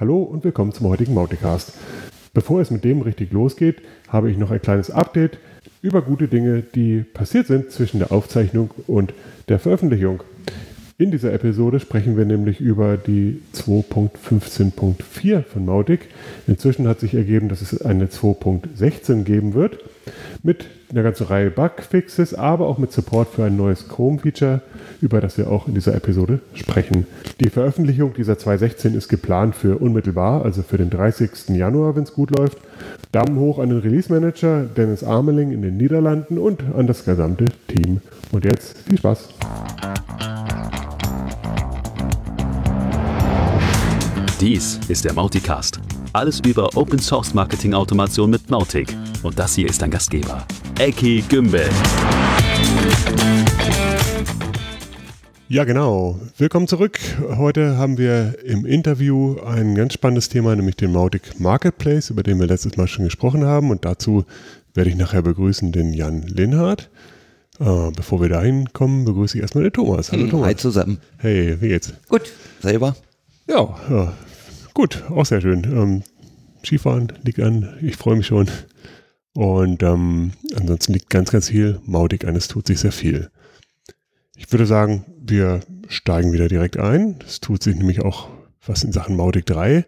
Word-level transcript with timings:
Hallo 0.00 0.22
und 0.22 0.44
willkommen 0.44 0.72
zum 0.72 0.88
heutigen 0.88 1.12
Mauticast. 1.12 1.74
Bevor 2.32 2.62
es 2.62 2.70
mit 2.70 2.84
dem 2.84 3.02
richtig 3.02 3.32
losgeht, 3.32 3.82
habe 4.08 4.30
ich 4.30 4.38
noch 4.38 4.50
ein 4.50 4.62
kleines 4.62 4.90
Update 4.90 5.36
über 5.82 6.00
gute 6.00 6.26
Dinge, 6.26 6.62
die 6.62 7.02
passiert 7.02 7.48
sind 7.48 7.70
zwischen 7.70 7.98
der 7.98 8.10
Aufzeichnung 8.10 8.70
und 8.86 9.12
der 9.50 9.58
Veröffentlichung. 9.58 10.22
In 10.96 11.10
dieser 11.10 11.34
Episode 11.34 11.80
sprechen 11.80 12.16
wir 12.16 12.24
nämlich 12.24 12.62
über 12.62 12.96
die 12.96 13.42
2.15.4 13.54 15.42
von 15.42 15.66
Mautic. 15.66 16.08
Inzwischen 16.46 16.88
hat 16.88 16.98
sich 16.98 17.12
ergeben, 17.12 17.50
dass 17.50 17.60
es 17.60 17.82
eine 17.82 18.06
2.16 18.06 19.24
geben 19.24 19.52
wird 19.52 19.80
mit 20.42 20.66
einer 20.90 21.02
ganzen 21.02 21.26
Reihe 21.26 21.50
Bugfixes, 21.50 22.34
aber 22.34 22.66
auch 22.66 22.78
mit 22.78 22.92
Support 22.92 23.28
für 23.28 23.44
ein 23.44 23.56
neues 23.56 23.88
Chrome-Feature, 23.88 24.60
über 25.00 25.20
das 25.20 25.38
wir 25.38 25.50
auch 25.50 25.68
in 25.68 25.74
dieser 25.74 25.94
Episode 25.94 26.40
sprechen. 26.54 27.06
Die 27.38 27.48
Veröffentlichung 27.48 28.14
dieser 28.14 28.34
2.16 28.34 28.94
ist 28.94 29.08
geplant 29.08 29.54
für 29.54 29.78
unmittelbar, 29.78 30.44
also 30.44 30.62
für 30.62 30.78
den 30.78 30.90
30. 30.90 31.50
Januar, 31.50 31.96
wenn 31.96 32.04
es 32.04 32.12
gut 32.12 32.36
läuft. 32.36 32.58
Daumen 33.12 33.38
hoch 33.38 33.58
an 33.58 33.70
den 33.70 33.78
Release-Manager 33.78 34.64
Dennis 34.76 35.04
Armeling 35.04 35.52
in 35.52 35.62
den 35.62 35.76
Niederlanden 35.76 36.38
und 36.38 36.62
an 36.76 36.86
das 36.86 37.04
gesamte 37.04 37.46
Team. 37.68 38.00
Und 38.32 38.44
jetzt 38.44 38.78
viel 38.88 38.98
Spaß! 38.98 39.28
Dies 44.40 44.80
ist 44.88 45.04
der 45.04 45.12
Mauticast. 45.12 45.80
Alles 46.12 46.40
über 46.40 46.76
Open 46.76 46.98
Source 46.98 47.34
Marketing 47.34 47.72
Automation 47.72 48.30
mit 48.30 48.50
Mautic. 48.50 48.96
Und 49.22 49.38
das 49.38 49.54
hier 49.54 49.68
ist 49.68 49.80
dein 49.80 49.92
Gastgeber, 49.92 50.44
Eki 50.80 51.22
Gümbel. 51.28 51.68
Ja, 55.48 55.62
genau. 55.62 56.18
Willkommen 56.36 56.66
zurück. 56.66 56.98
Heute 57.36 57.76
haben 57.76 57.96
wir 57.96 58.34
im 58.44 58.66
Interview 58.66 59.38
ein 59.46 59.76
ganz 59.76 59.94
spannendes 59.94 60.28
Thema, 60.28 60.56
nämlich 60.56 60.74
den 60.74 60.90
Mautic 60.90 61.38
Marketplace, 61.38 62.10
über 62.10 62.24
den 62.24 62.40
wir 62.40 62.48
letztes 62.48 62.76
Mal 62.76 62.88
schon 62.88 63.04
gesprochen 63.04 63.44
haben. 63.44 63.70
Und 63.70 63.84
dazu 63.84 64.24
werde 64.74 64.90
ich 64.90 64.96
nachher 64.96 65.22
begrüßen 65.22 65.70
den 65.70 65.92
Jan 65.92 66.22
Linhardt. 66.22 66.90
Äh, 67.60 67.92
bevor 67.94 68.20
wir 68.20 68.28
dahin 68.28 68.72
kommen, 68.72 69.04
begrüße 69.04 69.38
ich 69.38 69.42
erstmal 69.42 69.62
den 69.62 69.72
Thomas. 69.72 70.10
Hallo 70.10 70.24
hm, 70.24 70.30
Thomas. 70.30 70.48
Hi 70.48 70.56
zusammen. 70.56 70.98
Hey, 71.18 71.56
wie 71.60 71.68
geht's? 71.68 71.92
Gut. 72.08 72.32
Selber? 72.60 72.96
Ja, 73.46 73.76
ja 73.88 74.12
Gut, 74.74 75.04
auch 75.10 75.26
sehr 75.26 75.40
schön. 75.40 75.64
Ähm, 75.64 76.02
Skifahren 76.64 77.12
liegt 77.22 77.40
an, 77.40 77.76
ich 77.80 77.96
freue 77.96 78.16
mich 78.16 78.26
schon. 78.26 78.48
Und 79.32 79.82
ähm, 79.82 80.32
ansonsten 80.56 80.92
liegt 80.92 81.10
ganz, 81.10 81.30
ganz 81.30 81.48
viel. 81.48 81.80
Maudig 81.84 82.26
an, 82.26 82.36
es 82.36 82.48
tut 82.48 82.66
sich 82.66 82.80
sehr 82.80 82.92
viel. 82.92 83.30
Ich 84.36 84.50
würde 84.52 84.66
sagen, 84.66 85.04
wir 85.20 85.60
steigen 85.88 86.32
wieder 86.32 86.48
direkt 86.48 86.76
ein. 86.76 87.16
Es 87.26 87.40
tut 87.40 87.62
sich 87.62 87.76
nämlich 87.76 88.02
auch 88.02 88.28
was 88.66 88.84
in 88.84 88.92
Sachen 88.92 89.16
Mautic 89.16 89.46
3. 89.46 89.84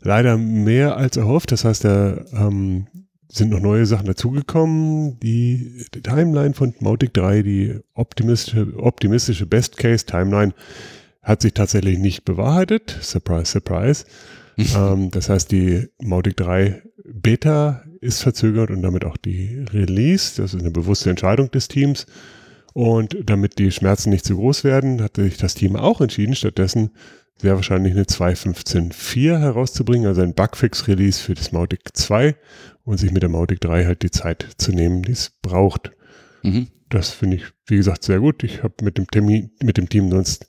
Leider 0.00 0.36
mehr 0.36 0.96
als 0.96 1.16
erhofft. 1.16 1.52
Das 1.52 1.64
heißt, 1.64 1.84
da 1.84 2.24
ähm, 2.32 2.86
sind 3.28 3.50
noch 3.50 3.60
neue 3.60 3.86
Sachen 3.86 4.06
dazugekommen. 4.06 5.18
Die, 5.20 5.84
die 5.94 6.02
Timeline 6.02 6.54
von 6.54 6.74
Mautic 6.80 7.12
3, 7.14 7.42
die 7.42 7.80
optimistische, 7.94 8.72
optimistische 8.76 9.46
Best 9.46 9.76
Case 9.76 10.06
Timeline, 10.06 10.54
hat 11.26 11.42
sich 11.42 11.54
tatsächlich 11.54 11.98
nicht 11.98 12.24
bewahrheitet. 12.24 12.96
Surprise, 13.02 13.50
surprise. 13.50 14.04
ähm, 14.56 15.10
das 15.10 15.28
heißt, 15.28 15.50
die 15.50 15.88
Mautic 16.00 16.36
3 16.36 16.82
Beta 17.04 17.82
ist 18.00 18.22
verzögert 18.22 18.70
und 18.70 18.82
damit 18.82 19.04
auch 19.04 19.16
die 19.16 19.64
Release. 19.72 20.40
Das 20.40 20.54
ist 20.54 20.60
eine 20.60 20.70
bewusste 20.70 21.10
Entscheidung 21.10 21.50
des 21.50 21.66
Teams. 21.66 22.06
Und 22.72 23.16
damit 23.24 23.58
die 23.58 23.72
Schmerzen 23.72 24.10
nicht 24.10 24.24
zu 24.24 24.36
groß 24.36 24.62
werden, 24.62 25.02
hat 25.02 25.16
sich 25.16 25.36
das 25.36 25.54
Team 25.54 25.74
auch 25.74 26.00
entschieden, 26.00 26.36
stattdessen 26.36 26.90
sehr 27.38 27.56
wahrscheinlich 27.56 27.92
eine 27.92 28.04
2.15.4 28.04 29.38
herauszubringen, 29.38 30.06
also 30.06 30.22
ein 30.22 30.34
Bugfix-Release 30.34 31.20
für 31.20 31.34
das 31.34 31.52
Mautic 31.52 31.80
2 31.92 32.36
und 32.84 32.98
sich 32.98 33.10
mit 33.10 33.22
der 33.22 33.30
Mautic 33.30 33.60
3 33.60 33.84
halt 33.84 34.02
die 34.02 34.10
Zeit 34.10 34.46
zu 34.58 34.72
nehmen, 34.72 35.02
die 35.02 35.12
es 35.12 35.32
braucht. 35.42 35.90
Mhm. 36.42 36.68
Das 36.88 37.10
finde 37.10 37.38
ich, 37.38 37.44
wie 37.66 37.76
gesagt, 37.76 38.04
sehr 38.04 38.20
gut. 38.20 38.44
Ich 38.44 38.62
habe 38.62 38.74
mit 38.82 38.96
dem 38.96 39.08
Termin, 39.08 39.50
mit 39.62 39.76
dem 39.76 39.88
Team 39.88 40.10
sonst 40.10 40.46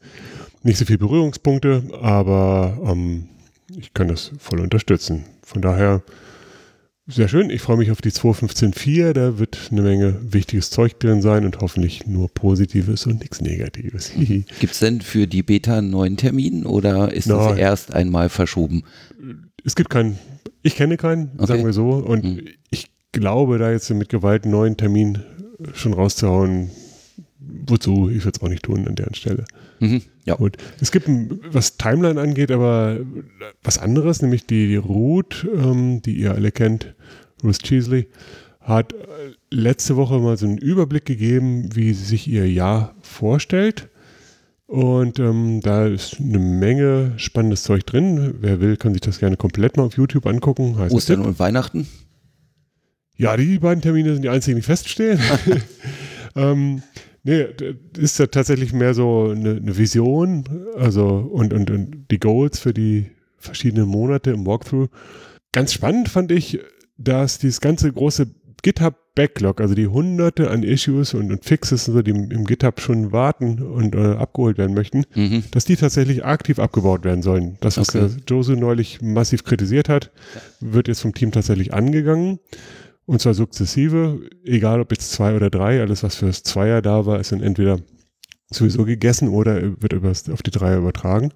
nicht 0.63 0.78
so 0.78 0.85
viele 0.85 0.97
Berührungspunkte, 1.00 1.84
aber 2.01 2.78
ähm, 2.84 3.29
ich 3.75 3.94
kann 3.94 4.07
das 4.07 4.31
voll 4.40 4.59
unterstützen. 4.59 5.25
Von 5.44 5.62
daher 5.62 6.03
sehr 7.09 7.29
schön. 7.29 7.50
Ich 7.50 7.62
freue 7.62 7.78
mich 7.78 7.90
auf 7.90 8.01
die 8.01 8.12
2.15.4. 8.12 9.13
Da 9.13 9.40
wird 9.40 9.69
eine 9.72 9.81
Menge 9.81 10.19
wichtiges 10.22 10.69
Zeug 10.72 11.00
drin 11.00 11.22
sein 11.22 11.45
und 11.45 11.59
hoffentlich 11.62 12.06
nur 12.06 12.28
Positives 12.28 13.06
und 13.06 13.22
nichts 13.22 13.40
Negatives. 13.40 14.12
Gibt 14.18 14.73
es 14.73 14.79
denn 14.79 15.00
für 15.00 15.25
die 15.25 15.41
Beta 15.41 15.78
einen 15.78 15.90
neuen 15.90 16.18
Termin 16.18 16.66
oder 16.66 17.13
ist 17.13 17.28
no, 17.28 17.38
das 17.38 17.57
erst 17.57 17.94
einmal 17.94 18.28
verschoben? 18.28 18.84
Es 19.63 19.75
gibt 19.75 19.89
keinen, 19.89 20.19
ich 20.63 20.75
kenne 20.75 20.97
keinen, 20.97 21.31
okay. 21.38 21.47
sagen 21.47 21.66
wir 21.66 21.72
so. 21.72 21.91
Und 21.91 22.24
hm. 22.24 22.47
ich 22.72 22.89
glaube, 23.13 23.57
da 23.57 23.72
jetzt 23.72 23.89
mit 23.89 24.09
Gewalt 24.09 24.44
einen 24.44 24.51
neuen 24.51 24.75
Termin 24.75 25.19
schon 25.74 25.94
rauszuhauen, 25.94 26.72
wozu? 27.39 28.09
Ich 28.09 28.25
würde 28.25 28.38
es 28.38 28.44
auch 28.44 28.50
nicht 28.50 28.63
tun 28.63 28.85
an 28.85 28.95
der 28.95 29.13
Stelle. 29.13 29.45
Mhm, 29.79 30.01
ja. 30.28 30.36
Gut. 30.36 30.58
Es 30.82 30.92
gibt, 30.92 31.10
was 31.52 31.78
Timeline 31.78 32.20
angeht, 32.20 32.52
aber 32.52 33.00
was 33.64 33.78
anderes, 33.78 34.22
nämlich 34.22 34.46
die, 34.46 34.68
die 34.68 34.76
Ruth, 34.76 35.48
ähm, 35.56 36.02
die 36.02 36.18
ihr 36.18 36.34
alle 36.34 36.52
kennt, 36.52 36.94
Ruth 37.44 37.60
Cheesley, 37.60 38.08
hat 38.60 38.94
letzte 39.50 39.96
Woche 39.96 40.20
mal 40.20 40.38
so 40.38 40.46
einen 40.46 40.58
Überblick 40.58 41.06
gegeben, 41.06 41.70
wie 41.74 41.94
sie 41.94 42.04
sich 42.04 42.28
ihr 42.28 42.52
Jahr 42.52 42.96
vorstellt. 43.02 43.88
Und 44.66 45.18
ähm, 45.20 45.62
da 45.62 45.88
ist 45.88 46.20
eine 46.20 46.40
Menge 46.40 47.14
spannendes 47.16 47.64
Zeug 47.64 47.86
drin. 47.86 48.36
Wer 48.42 48.60
will, 48.60 48.76
kann 48.76 48.92
sich 48.92 49.02
das 49.02 49.20
gerne 49.20 49.38
komplett 49.38 49.78
mal 49.78 49.84
auf 49.84 49.96
YouTube 49.96 50.26
angucken. 50.26 50.78
Heißt 50.78 50.94
Ostern 50.94 51.22
und 51.22 51.40
Weihnachten? 51.40 51.88
Ja, 53.16 53.38
die 53.38 53.60
beiden 53.60 53.82
Termine 53.82 54.14
sind 54.14 54.24
die 54.24 54.30
einzigen, 54.30 54.58
die 54.58 54.62
feststehen. 54.62 55.20
ähm, 56.36 56.82
Nee, 57.28 57.48
das 57.58 58.04
ist 58.04 58.20
ja 58.20 58.28
tatsächlich 58.28 58.72
mehr 58.72 58.94
so 58.94 59.34
eine, 59.36 59.58
eine 59.58 59.78
Vision, 59.78 60.46
also 60.78 61.08
und, 61.08 61.54
und, 61.54 61.70
und 61.70 62.06
die 62.10 62.20
Goals 62.20 62.58
für 62.58 62.74
die 62.74 63.08
verschiedenen 63.38 63.90
Monate 63.90 64.32
im 64.32 64.46
Walkthrough. 64.46 64.88
Ganz 65.52 65.74
spannend 65.74 66.08
fand 66.08 66.32
ich, 66.32 66.62
dass 66.98 67.38
dieses 67.38 67.60
ganze 67.60 67.92
große 67.92 68.28
GitHub-Backlog, 68.64 69.60
also 69.60 69.76
die 69.76 69.88
hunderte 69.88 70.50
an 70.50 70.64
Issues 70.64 71.14
und, 71.14 71.30
und 71.30 71.44
Fixes, 71.44 71.90
und 71.90 71.96
so, 71.96 72.02
die 72.02 72.12
im, 72.12 72.32
im, 72.32 72.46
GitHub 72.46 72.80
schon 72.80 73.12
warten 73.12 73.62
und 73.62 73.94
äh, 73.94 74.14
abgeholt 74.14 74.58
werden 74.58 74.74
möchten, 74.74 75.04
mhm. 75.14 75.44
dass 75.52 75.66
die 75.66 75.76
tatsächlich 75.76 76.24
aktiv 76.24 76.60
abgebaut 76.60 77.04
werden 77.04 77.24
sollen. 77.24 77.58
Das, 77.60 77.78
was 77.78 77.90
okay. 77.90 78.08
der 78.08 78.18
Josu 78.26 78.56
neulich 78.56 79.02
massiv 79.02 79.44
kritisiert 79.44 79.90
hat, 79.90 80.12
wird 80.62 80.88
jetzt 80.88 81.02
vom 81.02 81.14
Team 81.14 81.34
tatsächlich 81.34 81.74
angegangen. 81.74 82.40
Und 83.07 83.22
zwar 83.22 83.34
sukzessive, 83.34 84.19
egal 84.44 84.81
ob 84.81 84.91
jetzt 84.91 85.13
zwei 85.13 85.34
oder 85.34 85.50
drei, 85.50 85.79
alles 85.79 86.03
was 86.03 86.16
fürs 86.18 86.44
Zweier 86.44 86.81
da 86.81 87.06
war, 87.06 87.22
ist 87.22 87.31
dann 87.31 87.41
entweder 87.41 87.79
sowieso 88.50 88.84
gegessen 88.84 89.29
oder 89.29 89.81
wird 89.81 89.94
auf 90.29 90.44
die 90.44 90.51
Dreier 90.51 90.78
übertragen. 90.78 91.31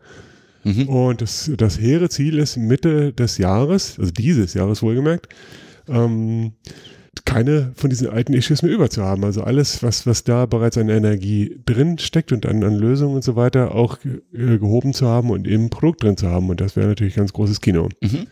Mhm. 0.66 0.90
Und 0.90 1.22
das, 1.22 1.50
das 1.56 1.80
hehre 1.80 2.10
Ziel 2.10 2.40
ist 2.40 2.58
Mitte 2.58 3.14
des 3.14 3.38
Jahres, 3.38 3.98
also 3.98 4.12
dieses 4.12 4.54
Jahres 4.54 4.84
wohlgemerkt, 4.84 5.30
ähm, 5.88 6.54
keine 7.24 7.72
von 7.76 7.90
diesen 7.90 8.10
alten 8.10 8.34
Issues 8.34 8.64
mehr 8.64 8.74
überzuhaben. 8.74 9.24
Also 9.24 9.42
alles, 9.42 9.82
was, 9.82 10.06
was 10.06 10.26
da 10.26 10.48
bereits 10.48 10.78
an 10.78 10.90
Energie 10.90 11.58
drin 11.66 11.98
steckt 12.00 12.34
und 12.34 12.46
an, 12.46 12.66
an 12.66 12.76
Lösungen 12.76 13.16
und 13.16 13.24
so 13.24 13.38
weiter, 13.38 13.76
auch 13.76 13.98
äh, 14.04 14.58
gehoben 14.58 14.94
zu 14.94 15.08
haben 15.08 15.30
und 15.30 15.48
im 15.48 15.70
Produkt 15.70 16.04
drin 16.04 16.18
zu 16.18 16.28
haben. 16.28 16.50
Und 16.50 16.60
das 16.60 16.76
wäre 16.76 16.90
natürlich 16.90 17.16
ganz 17.16 17.32
großes 17.32 17.62
Kino. 17.62 17.88
Mhm. 18.02 18.28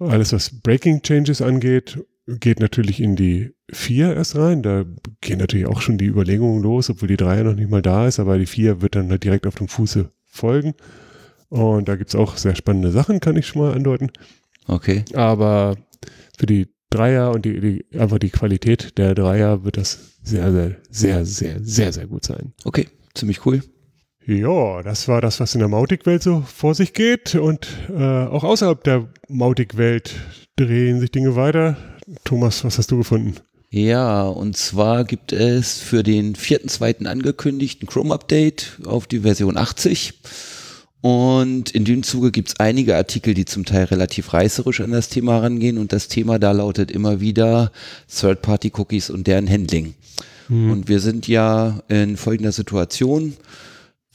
Alles, 0.00 0.32
was 0.32 0.50
Breaking 0.50 1.02
Changes 1.02 1.40
angeht 1.40 1.98
geht 2.26 2.60
natürlich 2.60 3.00
in 3.00 3.16
die 3.16 3.54
vier 3.70 4.14
erst 4.14 4.36
rein. 4.36 4.62
Da 4.62 4.84
gehen 5.20 5.38
natürlich 5.38 5.66
auch 5.66 5.80
schon 5.80 5.98
die 5.98 6.06
Überlegungen 6.06 6.62
los, 6.62 6.90
obwohl 6.90 7.08
die 7.08 7.16
drei 7.16 7.42
noch 7.42 7.54
nicht 7.54 7.70
mal 7.70 7.82
da 7.82 8.06
ist, 8.06 8.18
aber 8.18 8.38
die 8.38 8.46
vier 8.46 8.82
wird 8.82 8.96
dann 8.96 9.10
halt 9.10 9.24
direkt 9.24 9.46
auf 9.46 9.54
dem 9.54 9.68
Fuße 9.68 10.10
folgen. 10.24 10.74
Und 11.48 11.88
da 11.88 11.96
gibt 11.96 12.10
es 12.10 12.16
auch 12.16 12.36
sehr 12.36 12.56
spannende 12.56 12.90
Sachen, 12.90 13.20
kann 13.20 13.36
ich 13.36 13.46
schon 13.46 13.62
mal 13.62 13.74
andeuten. 13.74 14.10
Okay. 14.66 15.04
Aber 15.14 15.76
für 16.36 16.46
die 16.46 16.68
Dreier 16.90 17.30
und 17.32 17.44
die, 17.44 17.60
die, 17.60 17.98
einfach 17.98 18.18
die 18.18 18.30
Qualität 18.30 18.98
der 18.98 19.14
Dreier 19.14 19.64
wird 19.64 19.76
das 19.76 20.18
sehr, 20.22 20.52
sehr, 20.52 20.76
sehr, 20.90 21.24
sehr, 21.24 21.60
sehr, 21.62 21.92
sehr 21.92 22.06
gut 22.06 22.24
sein. 22.24 22.52
Okay, 22.64 22.88
ziemlich 23.14 23.46
cool. 23.46 23.62
Ja, 24.24 24.82
das 24.82 25.06
war 25.06 25.20
das, 25.20 25.38
was 25.38 25.54
in 25.54 25.60
der 25.60 25.68
Mautic-Welt 25.68 26.22
so 26.22 26.40
vor 26.40 26.74
sich 26.74 26.94
geht. 26.94 27.36
Und 27.36 27.68
äh, 27.88 28.02
auch 28.24 28.42
außerhalb 28.42 28.82
der 28.82 29.08
Mautic-Welt 29.28 30.14
drehen 30.56 30.98
sich 30.98 31.12
Dinge 31.12 31.36
weiter. 31.36 31.76
Thomas, 32.24 32.64
was 32.64 32.78
hast 32.78 32.90
du 32.90 32.98
gefunden? 32.98 33.34
Ja, 33.70 34.22
und 34.22 34.56
zwar 34.56 35.04
gibt 35.04 35.32
es 35.32 35.78
für 35.78 36.02
den 36.02 36.34
4.2. 36.34 37.06
angekündigten 37.06 37.88
Chrome-Update 37.88 38.78
auf 38.84 39.06
die 39.06 39.20
Version 39.20 39.56
80. 39.56 40.14
Und 41.00 41.70
in 41.70 41.84
dem 41.84 42.02
Zuge 42.02 42.30
gibt 42.30 42.48
es 42.48 42.60
einige 42.60 42.96
Artikel, 42.96 43.34
die 43.34 43.44
zum 43.44 43.64
Teil 43.64 43.84
relativ 43.84 44.32
reißerisch 44.32 44.80
an 44.80 44.92
das 44.92 45.08
Thema 45.08 45.38
rangehen. 45.38 45.78
Und 45.78 45.92
das 45.92 46.08
Thema 46.08 46.38
da 46.38 46.52
lautet 46.52 46.90
immer 46.90 47.20
wieder 47.20 47.72
Third-Party-Cookies 48.08 49.10
und 49.10 49.26
deren 49.26 49.48
Handling. 49.48 49.94
Mhm. 50.48 50.70
Und 50.70 50.88
wir 50.88 51.00
sind 51.00 51.28
ja 51.28 51.82
in 51.88 52.16
folgender 52.16 52.52
Situation 52.52 53.36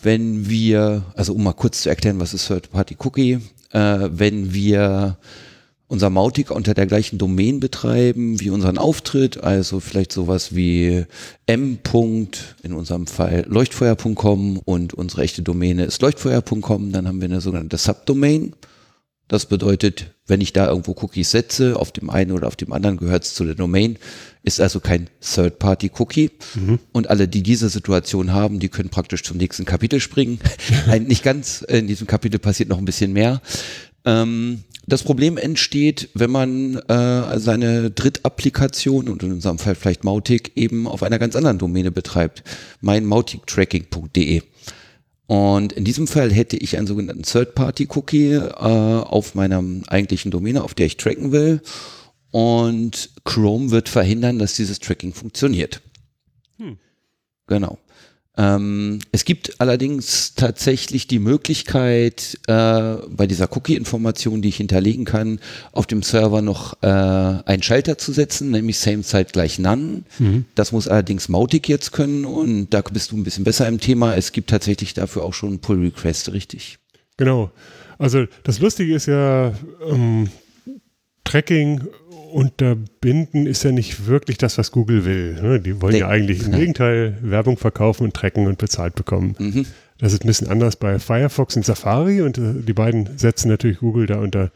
wenn 0.04 0.50
wir, 0.50 1.04
also 1.16 1.34
um 1.34 1.44
mal 1.44 1.54
kurz 1.54 1.84
zu 1.84 1.90
erklären, 1.90 2.20
was 2.20 2.34
ist 2.34 2.48
Third-Party-Cookie? 2.48 3.38
äh, 3.74 4.10
wenn 4.12 4.54
wir 4.54 5.18
unser 5.92 6.10
Mautic 6.10 6.52
unter 6.52 6.74
der 6.74 6.86
gleichen 6.86 7.18
Domain 7.18 7.60
betreiben 7.60 8.40
wie 8.40 8.50
unseren 8.50 8.78
Auftritt, 8.78 9.44
also 9.44 9.82
vielleicht 9.82 10.14
sowas 10.14 10.56
wie 10.56 11.04
m. 11.48 11.80
in 12.64 12.74
unserem 12.74 13.08
Fall 13.08 13.46
leuchtfeuer.com 13.50 14.60
und 14.60 14.94
unsere 14.94 15.24
echte 15.24 15.42
Domäne 15.42 15.84
ist 15.84 16.02
leuchtfeuer.com, 16.02 16.94
dann 16.94 17.10
haben 17.10 17.20
wir 17.20 17.26
eine 17.26 17.42
sogenannte 17.42 17.76
Subdomain. 17.76 18.54
Das 19.28 19.48
bedeutet, 19.48 20.16
wenn 20.28 20.40
ich 20.40 20.54
da 20.54 20.70
irgendwo 20.70 20.92
Cookies 20.92 21.32
setze, 21.32 21.78
auf 21.78 21.92
dem 21.92 22.10
einen 22.10 22.32
oder 22.32 22.48
auf 22.48 22.56
dem 22.56 22.72
anderen 22.72 22.96
gehört 22.96 23.26
es 23.26 23.34
zu 23.34 23.44
der 23.44 23.56
Domain, 23.56 23.98
ist 24.44 24.62
also 24.62 24.80
kein 24.80 25.10
Third-Party-Cookie. 25.20 26.32
Mhm. 26.56 26.80
Und 26.94 27.10
alle, 27.10 27.28
die 27.28 27.44
diese 27.44 27.68
Situation 27.68 28.32
haben, 28.32 28.60
die 28.60 28.70
können 28.70 28.90
praktisch 28.90 29.24
zum 29.24 29.36
nächsten 29.36 29.66
Kapitel 29.66 30.00
springen. 30.00 30.40
Nein, 30.88 31.04
nicht 31.04 31.24
ganz. 31.24 31.64
In 31.64 31.88
diesem 31.88 32.08
Kapitel 32.08 32.40
passiert 32.40 32.70
noch 32.70 32.78
ein 32.78 32.86
bisschen 32.86 33.12
mehr. 33.12 33.42
Ähm, 34.06 34.64
das 34.92 35.04
Problem 35.04 35.38
entsteht, 35.38 36.10
wenn 36.16 36.32
man 36.32 36.76
äh, 36.76 37.40
seine 37.40 37.92
Drittapplikation 37.92 39.08
und 39.08 39.24
in 39.24 39.32
unserem 39.32 39.58
Fall 39.58 39.76
vielleicht 39.76 40.04
Mautic 40.04 40.52
eben 40.56 40.86
auf 40.86 41.02
einer 41.02 41.18
ganz 41.18 41.38
anderen 41.38 41.58
Domäne 41.58 41.92
betreibt, 41.92 42.44
meinmautictracking.de. 42.82 44.42
Und 45.28 45.72
in 45.72 45.86
diesem 45.86 46.08
Fall 46.08 46.30
hätte 46.34 46.58
ich 46.58 46.78
einen 46.78 46.88
sogenannten 46.88 47.24
Third-Party-Cookie 47.24 48.34
äh, 48.34 48.42
auf 48.60 49.34
meiner 49.34 49.64
eigentlichen 49.88 50.30
Domäne, 50.30 50.62
auf 50.62 50.74
der 50.74 50.88
ich 50.88 50.98
tracken 50.98 51.32
will. 51.32 51.62
Und 52.32 53.12
Chrome 53.24 53.72
wird 53.72 53.88
verhindern, 53.88 54.40
dass 54.40 54.58
dieses 54.58 54.80
Tracking 54.80 55.14
funktioniert. 55.14 55.82
Hm. 56.58 56.78
Genau. 57.48 57.78
Ähm, 58.42 59.00
es 59.12 59.24
gibt 59.24 59.62
allerdings 59.62 60.34
tatsächlich 60.34 61.06
die 61.06 61.20
Möglichkeit, 61.20 62.40
äh, 62.48 62.96
bei 63.08 63.28
dieser 63.28 63.56
Cookie-Information, 63.56 64.42
die 64.42 64.50
ich 64.50 64.58
hinterlegen 64.58 65.06
kann, 65.06 65.40
auf 65.74 65.86
dem 65.86 66.02
Server 66.02 66.42
noch 66.42 66.82
äh, 66.82 66.88
einen 66.88 67.62
Schalter 67.62 68.00
zu 68.00 68.12
setzen, 68.12 68.50
nämlich 68.50 68.80
Same 68.80 69.04
Site 69.04 69.30
gleich 69.32 69.60
None. 69.60 70.04
Mhm. 70.18 70.46
Das 70.56 70.72
muss 70.72 70.88
allerdings 70.88 71.30
Mautic 71.30 71.70
jetzt 71.70 71.92
können 71.92 72.26
und 72.26 72.72
da 72.72 72.82
bist 72.82 73.12
du 73.12 73.18
ein 73.18 73.24
bisschen 73.24 73.44
besser 73.44 73.68
im 73.68 73.80
Thema. 73.80 74.16
Es 74.16 74.32
gibt 74.32 74.50
tatsächlich 74.50 74.96
dafür 74.96 75.24
auch 75.24 75.36
schon 75.36 75.60
Pull-Request, 75.60 76.34
richtig? 76.34 76.80
Genau. 77.18 77.52
Also 78.00 78.26
das 78.44 78.60
Lustige 78.60 78.96
ist 78.96 79.06
ja, 79.06 79.54
ähm, 79.88 80.30
Tracking 81.24 81.82
unterbinden 82.31 83.45
ist 83.45 83.63
ja 83.63 83.72
nicht 83.72 84.07
wirklich 84.07 84.38
das, 84.38 84.57
was 84.57 84.72
Google 84.72 85.06
will. 85.06 85.42
Ne? 85.42 85.60
Die 85.60 85.81
wollen 85.81 85.94
nee. 85.94 86.00
ja 86.00 86.07
eigentlich 86.07 86.45
im 86.45 86.51
Gegenteil 86.51 87.18
Werbung 87.22 87.57
verkaufen 87.57 88.04
und 88.06 88.13
tracken 88.13 88.48
und 88.48 88.57
bezahlt 88.57 88.95
bekommen. 88.95 89.36
Mhm. 89.38 89.66
Das 89.98 90.13
ist 90.13 90.24
ein 90.24 90.28
bisschen 90.28 90.48
anders 90.48 90.78
bei 90.78 90.98
Firefox 90.98 91.56
und 91.56 91.66
Safari 91.66 92.22
und 92.22 92.38
äh, 92.38 92.54
die 92.62 92.74
beiden 92.74 93.18
setzen 93.18 93.50
natürlich 93.50 93.80
Google 93.80 94.07
da 94.07 94.19
unter 94.19 94.51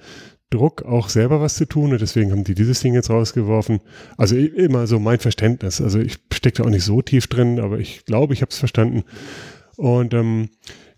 Druck, 0.50 0.84
auch 0.84 1.10
selber 1.10 1.42
was 1.42 1.56
zu 1.56 1.66
tun 1.66 1.92
und 1.92 2.02
deswegen 2.02 2.32
haben 2.32 2.44
die 2.44 2.56
dieses 2.56 2.80
Ding 2.80 2.94
jetzt 2.94 3.10
rausgeworfen. 3.10 3.82
Also 4.18 4.36
immer 4.36 4.88
so 4.88 5.00
mein 5.00 5.20
Verständnis. 5.20 5.82
Also 5.82 6.00
ich 6.00 6.18
stecke 6.34 6.58
da 6.58 6.64
auch 6.64 6.72
nicht 6.72 6.86
so 6.86 7.02
tief 7.02 7.28
drin, 7.28 7.60
aber 7.60 7.80
ich 7.80 8.06
glaube, 8.06 8.34
ich 8.34 8.42
habe 8.42 8.52
es 8.52 8.58
verstanden. 8.58 9.04
Und 9.76 10.14
ähm, 10.14 10.50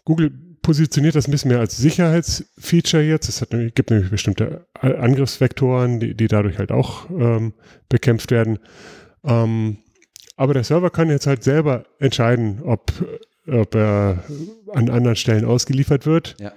Google 0.05 0.31
positioniert 0.67 1.15
das 1.15 1.29
ein 1.29 1.31
bisschen 1.31 1.47
mehr 1.47 1.61
als 1.61 1.77
Sicherheitsfeature 1.77 3.01
jetzt. 3.01 3.29
Es 3.29 3.39
hat, 3.39 3.51
gibt 3.51 3.89
nämlich 3.89 4.11
bestimmte 4.11 4.67
Angriffsvektoren, 4.73 6.01
die, 6.01 6.13
die 6.13 6.27
dadurch 6.27 6.57
halt 6.57 6.73
auch 6.73 7.09
ähm, 7.09 7.53
bekämpft 7.87 8.31
werden. 8.31 8.59
Ähm, 9.23 9.77
aber 10.35 10.53
der 10.53 10.65
Server 10.65 10.89
kann 10.89 11.09
jetzt 11.09 11.25
halt 11.25 11.41
selber 11.45 11.85
entscheiden, 11.99 12.63
ob, 12.63 12.91
ob 13.49 13.75
er 13.75 14.25
an 14.73 14.89
anderen 14.89 15.15
Stellen 15.15 15.45
ausgeliefert 15.45 16.05
wird 16.05 16.35
ja. 16.37 16.51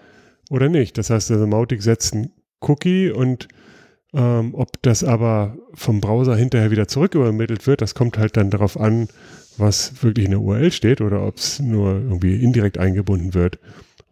oder 0.50 0.68
nicht. 0.68 0.98
Das 0.98 1.10
heißt, 1.10 1.30
also 1.30 1.46
Mautic 1.46 1.80
setzt 1.80 2.12
einen 2.12 2.32
Cookie 2.62 3.12
und 3.12 3.46
ähm, 4.12 4.56
ob 4.56 4.82
das 4.82 5.04
aber 5.04 5.56
vom 5.74 6.00
Browser 6.00 6.34
hinterher 6.34 6.72
wieder 6.72 6.88
zurück 6.88 7.14
übermittelt 7.14 7.64
wird, 7.68 7.80
das 7.80 7.94
kommt 7.94 8.18
halt 8.18 8.36
dann 8.36 8.50
darauf 8.50 8.76
an, 8.76 9.06
was 9.56 10.02
wirklich 10.02 10.24
in 10.24 10.32
der 10.32 10.40
URL 10.40 10.72
steht 10.72 11.00
oder 11.00 11.24
ob 11.24 11.36
es 11.36 11.60
nur 11.60 11.92
irgendwie 11.92 12.42
indirekt 12.42 12.76
eingebunden 12.76 13.34
wird. 13.34 13.60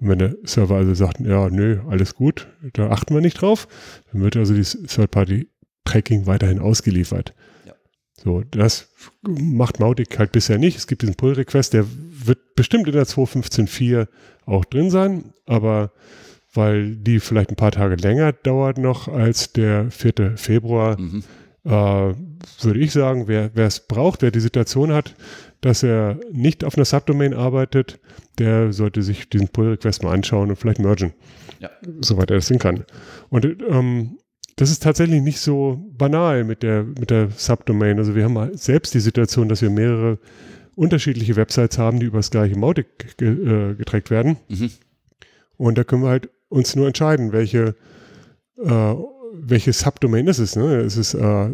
Und 0.00 0.08
wenn 0.08 0.18
der 0.18 0.36
Server 0.44 0.76
also 0.76 0.94
sagt, 0.94 1.20
ja, 1.20 1.48
nö, 1.50 1.80
alles 1.88 2.14
gut, 2.14 2.48
da 2.72 2.90
achten 2.90 3.14
wir 3.14 3.20
nicht 3.20 3.40
drauf, 3.40 3.66
dann 4.12 4.22
wird 4.22 4.36
also 4.36 4.54
die 4.54 4.62
Third-Party-Tracking 4.62 6.26
weiterhin 6.26 6.60
ausgeliefert. 6.60 7.34
Ja. 7.66 7.74
So, 8.14 8.42
das 8.50 8.90
macht 9.22 9.80
Mautic 9.80 10.18
halt 10.18 10.32
bisher 10.32 10.58
nicht. 10.58 10.76
Es 10.76 10.86
gibt 10.86 11.02
diesen 11.02 11.16
Pull-Request, 11.16 11.74
der 11.74 11.86
wird 11.88 12.54
bestimmt 12.54 12.86
in 12.86 12.92
der 12.92 13.06
2.15.4 13.06 14.06
auch 14.46 14.64
drin 14.64 14.90
sein, 14.90 15.32
aber 15.46 15.92
weil 16.54 16.96
die 16.96 17.20
vielleicht 17.20 17.50
ein 17.50 17.56
paar 17.56 17.72
Tage 17.72 17.96
länger 17.96 18.32
dauert 18.32 18.78
noch 18.78 19.08
als 19.08 19.52
der 19.52 19.90
4. 19.90 20.36
Februar, 20.36 20.98
mhm. 20.98 21.22
äh, 21.64 22.14
würde 22.60 22.80
ich 22.80 22.92
sagen, 22.92 23.28
wer 23.28 23.50
es 23.56 23.80
braucht, 23.80 24.22
wer 24.22 24.30
die 24.30 24.40
Situation 24.40 24.92
hat, 24.92 25.14
dass 25.60 25.82
er 25.82 26.18
nicht 26.30 26.64
auf 26.64 26.76
einer 26.76 26.84
Subdomain 26.84 27.34
arbeitet, 27.34 27.98
der 28.38 28.72
sollte 28.72 29.02
sich 29.02 29.28
diesen 29.28 29.48
Pull-Request 29.48 30.02
mal 30.02 30.14
anschauen 30.14 30.50
und 30.50 30.56
vielleicht 30.56 30.78
mergen, 30.78 31.14
ja. 31.58 31.70
soweit 32.00 32.30
er 32.30 32.36
das 32.36 32.48
hin 32.48 32.58
kann. 32.58 32.84
Und 33.28 33.44
ähm, 33.68 34.18
das 34.56 34.70
ist 34.70 34.82
tatsächlich 34.82 35.22
nicht 35.22 35.40
so 35.40 35.78
banal 35.96 36.44
mit 36.44 36.62
der, 36.62 36.84
mit 36.84 37.10
der 37.10 37.30
Subdomain. 37.30 37.98
Also 37.98 38.14
wir 38.14 38.24
haben 38.24 38.56
selbst 38.56 38.94
die 38.94 39.00
Situation, 39.00 39.48
dass 39.48 39.62
wir 39.62 39.70
mehrere 39.70 40.18
unterschiedliche 40.74 41.36
Websites 41.36 41.78
haben, 41.78 42.00
die 42.00 42.06
über 42.06 42.18
das 42.18 42.30
gleiche 42.30 42.56
Mautic 42.56 43.16
ge, 43.16 43.30
äh, 43.30 43.74
getrackt 43.74 44.10
werden. 44.10 44.36
Mhm. 44.48 44.70
Und 45.56 45.78
da 45.78 45.84
können 45.84 46.02
wir 46.02 46.10
halt 46.10 46.30
uns 46.48 46.76
nur 46.76 46.86
entscheiden, 46.86 47.32
welche, 47.32 47.74
äh, 48.64 48.94
welche 49.34 49.72
Subdomain 49.72 50.26
ist 50.28 50.38
es. 50.38 50.56
Ne? 50.56 50.80
Ist 50.80 50.96
es 50.96 51.14
äh, 51.14 51.50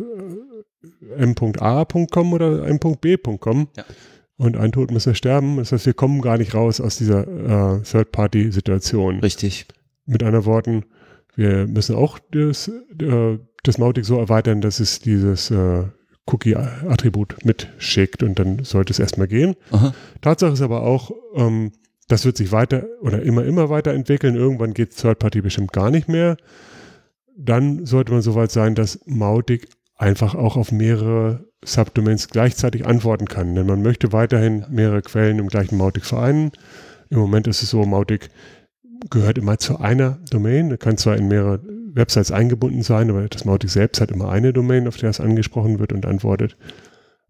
m.a.com 1.16 2.32
oder 2.32 2.66
m.b.com? 2.66 3.68
Ja. 3.76 3.84
Und 4.36 4.56
ein 4.56 4.72
Tod 4.72 4.90
muss 4.90 5.06
er 5.06 5.14
sterben. 5.14 5.58
Das 5.58 5.72
heißt, 5.72 5.86
wir 5.86 5.94
kommen 5.94 6.20
gar 6.20 6.38
nicht 6.38 6.54
raus 6.54 6.80
aus 6.80 6.96
dieser 6.96 7.76
äh, 7.76 7.82
Third-Party-Situation. 7.82 9.20
Richtig. 9.20 9.66
Mit 10.06 10.22
anderen 10.22 10.44
Worten, 10.44 10.84
wir 11.36 11.66
müssen 11.66 11.94
auch 11.94 12.18
das, 12.30 12.68
äh, 12.68 13.38
das 13.62 13.78
Mautic 13.78 14.04
so 14.04 14.18
erweitern, 14.18 14.60
dass 14.60 14.80
es 14.80 14.98
dieses 14.98 15.50
äh, 15.50 15.84
Cookie-Attribut 16.26 17.44
mitschickt 17.44 18.22
und 18.22 18.38
dann 18.38 18.64
sollte 18.64 18.92
es 18.92 18.98
erstmal 18.98 19.28
gehen. 19.28 19.54
Aha. 19.70 19.94
Tatsache 20.20 20.52
ist 20.52 20.62
aber 20.62 20.82
auch, 20.82 21.10
ähm, 21.36 21.72
das 22.08 22.24
wird 22.24 22.36
sich 22.36 22.52
weiter 22.52 22.84
oder 23.00 23.22
immer, 23.22 23.44
immer 23.44 23.70
weiterentwickeln. 23.70 24.34
Irgendwann 24.34 24.74
geht 24.74 24.96
Third-Party 24.96 25.42
bestimmt 25.42 25.72
gar 25.72 25.90
nicht 25.90 26.08
mehr. 26.08 26.36
Dann 27.36 27.84
sollte 27.86 28.12
man 28.12 28.22
soweit 28.22 28.52
sein, 28.52 28.74
dass 28.74 29.00
Mautic 29.06 29.68
einfach 29.96 30.34
auch 30.34 30.56
auf 30.56 30.72
mehrere 30.72 31.46
Subdomains 31.64 32.28
gleichzeitig 32.28 32.86
antworten 32.86 33.26
kann. 33.26 33.54
Denn 33.54 33.66
man 33.66 33.82
möchte 33.82 34.12
weiterhin 34.12 34.64
mehrere 34.70 35.02
Quellen 35.02 35.38
im 35.38 35.48
gleichen 35.48 35.76
Mautic 35.76 36.04
vereinen. 36.04 36.52
Im 37.10 37.18
Moment 37.18 37.46
ist 37.46 37.62
es 37.62 37.70
so, 37.70 37.84
Mautic 37.84 38.30
gehört 39.10 39.38
immer 39.38 39.58
zu 39.58 39.78
einer 39.78 40.18
Domain. 40.30 40.70
Er 40.70 40.78
kann 40.78 40.96
zwar 40.96 41.16
in 41.16 41.28
mehrere 41.28 41.60
Websites 41.94 42.32
eingebunden 42.32 42.82
sein, 42.82 43.10
aber 43.10 43.28
das 43.28 43.44
Mautic 43.44 43.70
selbst 43.70 44.00
hat 44.00 44.10
immer 44.10 44.30
eine 44.30 44.52
Domain, 44.52 44.88
auf 44.88 44.96
der 44.96 45.10
es 45.10 45.20
angesprochen 45.20 45.78
wird 45.78 45.92
und 45.92 46.06
antwortet. 46.06 46.56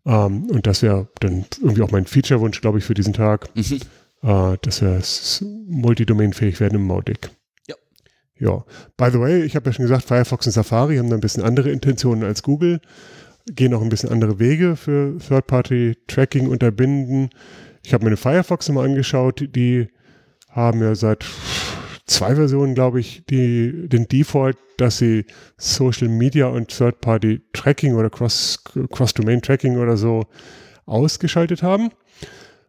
Ähm, 0.06 0.44
und 0.50 0.66
das 0.66 0.82
wäre 0.82 1.08
dann 1.20 1.44
irgendwie 1.60 1.82
auch 1.82 1.90
mein 1.90 2.06
Feature-Wunsch, 2.06 2.60
glaube 2.60 2.78
ich, 2.78 2.84
für 2.84 2.94
diesen 2.94 3.12
Tag, 3.12 3.48
mhm. 3.54 3.80
äh, 4.22 4.56
dass 4.62 4.80
wir 4.80 5.00
multidomainfähig 5.66 6.60
werden 6.60 6.76
im 6.76 6.86
Mautic. 6.86 7.30
Ja. 8.38 8.64
By 8.96 9.10
the 9.12 9.20
way, 9.20 9.42
ich 9.42 9.56
habe 9.56 9.66
ja 9.66 9.72
schon 9.72 9.84
gesagt, 9.84 10.04
Firefox 10.04 10.46
und 10.46 10.52
Safari 10.52 10.96
haben 10.96 11.08
da 11.08 11.16
ein 11.16 11.20
bisschen 11.20 11.42
andere 11.42 11.70
Intentionen 11.70 12.24
als 12.24 12.42
Google 12.42 12.80
gehen 13.46 13.74
auch 13.74 13.82
ein 13.82 13.88
bisschen 13.88 14.10
andere 14.10 14.38
Wege 14.38 14.76
für 14.76 15.18
Third-Party-Tracking 15.18 16.48
unterbinden. 16.48 17.30
Ich 17.82 17.92
habe 17.92 18.04
mir 18.04 18.08
eine 18.08 18.16
Firefox 18.16 18.68
mal 18.70 18.84
angeschaut, 18.84 19.48
die 19.54 19.88
haben 20.48 20.80
ja 20.80 20.94
seit 20.94 21.24
zwei 22.06 22.34
Versionen, 22.34 22.74
glaube 22.74 23.00
ich, 23.00 23.24
die, 23.26 23.88
den 23.88 24.08
Default, 24.08 24.56
dass 24.78 24.98
sie 24.98 25.26
Social 25.56 26.08
Media 26.08 26.46
und 26.46 26.68
Third-Party 26.68 27.42
Tracking 27.52 27.94
oder 27.94 28.10
Cross-Domain 28.10 29.42
Tracking 29.42 29.78
oder 29.78 29.96
so 29.96 30.24
ausgeschaltet 30.86 31.62
haben. 31.62 31.90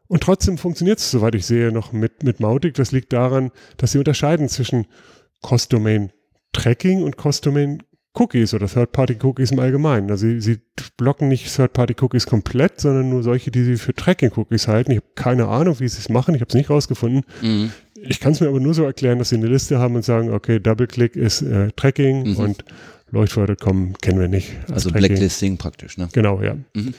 Und 0.08 0.22
trotzdem 0.22 0.58
funktioniert 0.58 1.00
es, 1.00 1.10
soweit 1.10 1.36
ich 1.36 1.46
sehe, 1.46 1.72
noch 1.72 1.92
mit, 1.92 2.24
mit 2.24 2.40
Mautic. 2.40 2.76
Das 2.76 2.92
liegt 2.92 3.12
daran, 3.12 3.52
dass 3.78 3.94
sie 3.94 3.98
unterscheiden 3.98 4.50
zwischen 4.50 4.86
Cross-Domain 5.46 6.12
Tracking 6.54 7.04
und 7.04 7.18
Cross-Domain 7.18 7.84
Cookies 8.16 8.54
oder 8.54 8.68
Third-Party-Cookies 8.68 9.52
im 9.52 9.60
Allgemeinen. 9.60 10.10
Also 10.10 10.26
sie, 10.26 10.42
sie 10.42 10.60
blocken 10.98 11.28
nicht 11.28 11.54
Third-Party-Cookies 11.54 12.26
komplett, 12.26 12.82
sondern 12.82 13.10
nur 13.10 13.22
solche, 13.22 13.52
die 13.52 13.64
sie 13.64 13.76
für 13.76 13.94
Tracking-Cookies 13.94 14.68
halten. 14.68 14.92
Ich 14.92 14.98
habe 14.98 15.08
keine 15.14 15.48
Ahnung, 15.48 15.80
wie 15.80 15.88
sie 15.88 16.00
es 16.00 16.10
machen. 16.10 16.34
Ich 16.34 16.42
habe 16.42 16.50
es 16.50 16.56
nicht 16.56 16.70
rausgefunden. 16.70 17.24
Mhm. 17.44 17.72
Ich 17.94 18.20
kann 18.20 18.32
es 18.32 18.40
mir 18.40 18.48
aber 18.48 18.60
nur 18.60 18.74
so 18.74 18.86
erklären, 18.86 19.20
dass 19.20 19.30
sie 19.30 19.36
eine 19.36 19.48
Liste 19.48 19.78
haben 19.78 19.96
und 19.96 20.04
sagen, 20.04 20.32
okay, 20.32 20.60
Double-Click 20.60 21.16
ist 21.16 21.44
äh, 21.44 21.72
Tracking 21.76 22.32
mhm. 22.32 22.38
und 22.38 22.66
Leuchtfeuer.com 23.12 23.98
kennen 24.02 24.20
wir 24.20 24.28
nicht. 24.28 24.52
Also 24.72 24.90
Tracking. 24.90 25.08
Blacklisting 25.10 25.58
praktisch, 25.58 25.98
ne? 25.98 26.10
Genau, 26.12 26.42
ja. 26.42 26.56
Mhm. 26.74 26.94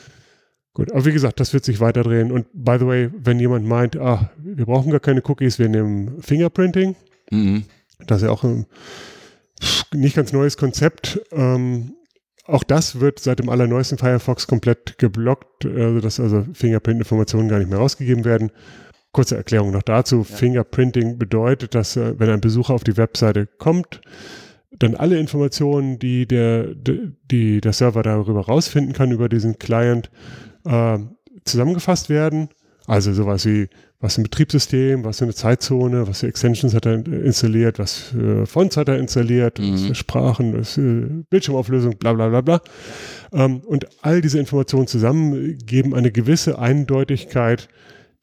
Gut, 0.72 0.92
aber 0.92 1.04
wie 1.04 1.12
gesagt, 1.12 1.40
das 1.40 1.52
wird 1.52 1.64
sich 1.64 1.80
weiterdrehen. 1.80 2.30
Und 2.30 2.46
by 2.52 2.76
the 2.78 2.86
way, 2.86 3.10
wenn 3.18 3.40
jemand 3.40 3.66
meint, 3.66 3.96
ah, 3.96 4.30
wir 4.36 4.66
brauchen 4.66 4.90
gar 4.90 5.00
keine 5.00 5.22
Cookies, 5.26 5.58
wir 5.58 5.68
nehmen 5.68 6.20
Fingerprinting, 6.20 6.94
mhm. 7.30 7.64
Das 8.06 8.18
ist 8.18 8.26
ja 8.26 8.30
auch 8.30 8.44
ein 8.44 8.66
nicht 9.94 10.16
ganz 10.16 10.32
neues 10.32 10.56
Konzept. 10.56 11.20
Ähm, 11.32 11.94
auch 12.44 12.62
das 12.62 13.00
wird 13.00 13.18
seit 13.18 13.40
dem 13.40 13.48
allerneuesten 13.48 13.98
Firefox 13.98 14.46
komplett 14.46 14.98
geblockt, 14.98 15.66
also 15.66 16.00
dass 16.00 16.20
also 16.20 16.46
Fingerprint-Informationen 16.52 17.48
gar 17.48 17.58
nicht 17.58 17.70
mehr 17.70 17.78
rausgegeben 17.78 18.24
werden. 18.24 18.52
Kurze 19.12 19.36
Erklärung 19.36 19.72
noch 19.72 19.82
dazu. 19.82 20.18
Ja. 20.18 20.36
Fingerprinting 20.36 21.18
bedeutet, 21.18 21.74
dass 21.74 21.96
äh, 21.96 22.18
wenn 22.18 22.30
ein 22.30 22.40
Besucher 22.40 22.74
auf 22.74 22.84
die 22.84 22.96
Webseite 22.96 23.46
kommt, 23.46 24.00
dann 24.78 24.94
alle 24.94 25.18
Informationen, 25.18 25.98
die 25.98 26.26
der, 26.26 26.74
die 26.74 27.60
der 27.60 27.72
Server 27.72 28.02
darüber 28.02 28.42
rausfinden 28.42 28.92
kann, 28.92 29.10
über 29.10 29.28
diesen 29.28 29.58
Client, 29.58 30.10
äh, 30.64 30.98
zusammengefasst 31.44 32.10
werden. 32.10 32.50
Also 32.86 33.12
sowas 33.12 33.44
wie, 33.46 33.68
was 34.00 34.14
für 34.14 34.20
ein 34.20 34.24
Betriebssystem, 34.24 35.04
was 35.04 35.18
für 35.18 35.24
eine 35.24 35.34
Zeitzone, 35.34 36.06
was 36.06 36.20
für 36.20 36.28
Extensions 36.28 36.74
hat 36.74 36.86
er 36.86 36.94
installiert, 37.06 37.78
was 37.78 37.94
für 37.94 38.46
Fonts 38.46 38.76
hat 38.76 38.88
er 38.88 38.98
installiert, 38.98 39.58
mhm. 39.58 39.72
was 39.72 39.82
für 39.82 39.94
Sprachen, 39.94 40.56
was 40.56 40.74
für 40.74 41.24
Bildschirmauflösung, 41.30 41.96
bla 41.96 42.12
bla 42.12 42.28
bla 42.28 42.40
bla. 42.40 42.60
Ähm, 43.32 43.60
und 43.60 43.86
all 44.02 44.20
diese 44.20 44.38
Informationen 44.38 44.86
zusammen 44.86 45.58
geben 45.58 45.94
eine 45.94 46.12
gewisse 46.12 46.58
Eindeutigkeit, 46.58 47.68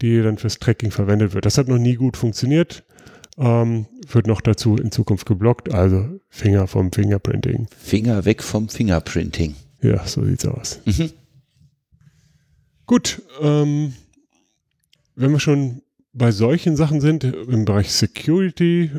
die 0.02 0.22
dann 0.22 0.38
fürs 0.38 0.60
Tracking 0.60 0.92
verwendet 0.92 1.34
wird. 1.34 1.46
Das 1.46 1.58
hat 1.58 1.68
noch 1.68 1.78
nie 1.78 1.96
gut 1.96 2.18
funktioniert. 2.18 2.84
Ähm, 3.38 3.88
wird 4.12 4.28
noch 4.28 4.42
dazu 4.42 4.78
in 4.78 4.92
Zukunft 4.92 5.26
geblockt, 5.26 5.74
also 5.74 6.20
Finger 6.30 6.68
vom 6.68 6.92
Fingerprinting. 6.92 7.68
Finger 7.76 8.26
weg 8.26 8.44
vom 8.44 8.70
Fingerprinting. 8.70 9.56
Ja, 9.82 10.06
so 10.06 10.24
sieht's 10.24 10.46
aus. 10.46 10.80
Mhm. 10.86 11.10
Gut, 12.86 13.22
ähm, 13.42 13.94
wenn 15.16 15.32
wir 15.32 15.40
schon 15.40 15.82
bei 16.14 16.32
solchen 16.32 16.76
Sachen 16.76 17.02
sind, 17.02 17.24
im 17.24 17.66
Bereich 17.66 17.92
Security, 17.92 18.92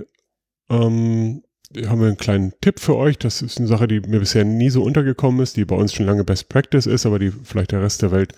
ähm, 0.69 1.43
haben 1.87 2.01
wir 2.01 2.09
einen 2.09 2.17
kleinen 2.17 2.53
Tipp 2.61 2.81
für 2.81 2.97
euch. 2.97 3.19
Das 3.19 3.43
ist 3.43 3.59
eine 3.59 3.67
Sache, 3.67 3.89
die 3.89 4.01
mir 4.01 4.21
bisher 4.21 4.45
nie 4.45 4.71
so 4.71 4.83
untergekommen 4.83 5.41
ist, 5.41 5.57
die 5.57 5.65
bei 5.65 5.77
uns 5.77 5.93
schon 5.93 6.07
lange 6.07 6.25
Best 6.25 6.49
Practice 6.49 6.87
ist, 6.87 7.07
aber 7.07 7.19
die 7.19 7.31
vielleicht 7.31 7.73
der 7.73 7.83
Rest 7.83 8.03
der 8.03 8.13
Welt 8.13 8.33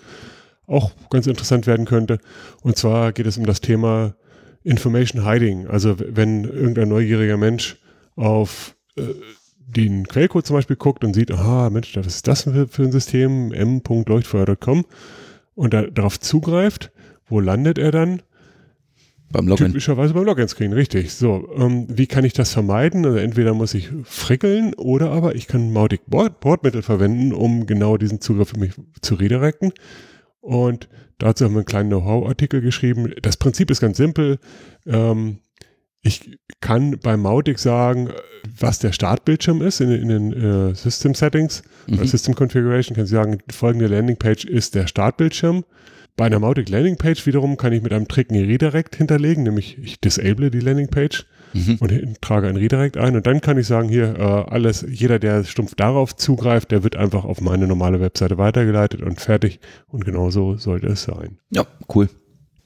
auch 0.65 0.91
ganz 1.09 1.27
interessant 1.27 1.67
werden 1.67 1.85
könnte. 1.85 2.19
Und 2.61 2.77
zwar 2.77 3.13
geht 3.13 3.25
es 3.25 3.37
um 3.37 3.45
das 3.45 3.61
Thema 3.61 4.15
Information 4.63 5.25
Hiding. 5.25 5.67
Also 5.67 5.95
wenn 5.99 6.43
irgendein 6.43 6.89
neugieriger 6.89 7.37
Mensch 7.37 7.77
auf 8.15 8.75
äh, 8.97 9.03
den 9.67 10.07
Quellcode 10.07 10.45
zum 10.45 10.55
Beispiel 10.55 10.75
guckt 10.75 11.03
und 11.03 11.13
sieht, 11.13 11.31
aha, 11.31 11.69
Mensch, 11.69 11.95
was 11.95 12.07
ist 12.07 12.27
das 12.27 12.43
für, 12.43 12.83
ein 12.83 12.91
System, 12.91 13.51
m.leuchtfeuer.com 13.51 14.85
und 15.55 15.73
da, 15.73 15.83
darauf 15.83 16.19
zugreift, 16.19 16.91
wo 17.27 17.39
landet 17.39 17.77
er 17.77 17.91
dann? 17.91 18.21
Beim 19.29 19.47
Login. 19.47 19.67
Typischerweise 19.67 20.13
beim 20.13 20.23
Login-Screen, 20.23 20.71
richtig. 20.71 21.13
So, 21.13 21.49
ähm, 21.57 21.85
wie 21.89 22.07
kann 22.07 22.23
ich 22.23 22.33
das 22.33 22.53
vermeiden? 22.53 23.05
Also 23.05 23.17
entweder 23.17 23.53
muss 23.53 23.73
ich 23.73 23.89
frickeln 24.03 24.73
oder 24.75 25.11
aber 25.11 25.35
ich 25.35 25.47
kann 25.47 25.73
Mautic 25.73 26.01
Bordmittel 26.07 26.81
verwenden, 26.81 27.33
um 27.33 27.65
genau 27.65 27.97
diesen 27.97 28.21
Zugriff 28.21 28.49
für 28.49 28.59
mich 28.59 28.71
zu 29.01 29.15
redirecten. 29.15 29.73
Und 30.39 30.87
dazu 31.17 31.43
haben 31.43 31.53
wir 31.53 31.59
einen 31.59 31.65
kleinen 31.65 31.89
Know-how-Artikel 31.89 32.61
geschrieben. 32.61 33.13
Das 33.21 33.35
Prinzip 33.35 33.69
ist 33.69 33.81
ganz 33.81 33.97
simpel. 33.97 34.39
Ähm, 34.85 35.39
ich 36.01 36.39
kann 36.61 36.97
bei 36.99 37.17
Mautic 37.17 37.59
sagen, 37.59 38.11
was 38.57 38.79
der 38.79 38.93
Startbildschirm 38.93 39.61
ist 39.61 39.81
in, 39.81 39.91
in 39.91 40.07
den 40.07 40.33
äh, 40.33 40.73
System 40.73 41.13
Settings 41.13 41.63
mhm. 41.87 41.95
oder 41.95 42.07
System 42.07 42.33
Configuration. 42.33 42.95
Kann 42.95 43.03
ich 43.03 43.11
sagen, 43.11 43.39
folgende 43.51 43.87
Landingpage 43.87 44.45
ist 44.45 44.73
der 44.75 44.87
Startbildschirm. 44.87 45.65
Bei 46.17 46.25
einer 46.25 46.39
Mautic 46.39 46.67
Landingpage 46.67 47.27
wiederum 47.27 47.57
kann 47.57 47.73
ich 47.73 47.83
mit 47.83 47.93
einem 47.93 48.07
Trick 48.07 48.31
einen 48.31 48.43
Redirect 48.43 48.95
hinterlegen, 48.95 49.43
nämlich 49.43 49.77
ich 49.77 50.01
disable 50.01 50.49
die 50.49 50.59
Landingpage 50.59 51.27
mhm. 51.53 51.77
und 51.79 52.21
trage 52.21 52.47
einen 52.47 52.57
Redirect 52.57 52.97
ein 52.97 53.15
und 53.15 53.27
dann 53.27 53.39
kann 53.39 53.59
ich 53.59 53.67
sagen, 53.67 53.87
hier, 53.87 54.15
äh, 54.17 54.51
alles, 54.51 54.83
jeder, 54.89 55.19
der 55.19 55.43
stumpf 55.43 55.75
darauf 55.75 56.15
zugreift, 56.15 56.71
der 56.71 56.83
wird 56.83 56.95
einfach 56.95 57.23
auf 57.23 57.39
meine 57.39 57.67
normale 57.67 58.01
Webseite 58.01 58.39
weitergeleitet 58.39 59.03
und 59.03 59.21
fertig 59.21 59.59
und 59.89 60.05
genau 60.05 60.31
so 60.31 60.57
sollte 60.57 60.87
es 60.87 61.03
sein. 61.03 61.37
Ja, 61.51 61.67
cool. 61.93 62.09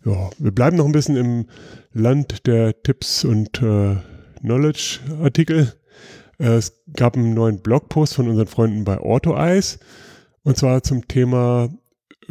Ja, 0.06 0.30
wir 0.40 0.52
bleiben 0.52 0.78
noch 0.78 0.86
ein 0.86 0.94
bisschen 0.94 1.18
im 1.18 1.48
Land 1.92 2.48
der 2.48 2.82
Tipps 2.82 3.26
und 3.26 3.62
äh, 3.62 3.98
Knowledge-Artikel. 4.40 5.74
Äh, 6.40 6.54
es 6.54 6.82
gab 6.96 7.18
einen 7.18 7.34
neuen 7.34 7.62
Blogpost 7.62 8.14
von 8.14 8.30
unseren 8.30 8.48
Freunden 8.48 8.86
bei 8.86 8.98
AutoEyes 8.98 9.80
und 10.44 10.56
zwar 10.56 10.84
zum 10.84 11.06
Thema 11.10 11.70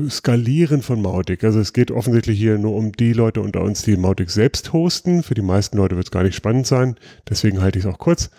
Skalieren 0.08 0.82
von 0.82 1.02
Mautic. 1.02 1.44
Also 1.44 1.60
es 1.60 1.72
geht 1.72 1.90
offensichtlich 1.90 2.38
hier 2.38 2.58
nur 2.58 2.74
um 2.74 2.92
die 2.92 3.12
Leute 3.12 3.40
unter 3.40 3.62
uns, 3.62 3.82
die 3.82 3.96
Mautic 3.96 4.30
selbst 4.30 4.72
hosten. 4.72 5.22
Für 5.22 5.34
die 5.34 5.42
meisten 5.42 5.76
Leute 5.76 5.96
wird 5.96 6.06
es 6.06 6.10
gar 6.10 6.22
nicht 6.22 6.36
spannend 6.36 6.66
sein, 6.66 6.96
deswegen 7.28 7.60
halte 7.60 7.78
ich 7.78 7.84
es 7.84 7.90
auch 7.90 7.98
kurz. 7.98 8.30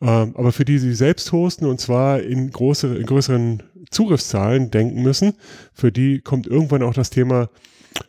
Ähm, 0.00 0.34
aber 0.34 0.52
für 0.52 0.64
die, 0.64 0.78
die 0.78 0.94
selbst 0.94 1.30
hosten 1.32 1.66
und 1.66 1.80
zwar 1.80 2.20
in, 2.20 2.50
große, 2.50 2.96
in 2.96 3.06
größeren 3.06 3.62
Zugriffszahlen 3.90 4.70
denken 4.70 5.02
müssen, 5.02 5.34
für 5.72 5.92
die 5.92 6.20
kommt 6.20 6.46
irgendwann 6.46 6.82
auch 6.82 6.94
das 6.94 7.10
Thema 7.10 7.48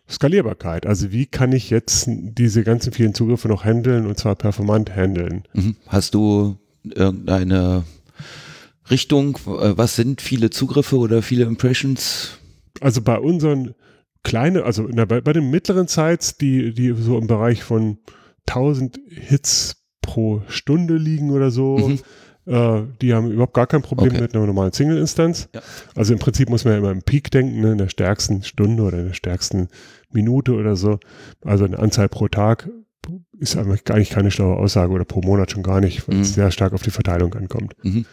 Skalierbarkeit. 0.09 0.85
Also 0.85 1.11
wie 1.11 1.25
kann 1.25 1.51
ich 1.51 1.69
jetzt 1.69 2.05
diese 2.07 2.63
ganzen 2.63 2.91
vielen 2.91 3.13
Zugriffe 3.13 3.47
noch 3.47 3.63
handeln 3.63 4.05
und 4.05 4.17
zwar 4.17 4.35
performant 4.35 4.95
handeln? 4.95 5.43
Mhm. 5.53 5.75
Hast 5.85 6.13
du 6.13 6.57
irgendeine 6.83 7.83
Richtung? 8.89 9.37
Was 9.45 9.95
sind 9.95 10.21
viele 10.21 10.49
Zugriffe 10.49 10.97
oder 10.97 11.21
viele 11.21 11.45
Impressions? 11.45 12.39
Also 12.81 13.01
bei 13.01 13.17
unseren 13.19 13.75
kleinen, 14.23 14.63
also 14.63 14.87
der, 14.87 15.05
bei, 15.05 15.21
bei, 15.21 15.33
den 15.33 15.49
mittleren 15.49 15.87
Sites, 15.87 16.37
die, 16.37 16.73
die 16.73 16.93
so 16.93 17.17
im 17.17 17.27
Bereich 17.27 17.63
von 17.63 17.99
1000 18.47 18.99
Hits 19.09 19.85
pro 20.01 20.41
Stunde 20.47 20.97
liegen 20.97 21.31
oder 21.31 21.51
so, 21.51 21.77
mhm. 21.77 21.99
äh, 22.45 22.83
die 23.01 23.13
haben 23.13 23.31
überhaupt 23.31 23.53
gar 23.53 23.67
kein 23.67 23.81
Problem 23.81 24.11
okay. 24.11 24.21
mit 24.21 24.35
einer 24.35 24.45
normalen 24.45 24.73
Single-Instanz. 24.73 25.49
Ja. 25.53 25.61
Also 25.95 26.13
im 26.13 26.19
Prinzip 26.19 26.49
muss 26.49 26.65
man 26.65 26.73
ja 26.73 26.79
immer 26.79 26.91
im 26.91 27.03
Peak 27.03 27.31
denken, 27.31 27.61
ne, 27.61 27.73
in 27.73 27.77
der 27.77 27.89
stärksten 27.89 28.43
Stunde 28.43 28.83
oder 28.83 28.99
in 28.99 29.07
der 29.07 29.13
stärksten 29.13 29.69
Minute 30.11 30.53
oder 30.53 30.75
so. 30.75 30.99
Also 31.43 31.65
eine 31.65 31.79
Anzahl 31.79 32.09
pro 32.09 32.27
Tag 32.27 32.69
ist 33.39 33.55
eigentlich 33.57 34.09
keine 34.09 34.31
schlaue 34.31 34.57
Aussage 34.57 34.91
oder 34.91 35.05
pro 35.05 35.21
Monat 35.21 35.51
schon 35.51 35.63
gar 35.63 35.79
nicht, 35.79 36.07
weil 36.07 36.15
mhm. 36.15 36.21
es 36.21 36.33
sehr 36.33 36.51
stark 36.51 36.73
auf 36.73 36.81
die 36.81 36.91
Verteilung 36.91 37.33
ankommt. 37.33 37.73
Mhm. 37.83 38.05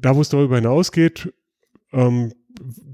Da, 0.00 0.16
wo 0.16 0.20
es 0.20 0.28
darüber 0.28 0.56
hinausgeht, 0.56 1.32
ähm, 1.92 2.32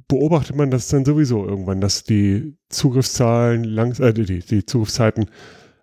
beobachtet 0.08 0.56
man 0.56 0.70
das 0.70 0.88
dann 0.88 1.04
sowieso 1.04 1.46
irgendwann, 1.46 1.80
dass 1.80 2.04
die 2.04 2.56
Zugriffszahlen 2.68 3.64
langs 3.64 4.00
äh, 4.00 4.12
die, 4.12 4.40
die 4.40 4.64
Zugriffszeiten 4.64 5.26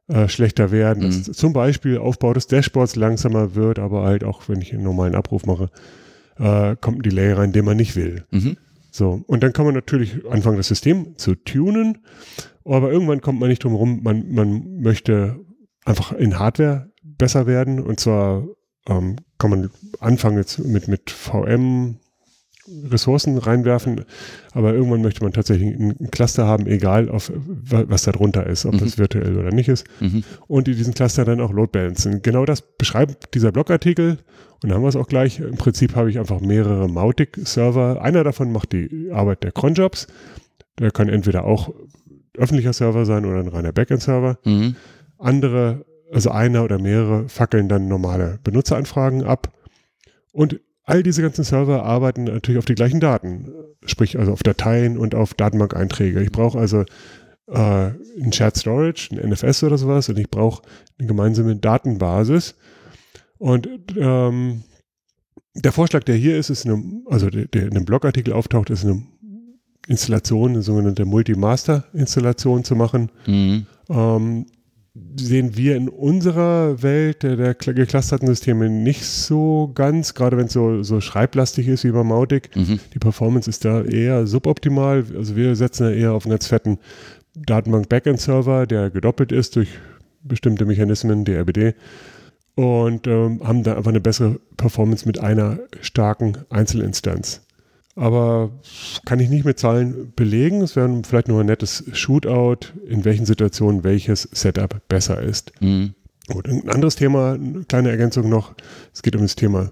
äh, 0.08 0.28
schlechter 0.28 0.72
werden. 0.72 1.04
Mhm. 1.04 1.08
Dass 1.08 1.24
zum 1.38 1.54
Beispiel 1.54 1.98
Aufbau 1.98 2.34
des 2.34 2.48
Dashboards 2.48 2.96
langsamer 2.96 3.56
wird, 3.56 3.80
aber 3.80 4.04
halt 4.04 4.24
auch, 4.24 4.48
wenn 4.48 4.62
ich 4.62 4.74
einen 4.74 4.84
normalen 4.84 5.16
Abruf 5.16 5.46
mache, 5.46 5.70
äh, 6.38 6.76
kommt 6.76 7.00
ein 7.00 7.04
Delay 7.04 7.34
rein, 7.34 7.52
den 7.52 7.66
man 7.66 7.78
nicht 7.78 7.96
will. 7.96 8.26
Mhm. 8.32 8.58
So, 8.92 9.24
und 9.28 9.44
dann 9.44 9.52
kann 9.52 9.66
man 9.66 9.76
natürlich 9.76 10.26
anfangen, 10.30 10.58
das 10.58 10.70
System 10.70 11.18
zu 11.18 11.36
tunen, 11.36 12.00
aber 12.64 12.92
irgendwann 12.92 13.22
kommt 13.22 13.40
man 13.40 13.50
nicht 13.50 13.64
drum 13.64 13.74
herum, 13.74 14.02
man, 14.04 14.32
man 14.32 14.80
möchte 14.80 15.40
einfach 15.84 16.14
in 16.14 16.40
Hardware 16.40 16.92
besser 17.04 17.46
werden 17.46 17.82
und 17.82 18.00
zwar 18.00 18.46
ähm, 18.88 19.18
kann 19.38 19.50
man 19.50 19.70
anfangen 20.00 20.38
jetzt 20.38 20.60
mit, 20.60 20.88
mit 20.88 21.12
VM, 21.12 21.98
Ressourcen 22.90 23.38
reinwerfen, 23.38 24.06
aber 24.54 24.74
irgendwann 24.74 25.02
möchte 25.02 25.24
man 25.24 25.34
tatsächlich 25.34 25.76
ein 25.76 26.10
Cluster 26.12 26.48
haben, 26.48 26.66
egal 26.68 27.10
auf, 27.10 27.32
was 27.36 28.04
da 28.04 28.12
drunter 28.12 28.48
ist, 28.48 28.66
ob 28.66 28.74
mhm. 28.74 28.80
das 28.80 28.98
virtuell 28.98 29.38
oder 29.38 29.52
nicht 29.52 29.70
ist. 29.70 29.86
Mhm. 30.00 30.24
Und 30.48 30.68
in 30.68 30.76
diesen 30.76 30.94
Cluster 30.94 31.26
dann 31.26 31.42
auch 31.42 31.52
Load 31.52 31.72
balancen. 31.72 32.22
Genau 32.22 32.46
das 32.46 32.62
beschreibt 32.62 33.36
dieser 33.36 33.52
Blogartikel 33.52 34.18
und 34.64 34.70
dann 34.70 34.78
haben 34.78 34.84
wir 34.84 34.90
es 34.90 34.96
auch 34.96 35.08
gleich. 35.08 35.40
Im 35.40 35.58
Prinzip 35.58 35.96
habe 35.96 36.10
ich 36.10 36.18
einfach 36.18 36.42
mehrere 36.42 36.88
Mautic-Server. 36.88 38.02
Einer 38.02 38.24
davon 38.24 38.52
macht 38.52 38.72
die 38.72 39.12
Arbeit 39.12 39.44
der 39.44 39.52
Cronjobs. 39.52 40.08
Der 40.80 40.92
kann 40.92 41.08
entweder 41.08 41.46
auch 41.46 41.74
öffentlicher 42.38 42.74
Server 42.74 43.06
sein 43.06 43.26
oder 43.26 43.40
ein 43.40 43.48
reiner 43.48 43.72
Backend-Server. 43.72 44.40
Mhm. 44.44 44.76
Andere, 45.18 45.86
also 46.12 46.32
einer 46.32 46.64
oder 46.64 46.80
mehrere, 46.80 47.30
fackeln 47.30 47.70
dann 47.70 47.88
normale 47.88 48.40
Benutzeranfragen 48.44 49.24
ab. 49.24 49.54
Und 50.32 50.60
all 50.86 51.04
diese 51.04 51.22
ganzen 51.22 51.44
Server 51.44 51.84
arbeiten 51.84 52.26
natürlich 52.26 52.60
auf 52.60 52.66
die 52.66 52.76
gleichen 52.76 53.00
Daten, 53.00 53.52
sprich 53.86 54.18
also 54.20 54.32
auf 54.32 54.44
Dateien 54.44 54.98
und 54.98 55.16
auf 55.16 55.34
Datenbank-Einträge. 55.34 56.22
Ich 56.22 56.32
brauche 56.32 56.60
also 56.60 56.86
äh, 57.48 57.92
ein 58.22 58.32
Shared 58.32 58.56
Storage, 58.56 59.10
ein 59.12 59.30
NFS 59.30 59.64
oder 59.64 59.78
sowas 59.78 60.10
und 60.10 60.20
ich 60.20 60.30
brauche 60.30 60.64
eine 60.98 61.08
gemeinsame 61.08 61.56
Datenbasis. 61.56 62.56
Und 63.38 63.68
ähm, 63.98 64.64
der 65.56 65.72
Vorschlag, 65.72 66.04
der 66.04 66.16
hier 66.16 66.38
ist, 66.38 66.50
ist 66.50 66.66
eine, 66.66 66.82
also 67.08 67.30
der, 67.30 67.48
der 67.48 67.64
in 67.64 67.76
einem 67.76 67.86
Blogartikel 67.86 68.34
auftaucht, 68.34 68.70
ist 68.70 68.86
eine 68.86 69.04
Installation, 69.88 70.52
eine 70.52 70.62
sogenannte 70.62 71.06
Multi-Master-Installation 71.06 72.64
zu 72.64 72.76
machen. 72.76 73.12
Mhm. 73.26 73.66
Ähm, 73.90 74.46
sehen 75.18 75.58
wir 75.58 75.76
in 75.76 75.90
unserer 75.90 76.82
Welt 76.82 77.24
der, 77.24 77.36
der 77.36 77.54
geclusterten 77.54 78.28
Systeme 78.28 78.70
nicht 78.70 79.06
so 79.06 79.72
ganz, 79.74 80.14
gerade 80.14 80.38
wenn 80.38 80.46
es 80.46 80.54
so, 80.54 80.84
so 80.84 81.02
schreiblastig 81.02 81.68
ist 81.68 81.84
wie 81.84 81.92
bei 81.92 82.04
Mautic. 82.04 82.56
Mhm. 82.56 82.80
Die 82.94 83.00
Performance 83.00 83.50
ist 83.50 83.66
da 83.66 83.84
eher 83.84 84.26
suboptimal. 84.26 85.04
Also 85.18 85.36
wir 85.36 85.56
setzen 85.56 85.84
da 85.84 85.92
eher 85.92 86.14
auf 86.14 86.26
einen 86.26 86.32
ganz 86.32 86.48
fetten 86.48 86.80
Datenbank-Backend-Server, 87.36 88.66
der 88.68 88.90
gedoppelt 88.90 89.34
ist 89.34 89.58
durch 89.58 89.70
bestimmte 90.24 90.66
Mechanismen, 90.66 91.26
DRBD. 91.26 91.76
und 92.56 93.06
ähm, 93.06 93.42
haben 93.44 93.64
da 93.64 93.76
einfach 93.76 93.92
eine 93.92 94.00
bessere 94.00 94.40
Performance 94.56 95.06
mit 95.06 95.20
einer 95.20 95.60
starken 95.82 96.38
Einzelinstanz. 96.50 97.45
Aber 97.96 98.52
kann 99.06 99.22
ich 99.22 99.30
nicht 99.30 99.46
mit 99.46 99.58
Zahlen 99.58 100.12
belegen. 100.16 100.62
Es 100.62 100.76
wäre 100.76 101.02
vielleicht 101.08 101.30
nur 101.30 101.40
ein 101.40 101.46
nettes 101.46 101.86
Shootout, 101.94 102.68
in 102.88 103.06
welchen 103.06 103.26
Situationen 103.26 103.84
welches 103.84 104.24
Setup 104.34 104.82
besser 104.90 105.22
ist. 105.22 105.54
Mhm. 105.62 105.94
Gut, 106.28 106.48
ein 106.48 106.70
anderes 106.70 106.96
Thema, 106.96 107.34
eine 107.34 107.64
kleine 107.64 107.92
Ergänzung 107.92 108.30
noch. 108.30 108.54
Es 108.94 109.02
geht 109.02 109.16
um 109.16 109.22
das 109.22 109.36
Thema 109.36 109.72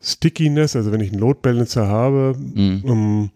Stickiness. 0.00 0.74
Also 0.74 0.90
wenn 0.90 1.00
ich 1.00 1.12
einen 1.12 1.20
Load 1.20 1.40
Balancer 1.42 1.86
habe 1.86 2.34
mhm. 2.36 2.80
um, 2.82 2.90
ähm, 2.90 3.30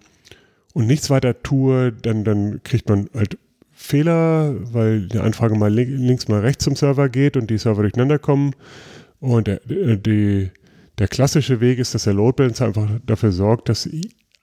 und 0.73 0.87
nichts 0.87 1.09
weiter 1.09 1.43
tue, 1.43 1.93
dann, 1.93 2.25
dann 2.25 2.61
kriegt 2.63 2.89
man 2.89 3.09
halt 3.15 3.39
Fehler, 3.73 4.55
weil 4.73 5.07
die 5.07 5.19
Anfrage 5.19 5.55
mal 5.55 5.73
links, 5.73 6.29
mal 6.29 6.41
rechts 6.41 6.65
zum 6.65 6.77
Server 6.77 7.09
geht 7.09 7.37
und 7.37 7.49
die 7.49 7.59
Server 7.59 7.83
durcheinander 7.83 8.19
kommen. 8.19 8.55
Und 9.21 9.47
der, 9.47 9.61
die, 9.67 10.51
der 10.99 11.09
klassische 11.09 11.61
Weg 11.61 11.79
ist, 11.79 11.95
dass 11.95 12.05
der 12.05 12.15
Load 12.15 12.37
Balancer 12.37 12.67
einfach 12.67 12.89
dafür 13.05 13.33
sorgt, 13.33 13.69
dass 13.69 13.89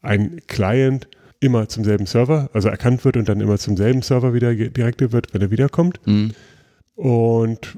ein 0.02 0.40
Client 0.48 1.08
immer 1.40 1.68
zum 1.68 1.84
selben 1.84 2.06
Server, 2.06 2.50
also 2.54 2.70
erkannt 2.70 3.04
wird 3.04 3.18
und 3.18 3.28
dann 3.28 3.42
immer 3.42 3.58
zum 3.58 3.76
selben 3.76 4.02
Server 4.02 4.34
wieder 4.34 4.54
direkte 4.56 5.12
wird, 5.12 5.34
wenn 5.34 5.42
er 5.42 5.52
wiederkommt. 5.52 6.00
Mhm. 6.06 6.32
Und 6.96 7.78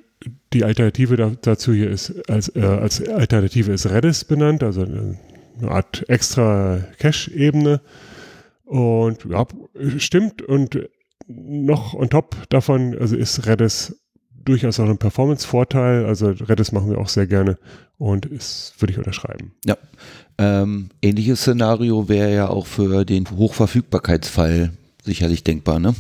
die 0.54 0.64
Alternative 0.64 1.38
dazu 1.42 1.74
hier 1.74 1.90
ist, 1.90 2.30
als, 2.30 2.50
äh, 2.56 2.62
als 2.62 3.08
Alternative 3.08 3.72
ist 3.72 3.90
Redis 3.90 4.24
benannt, 4.24 4.64
also 4.64 4.84
eine 4.84 5.18
Art 5.64 6.08
extra 6.10 6.86
Cache-Ebene. 7.00 7.82
Und 8.66 9.26
ja, 9.26 9.46
stimmt. 9.98 10.42
Und 10.42 10.88
noch 11.28 11.94
on 11.94 12.10
top 12.10 12.36
davon, 12.50 12.98
also 13.00 13.16
ist 13.16 13.48
Redis 13.48 14.00
durchaus 14.46 14.80
auch 14.80 14.90
ein 14.90 14.98
Performance-Vorteil. 14.98 16.06
Also 16.06 16.30
Redis 16.30 16.72
machen 16.72 16.90
wir 16.90 16.98
auch 16.98 17.10
sehr 17.10 17.28
gerne 17.28 17.58
und 17.98 18.26
ist, 18.26 18.74
würde 18.80 18.94
ich 18.94 18.98
unterschreiben. 18.98 19.54
Ja. 19.66 19.78
Ähm, 20.38 20.90
ähnliches 21.02 21.42
Szenario 21.42 22.10
wäre 22.10 22.34
ja 22.34 22.48
auch 22.50 22.68
für 22.68 23.06
den 23.06 23.30
Hochverfügbarkeitsfall 23.30 24.72
sicherlich 25.04 25.44
denkbar, 25.44 25.80
ne? 25.80 25.94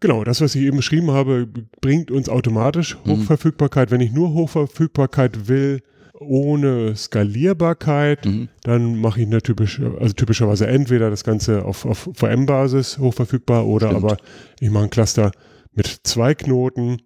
Genau, 0.00 0.24
das, 0.24 0.40
was 0.40 0.54
ich 0.54 0.62
eben 0.62 0.76
beschrieben 0.76 1.10
habe, 1.10 1.48
bringt 1.80 2.10
uns 2.10 2.28
automatisch 2.28 2.98
mhm. 3.04 3.12
Hochverfügbarkeit. 3.12 3.90
Mhm. 3.90 3.94
Wenn 3.94 4.00
ich 4.02 4.12
nur 4.12 4.34
Hochverfügbarkeit 4.34 5.48
will, 5.48 5.80
ohne 6.20 6.94
Skalierbarkeit, 6.96 8.24
mhm. 8.24 8.48
dann 8.62 9.00
mache 9.00 9.20
ich 9.20 9.26
eine 9.26 9.42
typische, 9.42 9.96
also 10.00 10.14
typischerweise 10.14 10.66
entweder 10.66 11.10
das 11.10 11.24
Ganze 11.24 11.64
auf, 11.64 11.84
auf 11.84 12.08
VM-Basis 12.14 12.98
hochverfügbar 12.98 13.66
oder 13.66 13.88
Stimmt. 13.88 14.04
aber 14.04 14.16
ich 14.60 14.70
mache 14.70 14.84
ein 14.84 14.90
Cluster 14.90 15.32
mit 15.74 16.00
zwei 16.04 16.34
Knoten, 16.34 17.02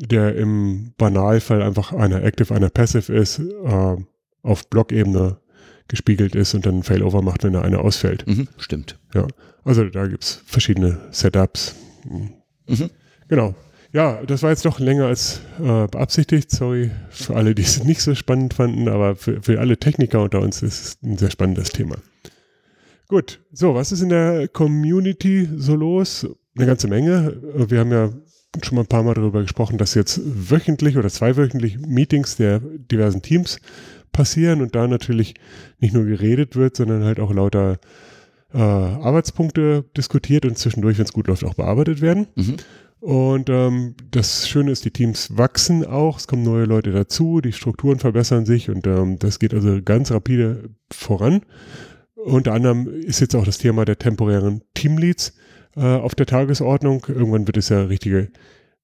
der 0.00 0.34
im 0.36 0.92
Banalfall 0.96 1.62
einfach 1.62 1.92
einer 1.92 2.24
Active, 2.24 2.54
einer 2.54 2.70
Passive 2.70 3.12
ist, 3.12 3.38
äh, 3.38 3.96
auf 4.42 4.68
Blockebene 4.68 5.38
gespiegelt 5.88 6.34
ist 6.34 6.54
und 6.54 6.64
dann 6.64 6.82
Failover 6.82 7.20
macht, 7.20 7.44
wenn 7.44 7.52
da 7.52 7.62
einer 7.62 7.80
ausfällt. 7.80 8.26
Mhm, 8.26 8.48
stimmt. 8.56 8.98
Ja, 9.14 9.26
also 9.64 9.84
da 9.84 10.06
gibt 10.06 10.24
es 10.24 10.42
verschiedene 10.46 10.98
Setups. 11.10 11.74
Mhm. 12.08 12.90
Genau. 13.28 13.54
Ja, 13.92 14.22
das 14.24 14.42
war 14.44 14.50
jetzt 14.50 14.64
doch 14.64 14.78
länger 14.78 15.06
als 15.06 15.40
äh, 15.58 15.88
beabsichtigt. 15.88 16.50
Sorry 16.50 16.92
für 17.10 17.34
alle, 17.34 17.54
die 17.54 17.62
es 17.62 17.82
nicht 17.84 18.00
so 18.00 18.14
spannend 18.14 18.54
fanden, 18.54 18.88
aber 18.88 19.16
für, 19.16 19.42
für 19.42 19.58
alle 19.58 19.76
Techniker 19.78 20.22
unter 20.22 20.40
uns 20.40 20.62
ist 20.62 20.80
es 20.80 20.98
ein 21.02 21.18
sehr 21.18 21.30
spannendes 21.30 21.70
Thema. 21.70 21.96
Gut, 23.08 23.40
so, 23.52 23.74
was 23.74 23.90
ist 23.90 24.02
in 24.02 24.10
der 24.10 24.46
Community 24.46 25.48
so 25.56 25.74
los? 25.74 26.26
Eine 26.56 26.66
ganze 26.66 26.86
Menge. 26.86 27.36
Wir 27.68 27.80
haben 27.80 27.90
ja 27.90 28.12
schon 28.62 28.76
mal 28.76 28.82
ein 28.82 28.88
paar 28.88 29.02
Mal 29.02 29.14
darüber 29.14 29.42
gesprochen, 29.42 29.78
dass 29.78 29.94
jetzt 29.94 30.20
wöchentlich 30.24 30.96
oder 30.96 31.08
zweiwöchentlich 31.08 31.78
Meetings 31.78 32.36
der 32.36 32.60
diversen 32.60 33.22
Teams 33.22 33.60
passieren 34.12 34.60
und 34.60 34.74
da 34.74 34.88
natürlich 34.88 35.34
nicht 35.78 35.94
nur 35.94 36.04
geredet 36.04 36.56
wird, 36.56 36.76
sondern 36.76 37.04
halt 37.04 37.20
auch 37.20 37.32
lauter 37.32 37.78
äh, 38.52 38.58
Arbeitspunkte 38.58 39.84
diskutiert 39.96 40.44
und 40.44 40.58
zwischendurch, 40.58 40.98
wenn 40.98 41.04
es 41.04 41.12
gut 41.12 41.28
läuft, 41.28 41.44
auch 41.44 41.54
bearbeitet 41.54 42.00
werden. 42.00 42.26
Mhm. 42.34 42.56
Und 43.00 43.48
ähm, 43.48 43.94
das 44.10 44.46
Schöne 44.46 44.72
ist, 44.72 44.84
die 44.84 44.90
Teams 44.90 45.36
wachsen 45.36 45.86
auch, 45.86 46.18
es 46.18 46.26
kommen 46.26 46.42
neue 46.42 46.66
Leute 46.66 46.92
dazu, 46.92 47.40
die 47.40 47.52
Strukturen 47.52 47.98
verbessern 47.98 48.44
sich 48.44 48.68
und 48.68 48.86
ähm, 48.86 49.18
das 49.18 49.38
geht 49.38 49.54
also 49.54 49.80
ganz 49.82 50.10
rapide 50.10 50.70
voran. 50.92 51.42
Unter 52.14 52.52
anderem 52.52 52.88
ist 52.88 53.20
jetzt 53.20 53.34
auch 53.34 53.44
das 53.44 53.56
Thema 53.56 53.86
der 53.86 53.98
temporären 53.98 54.62
Teamleads 54.74 55.34
äh, 55.76 55.80
auf 55.80 56.14
der 56.14 56.26
Tagesordnung. 56.26 57.06
Irgendwann 57.08 57.46
wird 57.46 57.56
es 57.56 57.68
ja 57.68 57.82
richtige 57.82 58.30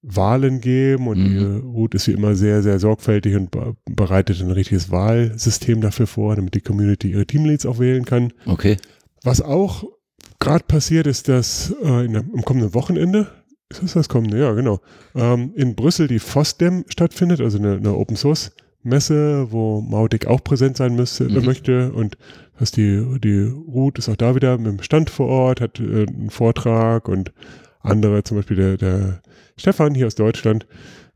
Wahlen 0.03 0.61
geben 0.61 1.09
und 1.09 1.18
mhm. 1.18 1.70
Ruth 1.70 1.94
ist 1.94 2.07
wie 2.07 2.12
immer 2.12 2.37
sehr, 2.37 2.62
sehr 2.62 2.79
sorgfältig 2.79 3.35
und 3.35 3.51
bereitet 3.87 4.40
ein 4.40 4.53
richtiges 4.53 4.90
Wahlsystem 4.90 5.81
dafür 5.81 6.07
vor, 6.07 6.37
damit 6.37 6.55
die 6.55 6.61
Community 6.61 7.11
ihre 7.11 7.27
Teamleads 7.27 7.66
auch 7.66 7.79
wählen 7.79 8.05
kann. 8.05 8.33
Okay. 8.46 8.77
Was 9.25 9.40
auch 9.42 9.85
gerade 10.38 10.64
passiert 10.64 11.07
ist, 11.07 11.29
dass 11.29 11.75
äh, 11.83 12.07
der, 12.09 12.20
am 12.20 12.44
kommenden 12.44 12.75
Wochenende, 12.75 13.27
ist 13.68 13.83
das 13.83 13.94
das 13.94 14.09
kommende? 14.09 14.38
Ja, 14.38 14.53
genau. 14.53 14.81
Ähm, 15.16 15.53
in 15.57 15.75
Brüssel 15.75 16.07
die 16.07 16.20
FOSDEM 16.20 16.85
stattfindet, 16.88 17.40
also 17.40 17.59
eine, 17.59 17.77
eine 17.77 17.96
Open 17.96 18.16
Source 18.16 18.53
Messe, 18.87 19.51
wo 19.51 19.81
Mautic 19.81 20.27
auch 20.27 20.42
präsent 20.42 20.77
sein 20.77 20.94
müsste, 20.94 21.25
mhm. 21.25 21.44
möchte 21.44 21.92
und 21.92 22.16
dass 22.59 22.70
die, 22.70 23.05
die 23.22 23.42
Ruth 23.42 23.99
ist 23.99 24.09
auch 24.09 24.16
da 24.16 24.35
wieder 24.35 24.57
mit 24.57 24.66
dem 24.66 24.83
Stand 24.83 25.11
vor 25.11 25.29
Ort, 25.29 25.61
hat 25.61 25.81
äh, 25.81 26.07
einen 26.07 26.31
Vortrag 26.31 27.09
und 27.09 27.33
andere, 27.81 28.22
zum 28.22 28.38
Beispiel 28.38 28.57
der, 28.57 28.77
der 28.77 29.20
Stefan 29.57 29.94
hier 29.94 30.07
aus 30.07 30.14
Deutschland, 30.14 30.66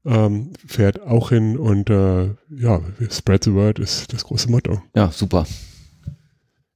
ähm, 0.05 0.53
fährt 0.67 1.03
auch 1.03 1.31
hin 1.31 1.57
und 1.57 1.91
äh, 1.91 2.31
ja, 2.51 2.81
spread 3.11 3.45
the 3.45 3.53
word 3.55 3.79
ist 3.79 4.13
das 4.13 4.25
große 4.25 4.51
Motto. 4.51 4.83
Ja, 4.95 5.11
super. 5.11 5.47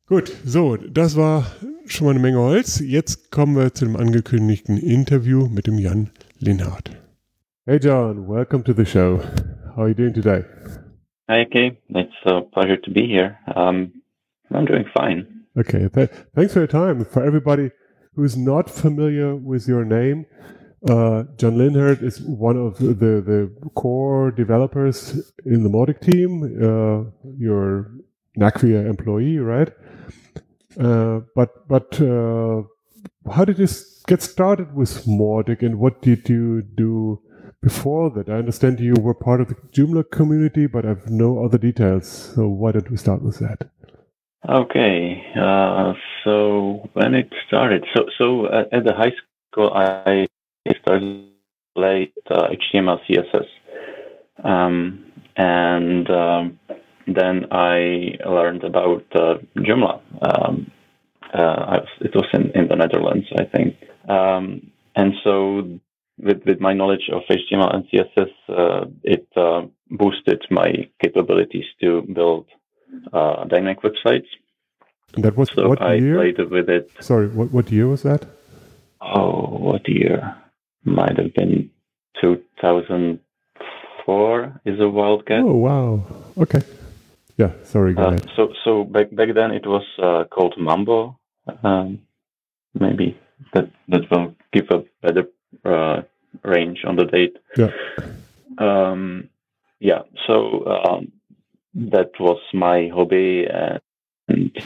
Gut, 0.06 0.32
so, 0.44 0.76
das 0.76 1.16
war 1.16 1.46
schon 1.86 2.06
mal 2.06 2.10
eine 2.10 2.20
Menge 2.20 2.38
Holz. 2.38 2.80
Jetzt 2.80 3.30
kommen 3.30 3.56
wir 3.56 3.72
zu 3.72 3.86
dem 3.86 3.96
angekündigten 3.96 4.76
Interview 4.76 5.48
mit 5.48 5.66
dem 5.66 5.78
Jan 5.78 6.10
Linhardt. 6.38 6.90
Hey 7.66 7.78
John, 7.82 8.28
welcome 8.28 8.62
to 8.64 8.74
the 8.74 8.84
show. 8.84 9.20
How 9.74 9.84
are 9.84 9.88
you 9.88 9.94
doing 9.94 10.12
today? 10.12 10.44
Hi, 11.26 11.40
okay. 11.46 11.78
It's 11.88 12.12
a 12.26 12.42
pleasure 12.42 12.76
to 12.76 12.90
be 12.90 13.06
here. 13.06 13.38
Um, 13.56 14.02
I'm 14.54 14.66
doing 14.66 14.84
fine. 14.94 15.46
Okay, 15.58 15.88
th 15.88 16.10
thanks 16.34 16.52
for 16.52 16.58
your 16.58 16.72
time. 16.82 17.02
For 17.04 17.24
everybody 17.24 17.70
who's 18.14 18.36
not 18.36 18.68
familiar 18.68 19.34
with 19.34 19.66
your 19.66 19.86
name, 19.86 20.26
uh, 20.86 21.24
John 21.38 21.56
Linhart 21.56 22.02
is 22.02 22.20
one 22.20 22.58
of 22.58 22.76
the, 22.78 23.14
the 23.30 23.40
core 23.74 24.32
developers 24.32 24.98
in 25.46 25.62
the 25.62 25.70
Mautic 25.70 26.00
team. 26.02 26.30
Uh, 26.42 27.10
you're 27.38 27.90
an 28.36 28.42
Acquia 28.42 28.86
employee, 28.86 29.38
right? 29.38 29.72
Uh, 30.78 31.20
but 31.34 31.66
but 31.66 31.98
uh, 32.02 32.62
how 33.34 33.46
did 33.46 33.58
you 33.58 33.68
get 34.06 34.20
started 34.20 34.74
with 34.74 35.06
Mautic, 35.06 35.62
and 35.62 35.78
what 35.78 36.02
did 36.02 36.28
you 36.28 36.60
do 36.60 37.22
before 37.64 38.10
that? 38.10 38.28
I 38.28 38.34
understand 38.34 38.78
you 38.78 38.94
were 39.00 39.14
part 39.14 39.40
of 39.40 39.48
the 39.48 39.56
Joomla 39.72 40.10
community, 40.10 40.66
but 40.66 40.84
I 40.84 40.90
have 40.90 41.10
no 41.10 41.44
other 41.44 41.58
details. 41.58 42.06
So 42.34 42.46
why 42.46 42.72
don't 42.72 42.90
we 42.90 42.96
start 42.96 43.22
with 43.22 43.38
that? 43.40 43.68
Okay, 44.48 45.24
uh, 45.40 45.94
so 46.22 46.88
when 46.92 47.14
it 47.14 47.32
started, 47.46 47.82
so 47.94 48.04
so 48.18 48.46
at, 48.46 48.70
at 48.74 48.84
the 48.84 48.92
high 48.92 49.12
school, 49.50 49.72
I 49.72 50.26
started 50.82 51.30
late 51.76 52.12
uh, 52.30 52.48
HTML, 52.48 52.98
CSS, 53.08 53.46
um, 54.44 55.10
and 55.36 56.10
um, 56.10 56.58
then 57.06 57.46
I 57.50 58.18
learned 58.26 58.64
about 58.64 59.04
uh, 59.14 59.38
Joomla. 59.56 60.00
Um, 60.20 60.70
uh, 61.32 61.80
was, 61.80 61.88
it 62.00 62.14
was 62.14 62.26
in, 62.32 62.50
in 62.54 62.68
the 62.68 62.76
Netherlands, 62.76 63.26
I 63.36 63.44
think. 63.44 63.76
Um, 64.08 64.70
and 64.94 65.14
so, 65.24 65.80
with, 66.18 66.42
with 66.46 66.60
my 66.60 66.72
knowledge 66.72 67.10
of 67.12 67.22
HTML 67.28 67.74
and 67.74 67.84
CSS, 67.88 68.30
uh, 68.48 68.86
it 69.02 69.26
uh, 69.36 69.62
boosted 69.90 70.42
my 70.50 70.88
capabilities 71.02 71.64
to 71.80 72.02
build 72.02 72.46
uh, 73.12 73.42
dynamic 73.44 73.82
websites. 73.82 74.28
And 75.14 75.24
that 75.24 75.36
was 75.36 75.50
so 75.54 75.68
what 75.68 75.82
I 75.82 75.94
year? 75.94 76.16
played 76.16 76.38
with 76.50 76.68
it. 76.68 76.90
Sorry, 77.00 77.28
what, 77.28 77.52
what 77.52 77.70
year 77.70 77.86
was 77.88 78.02
that? 78.02 78.26
Oh, 79.00 79.56
what 79.58 79.88
year? 79.88 80.36
Might 80.84 81.16
have 81.18 81.32
been 81.34 81.70
2004 82.20 84.60
is 84.64 84.80
a 84.80 84.88
wild 84.88 85.26
guess. 85.26 85.42
Oh, 85.42 85.54
wow. 85.54 86.04
Okay. 86.38 86.62
Yeah, 87.36 87.50
sorry. 87.64 87.94
Go 87.94 88.02
uh, 88.02 88.08
ahead. 88.08 88.28
So, 88.36 88.52
so 88.64 88.84
back 88.84 89.10
back 89.14 89.34
then 89.34 89.50
it 89.50 89.66
was 89.66 89.82
uh, 90.00 90.24
called 90.30 90.54
Mambo. 90.56 91.18
Um, 91.62 91.98
maybe 92.78 93.18
that 93.52 93.70
that 93.88 94.10
will 94.10 94.34
give 94.52 94.66
a 94.70 94.84
better 95.02 95.24
uh, 95.64 96.02
range 96.42 96.84
on 96.86 96.96
the 96.96 97.04
date. 97.04 97.36
Yeah. 97.56 97.70
Um, 98.58 99.28
yeah. 99.80 100.02
So 100.26 100.66
um, 100.66 101.12
that 101.74 102.10
was 102.20 102.40
my 102.52 102.88
hobby, 102.94 103.46
and 104.28 104.56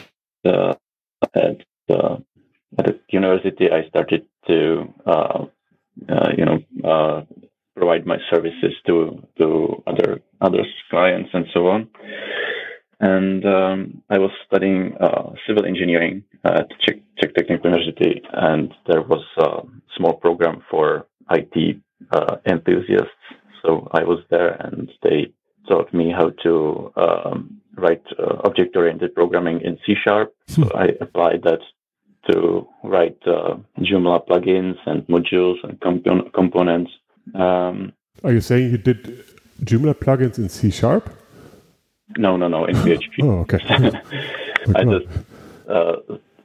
uh, 0.45 0.75
at 1.35 1.59
the 1.89 2.23
at 2.79 2.87
the 2.87 3.01
university 3.11 3.71
I 3.71 3.89
started 3.89 4.27
to 4.47 4.95
uh, 5.07 5.45
uh, 6.09 6.31
you 6.37 6.45
know 6.45 7.27
provide 7.77 8.07
my 8.07 8.19
services 8.31 8.75
to 8.87 9.23
to 9.39 9.83
other 9.87 10.21
other 10.41 10.65
clients 10.91 11.31
and 11.33 11.47
so 11.53 11.69
on. 11.69 11.89
And 13.01 13.45
um, 13.45 14.03
I 14.11 14.19
was 14.19 14.31
studying 14.47 14.97
uh, 15.01 15.33
civil 15.47 15.65
engineering 15.65 16.25
at 16.45 16.69
Czech, 16.81 16.97
Czech 17.21 17.35
Technical 17.35 17.71
University, 17.71 18.23
and 18.33 18.73
there 18.89 19.03
was 19.03 19.25
a 19.39 19.63
small 19.97 20.15
program 20.15 20.63
for 20.71 21.07
IT 21.31 21.81
uh, 22.11 22.37
enthusiasts. 22.47 23.11
So 23.63 23.89
I 23.93 24.03
was 24.03 24.19
there, 24.31 24.55
and 24.61 24.91
they 25.03 25.33
taught 25.69 25.93
me 25.95 26.11
how 26.11 26.31
to 26.43 26.93
um, 26.97 27.61
write 27.77 28.03
uh, 28.19 28.39
object-oriented 28.45 29.15
programming 29.15 29.61
in 29.61 29.79
C 29.87 29.95
Sharp. 30.05 30.35
So 30.49 30.69
I 30.75 30.89
applied 31.01 31.43
that 31.45 31.61
to 32.31 32.67
write 32.83 33.19
uh, 33.27 33.57
Joomla 33.81 34.27
plugins 34.27 34.77
and 34.87 35.07
modules 35.07 35.57
and 35.63 35.81
comp- 35.81 36.33
components. 36.35 36.91
Um, 37.35 37.93
Are 38.25 38.33
you 38.33 38.41
saying 38.41 38.71
you 38.73 38.79
did 38.79 39.25
Joomla 39.63 39.95
plugins 39.95 40.39
in 40.39 40.49
C 40.49 40.71
Sharp? 40.71 41.18
No, 42.17 42.37
no, 42.37 42.49
no, 42.49 42.65
in 42.65 42.77
PHP. 42.85 43.23
oh, 43.23 43.41
okay. 43.41 43.59
I 44.75 44.85
just, 44.85 45.07
uh, 45.69 45.97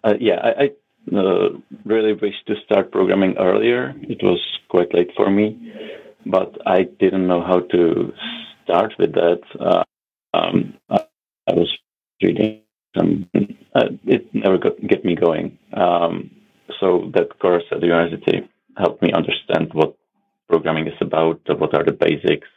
uh, 0.03 0.13
yeah, 0.19 0.39
I, 0.43 0.63
I 0.63 1.17
uh, 1.17 1.49
really 1.85 2.13
wish 2.13 2.35
to 2.47 2.55
start 2.65 2.91
programming 2.91 3.37
earlier. 3.37 3.93
It 4.01 4.21
was 4.23 4.39
quite 4.69 4.93
late 4.93 5.11
for 5.15 5.29
me, 5.29 5.73
but 6.25 6.57
I 6.65 6.83
didn't 6.83 7.27
know 7.27 7.41
how 7.41 7.59
to 7.59 8.13
start 8.63 8.93
with 8.97 9.13
that. 9.13 9.41
Uh, 9.59 9.83
um, 10.33 10.73
I, 10.89 11.05
I, 11.47 11.53
was 11.53 11.77
reading 12.21 12.61
some, 12.97 13.29
uh, 13.75 13.89
it 14.05 14.33
never 14.33 14.57
got 14.57 14.79
get 14.87 15.05
me 15.05 15.15
going. 15.15 15.57
Um, 15.73 16.31
so 16.79 17.11
that 17.13 17.39
course 17.39 17.63
at 17.71 17.81
the 17.81 17.87
university 17.87 18.49
helped 18.77 19.01
me 19.01 19.11
understand 19.13 19.73
what 19.73 19.95
programming 20.49 20.87
is 20.87 20.97
about, 21.01 21.41
what 21.59 21.75
are 21.75 21.83
the 21.83 21.91
basics. 21.91 22.47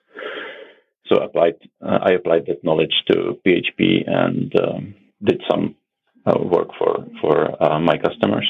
So 1.09 1.17
applied, 1.17 1.55
uh, 1.85 1.99
I 2.03 2.13
applied 2.13 2.47
that 2.47 2.65
knowledge 2.65 2.95
to 3.11 3.39
PHP 3.47 4.09
and 4.09 4.53
um, 4.61 4.95
did 5.23 5.41
some 5.51 5.77
uh, 6.27 6.39
work 6.43 6.69
for 6.79 7.07
for 7.21 7.63
uh, 7.63 7.79
my 7.79 7.97
customers. 7.97 8.49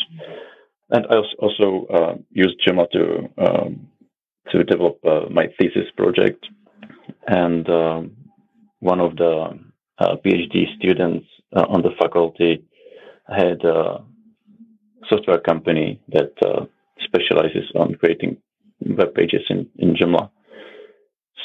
And 0.91 1.07
I 1.11 1.17
also 1.39 1.87
uh, 1.93 2.15
used 2.31 2.57
Joomla 2.67 2.91
to 2.93 3.29
um, 3.39 3.89
to 4.51 4.65
develop 4.65 4.99
uh, 5.05 5.29
my 5.31 5.47
thesis 5.59 5.91
project. 5.97 6.47
And 7.27 7.69
um, 7.69 8.17
one 8.81 9.01
of 9.01 9.17
the 9.17 9.59
uh, 9.99 10.17
PhD 10.25 10.77
students 10.79 11.27
on 11.53 11.83
the 11.83 11.91
faculty 11.99 12.65
had 13.29 13.65
a 13.65 14.05
software 15.09 15.41
company 15.41 16.01
that 16.09 16.33
specializes 17.05 17.71
on 17.75 17.95
creating 17.95 18.37
web 18.81 19.15
pages 19.15 19.43
in, 19.49 19.69
in 19.79 19.95
Joomla. 19.95 20.31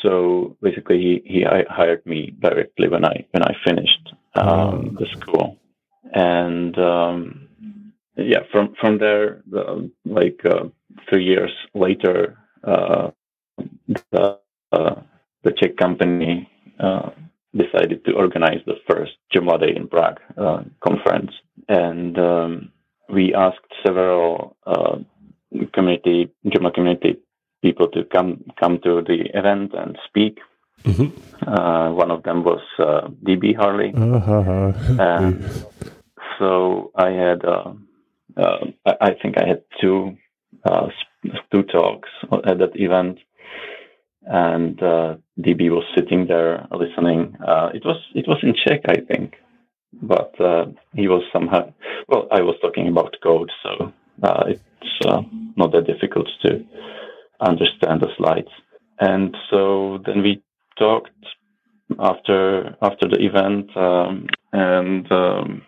So 0.02 0.58
basically, 0.62 1.00
he, 1.00 1.22
he 1.26 1.46
hired 1.70 2.06
me 2.06 2.34
directly 2.40 2.88
when 2.88 3.06
I 3.06 3.26
when 3.32 3.44
I 3.44 3.56
finished 3.64 4.14
um, 4.36 4.48
oh. 4.48 5.00
the 5.00 5.06
school, 5.08 5.58
and 6.14 6.78
um, 6.80 7.48
yeah, 8.16 8.44
from 8.52 8.74
from 8.80 8.98
there, 8.98 9.42
like 10.06 10.42
uh, 10.46 10.66
three 11.10 11.24
years 11.24 11.52
later, 11.74 12.38
uh, 12.64 13.12
the 14.12 14.40
uh, 14.72 14.96
the 15.44 15.52
Czech 15.52 15.78
company 15.78 16.50
uh, 16.80 17.10
decided 17.56 18.06
to 18.06 18.14
organize 18.14 18.62
the 18.66 18.80
first 18.90 19.14
Joomla 19.34 19.60
Day 19.60 19.76
in 19.76 19.88
Prague 19.88 20.20
uh, 20.38 20.64
conference, 20.84 21.32
and 21.68 22.18
um, 22.18 22.72
we 23.10 23.34
asked 23.34 23.60
several 23.86 24.56
uh, 24.66 24.98
community 25.74 26.32
Joomla 26.46 26.74
community 26.74 27.18
people 27.62 27.88
to 27.90 28.04
come 28.06 28.44
come 28.60 28.80
to 28.84 29.02
the 29.02 29.26
event 29.34 29.74
and 29.74 29.98
speak. 30.08 30.40
Mm-hmm. 30.84 31.48
Uh, 31.48 31.92
one 31.92 32.12
of 32.12 32.24
them 32.24 32.44
was 32.44 32.62
uh, 32.80 33.08
DB 33.24 33.56
Hurley. 33.56 33.94
Uh-huh. 33.96 34.74
and 35.00 35.44
so 36.40 36.92
I 36.96 37.10
had, 37.12 37.46
uh, 37.46 37.74
uh, 38.36 38.66
I 39.00 39.12
think 39.22 39.38
I 39.38 39.48
had 39.48 39.64
two 39.80 40.18
uh, 40.66 40.88
two 41.52 41.64
talks 41.64 42.10
at 42.46 42.58
that 42.58 42.72
event, 42.76 43.20
and 44.24 44.78
DB 44.78 45.70
was 45.70 45.84
sitting 45.96 46.28
there 46.28 46.68
listening. 46.72 47.36
it 47.74 47.86
was 47.86 48.02
it 48.16 48.28
was 48.28 48.40
in 48.42 48.56
Czech, 48.56 48.82
I 48.88 49.02
think, 49.02 49.36
but 50.02 50.34
he 50.96 51.08
was 51.08 51.24
somehow. 51.32 51.74
Well, 52.08 52.28
I 52.32 52.42
was 52.42 52.56
talking 52.62 52.88
about 52.88 53.16
code, 53.24 53.52
so 53.64 53.94
it's 54.48 55.06
not 55.56 55.72
that 55.72 55.86
difficult 55.86 56.28
to 56.44 56.66
understand 57.42 58.02
the 58.02 58.10
slides. 58.18 58.50
And 59.00 59.36
so 59.50 60.00
then 60.06 60.22
we 60.22 60.44
talked 60.78 61.10
after 62.00 62.76
after 62.82 63.08
the 63.10 63.20
event, 63.20 63.76
um, 63.76 64.28
and 64.54 65.12
um, 65.12 65.62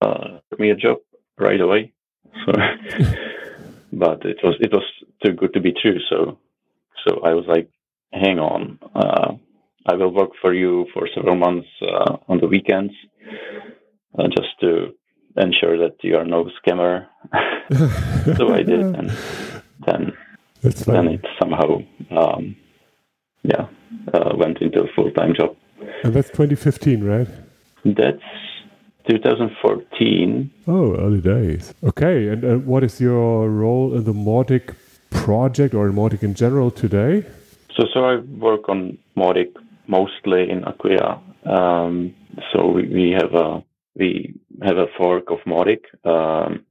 uh, 0.00 0.38
me 0.58 0.70
a 0.70 0.76
job 0.76 0.98
right 1.38 1.60
away. 1.60 1.92
So, 2.44 2.52
but 3.92 4.24
it 4.24 4.38
was 4.42 4.56
it 4.60 4.72
was 4.72 4.84
too 5.24 5.32
good 5.32 5.52
to 5.54 5.60
be 5.60 5.72
true. 5.72 5.98
So, 6.08 6.38
so 7.06 7.20
I 7.24 7.34
was 7.34 7.44
like, 7.46 7.68
hang 8.12 8.38
on, 8.38 8.78
uh, 8.94 9.32
I 9.86 9.94
will 9.94 10.12
work 10.12 10.30
for 10.40 10.54
you 10.54 10.86
for 10.94 11.08
several 11.14 11.36
months 11.36 11.68
uh, 11.82 12.16
on 12.28 12.40
the 12.40 12.46
weekends, 12.46 12.94
uh, 14.18 14.28
just 14.28 14.58
to 14.60 14.94
ensure 15.36 15.78
that 15.78 15.96
you 16.02 16.16
are 16.16 16.24
no 16.24 16.50
scammer. 16.60 17.06
so 18.36 18.52
I 18.52 18.62
did, 18.62 18.80
and 18.80 19.10
then 19.86 20.12
that's 20.62 20.84
then 20.84 21.08
it 21.08 21.24
somehow, 21.40 21.82
um, 22.10 22.56
yeah, 23.42 23.66
uh, 24.12 24.34
went 24.36 24.58
into 24.58 24.82
a 24.82 24.88
full 24.94 25.10
time 25.12 25.34
job. 25.34 25.56
And 26.04 26.14
that's 26.14 26.28
2015, 26.28 27.04
right? 27.04 27.28
That's 27.84 28.22
2014. 29.08 30.50
Oh, 30.66 30.94
early 30.96 31.20
days. 31.20 31.74
Okay, 31.82 32.28
and 32.28 32.44
uh, 32.44 32.56
what 32.58 32.84
is 32.84 33.00
your 33.00 33.48
role 33.48 33.94
in 33.94 34.04
the 34.04 34.12
Mautic 34.12 34.74
project 35.10 35.74
or 35.74 35.88
in 35.88 35.94
Mautic 35.94 36.22
in 36.22 36.34
general 36.34 36.70
today? 36.70 37.24
So, 37.76 37.84
so 37.92 38.04
I 38.04 38.16
work 38.16 38.68
on 38.68 38.98
Mautic 39.16 39.52
mostly 39.86 40.50
in 40.50 40.64
Acquia. 40.64 41.20
Um, 41.46 42.14
so 42.52 42.66
we, 42.68 42.86
we 42.88 43.10
have 43.10 43.34
a 43.34 43.62
we 43.96 44.34
have 44.62 44.76
a 44.76 44.86
fork 44.96 45.30
of 45.30 45.38
Mautic. 45.46 45.80
Um, 46.04 46.64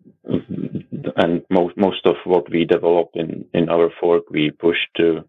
and 1.17 1.43
most 1.49 1.77
most 1.77 2.05
of 2.05 2.15
what 2.25 2.49
we 2.49 2.65
develop 2.65 3.09
in 3.13 3.45
in 3.53 3.69
our 3.69 3.89
fork 3.99 4.23
we 4.29 4.51
push 4.51 4.77
to 4.97 5.23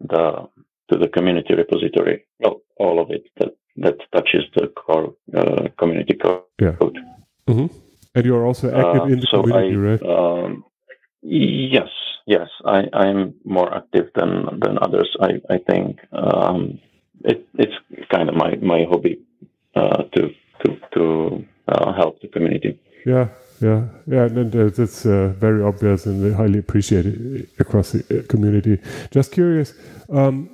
the 0.00 0.48
to 0.90 0.98
the 0.98 1.08
community 1.08 1.54
repository. 1.54 2.24
Well, 2.40 2.62
all 2.76 3.00
of 3.00 3.10
it 3.10 3.24
that 3.38 3.52
that 3.76 3.96
touches 4.12 4.44
the 4.54 4.68
core 4.68 5.14
uh, 5.36 5.68
community 5.78 6.14
code. 6.14 6.42
Yeah. 6.60 6.76
Mm-hmm. 7.48 7.66
And 8.14 8.24
you 8.24 8.34
are 8.34 8.46
also 8.46 8.68
active 8.68 9.02
uh, 9.02 9.12
in 9.12 9.20
the 9.20 9.28
so 9.30 9.42
community, 9.42 9.76
I, 9.76 9.78
right? 9.78 10.02
Um, 10.02 10.64
yes, 11.22 11.88
yes. 12.26 12.48
I 12.64 12.84
I'm 12.92 13.34
more 13.44 13.72
active 13.74 14.10
than 14.14 14.60
than 14.60 14.78
others. 14.80 15.16
I 15.20 15.40
I 15.50 15.58
think 15.58 16.00
um, 16.12 16.80
it 17.24 17.46
it's 17.54 17.74
kind 18.10 18.28
of 18.28 18.34
my 18.34 18.56
my 18.56 18.84
hobby 18.90 19.20
uh, 19.74 20.02
to 20.14 20.30
to 20.64 20.76
to 20.94 21.44
uh, 21.68 21.92
help 21.92 22.20
the 22.20 22.28
community. 22.28 22.78
Yeah, 23.06 23.28
yeah, 23.60 23.84
yeah, 24.06 24.24
and 24.24 24.52
that's 24.52 25.06
uh, 25.06 25.34
very 25.38 25.62
obvious 25.62 26.06
and 26.06 26.34
highly 26.34 26.58
appreciated 26.58 27.48
across 27.58 27.92
the 27.92 28.20
uh, 28.20 28.26
community. 28.28 28.78
Just 29.10 29.32
curious, 29.32 29.74
um, 30.10 30.48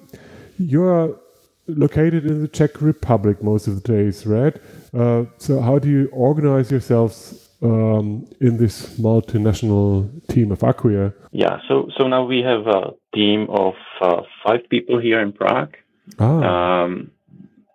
you're 0.58 1.18
located 1.66 2.26
in 2.26 2.42
the 2.42 2.48
Czech 2.48 2.80
Republic 2.80 3.42
most 3.42 3.66
of 3.66 3.82
the 3.82 3.92
days, 3.92 4.26
right? 4.26 4.56
Uh, 4.92 5.24
so, 5.38 5.60
how 5.60 5.78
do 5.78 5.88
you 5.88 6.08
organize 6.12 6.70
yourselves 6.70 7.48
um, 7.62 8.26
in 8.40 8.56
this 8.56 8.98
multinational 8.98 10.08
team 10.28 10.52
of 10.52 10.60
Acquia? 10.60 11.12
Yeah, 11.32 11.58
so 11.68 11.88
so 11.96 12.06
now 12.06 12.24
we 12.24 12.40
have 12.40 12.66
a 12.66 12.92
team 13.14 13.48
of 13.50 13.74
uh, 14.00 14.22
five 14.44 14.68
people 14.70 14.98
here 14.98 15.20
in 15.20 15.32
Prague. 15.32 15.76
Ah. 16.18 16.82
Um, 16.84 17.10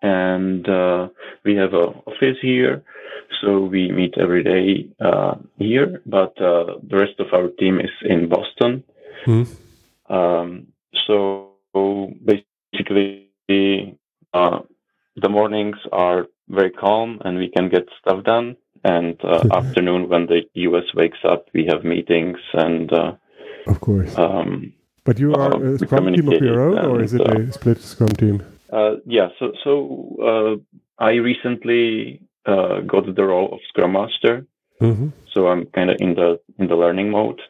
and 0.01 0.67
uh, 0.67 1.07
we 1.43 1.55
have 1.55 1.73
an 1.73 2.01
office 2.05 2.38
here 2.41 2.83
so 3.41 3.59
we 3.62 3.91
meet 3.91 4.15
every 4.17 4.43
day 4.43 4.89
uh, 4.99 5.35
here, 5.57 6.01
but 6.05 6.39
uh, 6.41 6.77
the 6.88 6.97
rest 6.97 7.19
of 7.19 7.27
our 7.33 7.47
team 7.59 7.79
is 7.79 7.91
in 8.03 8.27
Boston. 8.27 8.83
Mm. 9.25 9.47
Um, 10.09 10.67
so 11.07 11.51
basically, 12.25 13.29
uh, 14.33 14.59
the 15.15 15.29
mornings 15.29 15.77
are 15.91 16.27
very 16.49 16.71
calm 16.71 17.21
and 17.23 17.38
we 17.38 17.49
can 17.49 17.69
get 17.69 17.88
stuff 18.01 18.23
done. 18.23 18.57
And 18.83 19.19
uh, 19.23 19.43
afternoon, 19.51 20.09
when 20.09 20.25
the 20.25 20.41
US 20.53 20.85
wakes 20.95 21.19
up, 21.23 21.47
we 21.53 21.65
have 21.65 21.83
meetings 21.83 22.39
and. 22.53 22.91
Uh, 22.91 23.12
of 23.67 23.79
course. 23.81 24.17
Um, 24.17 24.73
but 25.03 25.19
you 25.19 25.33
are 25.33 25.51
a 25.63 25.79
Scrum 25.79 26.13
team 26.13 26.27
of 26.27 26.41
your 26.41 26.62
own, 26.62 26.77
and, 26.77 26.88
or 26.88 27.01
is 27.01 27.13
it 27.13 27.21
a 27.21 27.51
split 27.51 27.81
Scrum 27.81 28.09
team? 28.09 28.43
Yeah. 29.05 29.29
So 29.39 29.51
so 29.63 30.63
I 30.97 31.13
recently 31.13 32.21
uh, 32.45 32.82
got 32.82 33.15
the 33.15 33.23
role 33.23 33.53
of 33.53 33.60
Scrum 33.69 33.93
Master. 33.93 34.45
Mm-hmm. 34.82 35.10
So 35.34 35.47
I'm 35.47 35.65
kind 35.67 35.89
of 35.89 35.97
in 35.99 36.15
the 36.15 36.39
in 36.58 36.67
the 36.67 36.75
learning 36.75 37.12
mode 37.12 37.41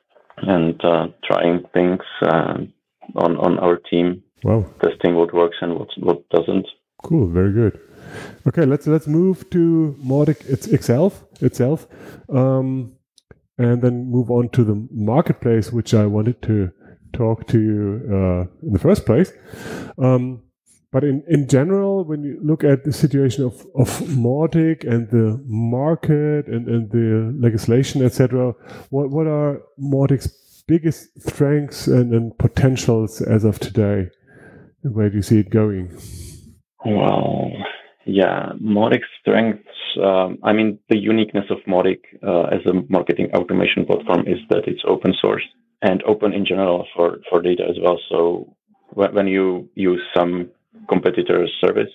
and 0.42 0.84
uh, 0.84 1.08
trying 1.24 1.64
things, 1.74 2.02
uh, 2.22 2.58
on, 3.16 3.38
on 3.38 3.60
our 3.60 3.78
team, 3.78 4.24
Wow. 4.44 4.66
testing 4.82 5.16
what 5.16 5.34
works 5.34 5.58
and 5.62 5.76
what 5.76 5.90
what 6.00 6.28
doesn't. 6.30 6.68
Cool, 7.04 7.28
very 7.28 7.52
good. 7.52 7.80
Okay, 8.48 8.66
let's 8.66 8.88
let's 8.88 9.08
move 9.08 9.50
to 9.50 9.96
it's 10.48 10.68
itself 10.68 11.26
itself, 11.42 11.88
um, 12.30 12.94
and 13.58 13.82
then 13.82 14.10
move 14.10 14.32
on 14.32 14.50
to 14.50 14.64
the 14.64 14.88
marketplace, 14.92 15.74
which 15.74 15.94
I 15.94 16.06
wanted 16.06 16.42
to 16.44 16.72
talk 17.12 17.48
to 17.48 17.60
you 17.60 18.02
uh, 18.08 18.66
in 18.66 18.74
the 18.74 18.80
first 18.80 19.06
place. 19.06 19.34
Um, 19.98 20.42
but 20.92 21.04
in, 21.04 21.24
in 21.28 21.48
general, 21.48 22.04
when 22.04 22.24
you 22.24 22.40
look 22.42 22.64
at 22.64 22.84
the 22.84 22.92
situation 22.92 23.44
of, 23.44 23.66
of 23.76 23.90
Mautic 24.08 24.84
and 24.88 25.08
the 25.10 25.40
market 25.46 26.48
and, 26.48 26.68
and 26.68 26.90
the 26.90 27.36
legislation, 27.40 28.04
etc., 28.04 28.54
what, 28.90 29.12
what 29.12 29.28
are 29.28 29.62
Mautic's 29.80 30.64
biggest 30.68 31.10
strengths 31.22 31.88
and, 31.88 32.12
and 32.14 32.38
potentials 32.40 33.22
as 33.22 33.44
of 33.44 33.60
today? 33.60 34.10
And 34.84 34.96
where 34.96 35.10
do 35.10 35.18
you 35.18 35.22
see 35.22 35.40
it 35.40 35.52
going? 35.52 35.96
Well, 36.84 37.52
yeah, 38.06 38.54
Mautic 38.60 39.02
strengths. 39.22 39.68
Um, 40.04 40.40
I 40.44 40.54
mean, 40.54 40.80
the 40.90 40.98
uniqueness 40.98 41.46
of 41.52 41.58
Mautic 41.68 42.00
uh, 42.26 42.44
as 42.46 42.66
a 42.66 42.74
marketing 42.90 43.30
automation 43.36 43.86
platform 43.86 44.22
is 44.28 44.40
that 44.50 44.64
it's 44.66 44.82
open 44.88 45.14
source 45.22 45.44
and 45.84 46.02
open 46.04 46.34
in 46.34 46.46
general 46.46 46.88
for, 46.96 47.20
for 47.30 47.42
data 47.42 47.64
as 47.70 47.76
well. 47.82 48.00
So 48.10 48.56
when 48.94 49.28
you 49.28 49.70
use 49.76 50.02
some 50.16 50.50
competitor's 50.90 51.52
service, 51.62 51.94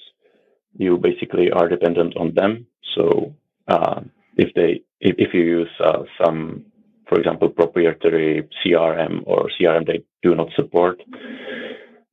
you 0.76 0.96
basically 0.98 1.50
are 1.50 1.68
dependent 1.68 2.16
on 2.16 2.34
them. 2.34 2.66
So 2.94 3.34
uh, 3.68 4.00
if 4.36 4.54
they 4.54 4.82
if, 5.00 5.16
if 5.18 5.34
you 5.34 5.42
use 5.42 5.70
uh, 5.84 6.04
some, 6.24 6.64
for 7.08 7.18
example, 7.18 7.48
proprietary 7.50 8.48
CRM 8.64 9.22
or 9.26 9.50
CRM 9.60 9.86
they 9.86 10.04
do 10.22 10.34
not 10.34 10.48
support, 10.56 11.02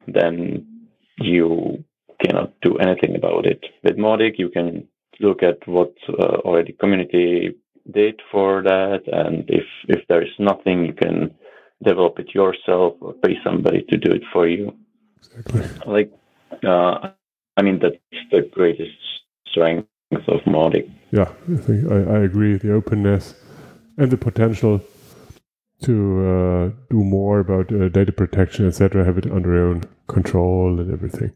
then 0.07 0.67
you 1.17 1.83
cannot 2.23 2.53
do 2.61 2.77
anything 2.77 3.15
about 3.15 3.45
it. 3.45 3.63
With 3.83 3.97
Mautic, 3.97 4.37
you 4.37 4.49
can 4.49 4.87
look 5.19 5.43
at 5.43 5.65
what 5.67 5.93
uh, 6.09 6.37
already 6.45 6.73
community 6.73 7.55
did 7.91 8.21
for 8.31 8.61
that, 8.63 9.01
and 9.07 9.49
if 9.49 9.65
if 9.87 10.07
there 10.07 10.21
is 10.21 10.33
nothing, 10.39 10.85
you 10.85 10.93
can 10.93 11.33
develop 11.83 12.19
it 12.19 12.35
yourself 12.35 12.93
or 13.01 13.13
pay 13.13 13.35
somebody 13.43 13.83
to 13.89 13.97
do 13.97 14.11
it 14.11 14.21
for 14.31 14.47
you. 14.47 14.73
Exactly. 15.17 15.91
Like, 15.91 16.11
uh, 16.63 17.11
I 17.57 17.61
mean, 17.61 17.79
that's 17.79 17.95
the 18.31 18.49
greatest 18.51 18.91
strength 19.47 19.87
of 20.11 20.41
Mautic. 20.45 20.89
Yeah, 21.11 21.31
I 21.51 21.57
think 21.57 21.91
I, 21.91 21.95
I 21.95 22.19
agree. 22.23 22.57
The 22.57 22.73
openness 22.73 23.35
and 23.97 24.11
the 24.11 24.17
potential 24.17 24.81
to 25.83 26.25
uh, 26.25 26.69
do 26.89 27.03
more 27.03 27.39
about 27.39 27.71
uh, 27.73 27.89
data 27.89 28.11
protection, 28.11 28.67
etc., 28.67 29.03
have 29.03 29.17
it 29.17 29.31
under 29.31 29.53
your 29.53 29.67
own 29.67 29.83
control 30.07 30.79
and 30.79 30.91
everything. 30.91 31.33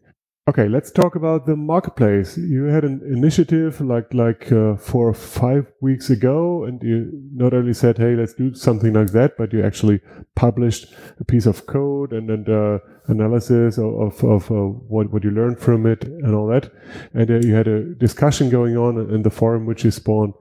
Okay, 0.47 0.67
let's 0.67 0.91
talk 0.91 1.15
about 1.15 1.47
the 1.47 1.55
marketplace. 1.55 2.37
You 2.37 2.65
had 2.65 2.83
an 2.83 3.01
initiative 3.11 3.81
like 3.81 4.13
like 4.13 4.51
uh, 4.51 4.75
four 4.75 5.09
or 5.09 5.15
five 5.15 5.71
weeks 5.81 6.11
ago, 6.11 6.65
and 6.65 6.81
you 6.83 7.11
not 7.33 7.55
only 7.55 7.73
said, 7.73 7.97
"Hey, 7.97 8.15
let's 8.15 8.35
do 8.35 8.53
something 8.53 8.93
like 8.93 9.11
that," 9.13 9.37
but 9.37 9.51
you 9.51 9.63
actually 9.63 10.01
published 10.35 10.93
a 11.19 11.25
piece 11.25 11.47
of 11.47 11.65
code 11.65 12.13
and 12.13 12.29
and 12.29 12.47
uh, 12.47 12.77
analysis 13.07 13.77
of 13.77 13.93
of, 13.95 14.23
of 14.23 14.51
uh, 14.51 14.55
what 14.87 15.11
what 15.11 15.23
you 15.23 15.31
learned 15.31 15.59
from 15.59 15.85
it 15.85 16.03
and 16.03 16.33
all 16.35 16.47
that. 16.47 16.71
And 17.13 17.29
uh, 17.29 17.39
you 17.45 17.53
had 17.55 17.67
a 17.67 17.93
discussion 17.95 18.49
going 18.49 18.77
on 18.77 18.97
in 19.13 19.23
the 19.23 19.29
forum 19.29 19.65
which 19.65 19.83
you 19.83 19.91
spawned 19.91 20.33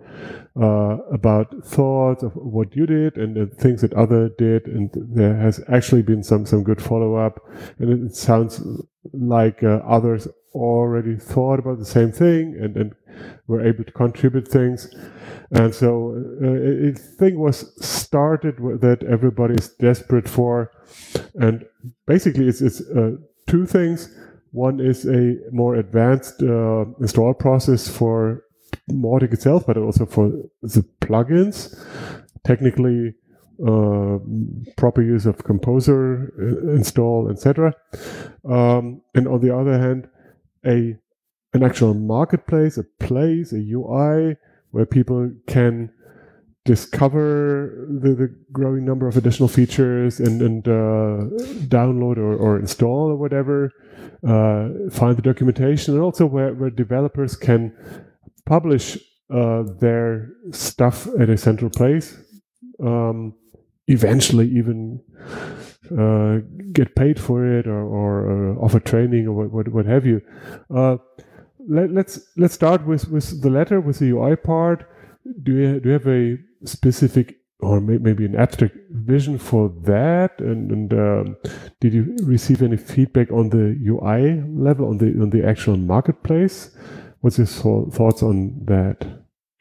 uh, 0.61 0.99
about 1.13 1.65
thoughts 1.65 2.23
of 2.23 2.33
what 2.37 2.77
you 2.77 2.87
did 2.87 3.17
and, 3.17 3.37
and 3.37 3.53
things 3.55 3.81
that 3.81 3.93
other 3.95 4.31
did, 4.39 4.67
and 4.67 4.91
there 4.95 5.37
has 5.37 5.61
actually 5.69 6.03
been 6.03 6.23
some 6.23 6.47
some 6.47 6.63
good 6.63 6.83
follow 6.83 7.17
up, 7.17 7.41
and 7.79 7.91
it, 7.91 8.07
it 8.07 8.17
sounds 8.17 8.63
like 9.13 9.63
uh, 9.63 9.81
others 9.87 10.29
already 10.55 11.17
thought 11.17 11.59
about 11.59 11.79
the 11.79 11.85
same 11.85 12.13
thing 12.13 12.57
and, 12.61 12.77
and 12.77 12.95
were 13.47 13.67
able 13.67 13.85
to 13.85 13.93
contribute 13.93 14.49
things. 14.49 14.95
And 15.51 15.75
so 15.75 16.15
uh, 16.43 16.89
a 16.89 16.93
thing 16.93 17.39
was 17.39 17.75
started 17.85 18.57
that 18.81 19.05
everybody 19.09 19.55
is 19.55 19.69
desperate 19.69 20.29
for. 20.29 20.71
And 21.35 21.65
basically, 22.07 22.49
it's, 22.49 22.61
it's 22.61 22.81
uh, 22.81 23.13
two 23.47 23.67
things. 23.67 24.15
One 24.53 24.81
is 24.81 25.05
a 25.07 25.37
more 25.53 25.75
advanced 25.75 26.43
uh, 26.43 26.85
install 27.01 27.35
process 27.35 27.89
for 27.89 28.45
Mautic 28.91 29.33
itself, 29.33 29.67
but 29.67 29.77
also 29.77 30.07
for 30.07 30.31
the 30.63 30.85
plugins. 31.01 31.75
Technically, 32.45 33.15
uh, 33.63 34.19
proper 34.77 35.01
use 35.01 35.27
of 35.27 35.45
composer 35.45 36.33
uh, 36.41 36.73
install 36.73 37.31
etc 37.31 37.73
um, 38.51 39.01
and 39.15 39.29
on 39.29 39.41
the 39.41 39.55
other 39.55 39.79
hand 39.79 40.09
a 40.67 40.97
an 41.55 41.63
actual 41.63 41.95
marketplace 41.95 42.77
a 42.77 42.85
place 43.01 43.53
a 43.53 43.59
ui 43.59 44.37
where 44.73 44.85
people 44.85 45.31
can 45.47 45.91
discover 46.65 47.87
the, 48.01 48.15
the 48.15 48.35
growing 48.51 48.85
number 48.85 49.07
of 49.07 49.17
additional 49.17 49.49
features 49.49 50.19
and, 50.19 50.41
and 50.41 50.67
uh, 50.67 51.29
download 51.67 52.17
or, 52.17 52.35
or 52.35 52.59
install 52.59 53.11
or 53.11 53.17
whatever 53.17 53.71
uh, 54.27 54.69
find 54.91 55.17
the 55.17 55.23
documentation 55.23 55.95
and 55.95 56.03
also 56.03 56.25
where, 56.25 56.55
where 56.55 56.71
developers 56.71 57.37
can 57.37 57.73
publish 58.47 58.97
uh, 59.31 59.63
their 59.79 60.31
stuff 60.51 61.07
at 61.21 61.29
a 61.29 61.37
central 61.37 61.71
place 61.71 62.17
um, 62.83 63.35
eventually 63.87 64.49
even 64.49 65.01
uh, 65.99 66.39
get 66.73 66.97
paid 66.97 67.21
for 67.21 67.45
it 67.47 67.67
or, 67.67 67.83
or 67.83 68.55
uh, 68.55 68.65
offer 68.65 68.81
training 68.81 69.27
or 69.27 69.33
what, 69.33 69.53
what, 69.53 69.69
what 69.69 69.87
have 69.87 70.07
you. 70.07 70.23
Let, 71.69 71.85
us 71.85 71.91
let's, 71.93 72.21
let's 72.37 72.55
start 72.55 72.87
with, 72.87 73.09
with 73.09 73.43
the 73.43 73.51
letter 73.51 73.81
with 73.81 73.99
the 73.99 74.11
UI 74.11 74.37
part. 74.37 74.89
Do 75.43 75.53
you 75.53 75.81
do 75.81 75.89
you 75.89 75.93
have 75.95 76.07
a 76.07 76.39
specific 76.67 77.39
or 77.61 77.81
maybe 77.81 78.27
an 78.27 78.37
abstract 78.37 78.77
vision 78.91 79.39
for 79.39 79.73
that? 79.83 80.39
And, 80.39 80.71
and 80.71 80.93
um, 80.93 81.37
did 81.81 81.95
you 81.95 82.17
receive 82.23 82.63
any 82.63 82.77
feedback 82.77 83.31
on 83.33 83.49
the 83.49 83.77
UI 83.87 84.43
level 84.49 84.89
on 84.89 84.99
the 84.99 85.07
on 85.23 85.31
the 85.31 85.47
actual 85.47 85.77
marketplace? 85.77 86.71
What's 87.21 87.39
your 87.39 87.47
thoughts 87.47 88.23
on 88.23 88.65
that? 88.67 89.07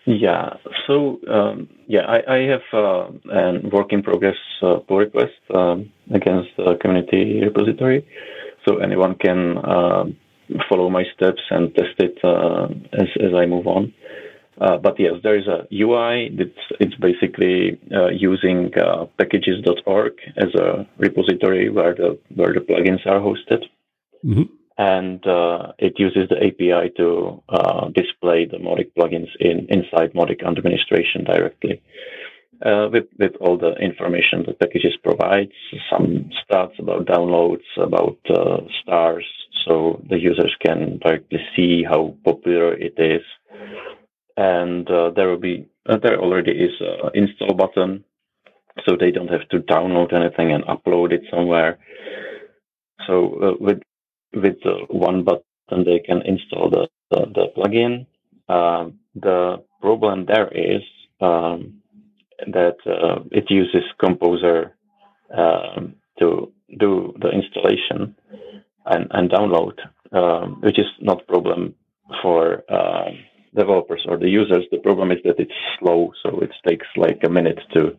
Yeah. 0.06 0.58
So 0.86 1.20
um, 1.30 1.70
yeah, 1.88 2.02
I, 2.02 2.36
I 2.36 2.40
have 2.48 2.62
uh, 2.74 3.08
an 3.32 3.70
work 3.70 3.94
in 3.94 4.04
progress 4.04 4.36
uh, 4.62 4.80
pull 4.88 4.98
request 4.98 5.40
um, 5.54 5.92
against 6.14 6.50
the 6.58 6.76
community 6.82 7.42
repository, 7.42 8.06
so 8.68 8.78
anyone 8.78 9.16
can 9.16 9.58
uh, 9.60 10.04
follow 10.70 10.90
my 10.90 11.04
steps 11.16 11.42
and 11.50 11.74
test 11.76 12.00
it 12.00 12.18
uh, 12.24 12.68
as 12.94 13.08
as 13.20 13.34
I 13.34 13.46
move 13.46 13.68
on. 13.68 13.94
Uh, 14.62 14.78
but 14.78 15.00
yes, 15.00 15.14
there 15.24 15.38
is 15.38 15.48
a 15.48 15.68
UI. 15.74 16.30
It's 16.38 16.64
it's 16.80 16.96
basically 16.96 17.80
uh, 17.94 18.10
using 18.10 18.72
packagist.org 19.20 20.14
as 20.38 20.54
a 20.56 20.88
repository 20.98 21.70
where 21.70 21.96
the 21.96 22.20
where 22.36 22.54
the 22.54 22.62
plugins 22.62 23.06
are 23.06 23.20
hosted. 23.20 23.64
Mm-hmm 24.26 24.44
and 24.78 25.26
uh, 25.28 25.72
it 25.78 25.94
uses 26.00 26.30
the 26.30 26.38
API 26.38 26.92
to 26.98 27.42
uh, 27.50 27.90
display 27.90 28.46
the 28.46 28.58
Mautic 28.58 28.92
plugins 28.98 29.30
in 29.40 29.68
inside 29.70 30.14
Mautic 30.14 30.46
administration 30.46 31.24
directly. 31.24 31.82
Uh, 32.66 32.88
with, 32.94 33.06
with 33.20 33.34
all 33.42 33.58
the 33.58 33.74
information 33.74 34.46
the 34.46 34.54
Packagist 34.54 35.04
provides, 35.04 35.52
some 35.92 36.30
stats 36.42 36.80
about 36.80 37.06
downloads, 37.06 37.66
about 37.76 38.18
uh, 38.30 38.62
stars, 38.82 39.26
so 39.66 40.02
the 40.10 40.20
users 40.20 40.56
can 40.66 41.00
directly 41.00 41.40
see 41.56 41.84
how 41.84 42.16
popular 42.24 42.74
it 42.74 42.96
is. 42.98 43.22
And 44.36 44.90
uh, 44.90 45.12
there 45.16 45.28
will 45.30 45.40
be 45.40 45.68
uh, 45.88 45.98
there 45.98 46.20
already 46.20 46.52
is 46.52 46.72
an 46.80 47.12
install 47.14 47.54
button, 47.54 48.04
so 48.86 48.96
they 49.00 49.12
don't 49.12 49.28
have 49.30 49.48
to 49.50 49.60
download 49.60 50.14
anything 50.14 50.52
and 50.52 50.64
upload 50.66 51.12
it 51.12 51.24
somewhere. 51.30 51.78
So 53.06 53.58
with 53.60 53.82
with 54.34 54.58
one 54.90 55.24
button 55.24 55.44
they 55.86 56.00
can 56.00 56.22
install 56.24 56.70
the, 56.70 56.88
the, 57.12 57.26
the 57.34 57.46
plugin. 57.56 58.06
Um, 58.50 59.00
the 59.16 59.64
problem 59.82 60.26
there 60.26 60.50
is 60.50 60.82
um, 61.22 61.82
that 62.48 62.78
uh, 62.86 63.24
it 63.32 63.50
uses 63.50 63.84
Composer 64.00 64.76
um, 65.36 65.96
to 66.20 66.52
do 66.80 67.14
the 67.20 67.30
installation 67.30 68.16
and, 68.86 69.08
and 69.12 69.30
download, 69.30 69.74
um, 70.12 70.62
which 70.62 70.80
is 70.80 70.86
not 71.02 71.22
a 71.22 71.26
problem 71.26 71.76
for 72.22 72.64
uh, 72.70 73.10
developers 73.56 74.06
or 74.08 74.18
the 74.18 74.30
users. 74.30 74.66
The 74.72 74.80
problem 74.80 75.12
is 75.12 75.20
that 75.24 75.40
it's 75.40 75.52
slow, 75.80 76.12
so 76.24 76.40
it 76.40 76.52
takes 76.68 76.88
like 76.98 77.20
a 77.26 77.30
minute 77.30 77.60
to 77.74 77.98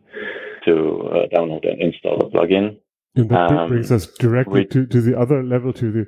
to 0.65 0.71
uh, 0.71 1.37
download 1.37 1.67
and 1.67 1.81
install 1.81 2.17
the 2.17 2.25
plugin. 2.25 2.77
And 3.15 3.29
that 3.29 3.51
um, 3.51 3.69
brings 3.69 3.91
us 3.91 4.07
directly 4.07 4.65
to, 4.65 4.85
to 4.87 4.99
the 4.99 5.17
other 5.17 5.43
level, 5.43 5.71
to 5.73 5.91
the 5.91 6.07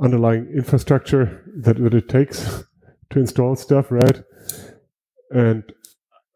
underlying 0.00 0.50
infrastructure 0.54 1.42
that, 1.56 1.76
that 1.76 1.92
it 1.92 2.08
takes 2.08 2.64
to 3.10 3.18
install 3.18 3.56
stuff, 3.56 3.90
right? 3.90 4.22
And 5.30 5.64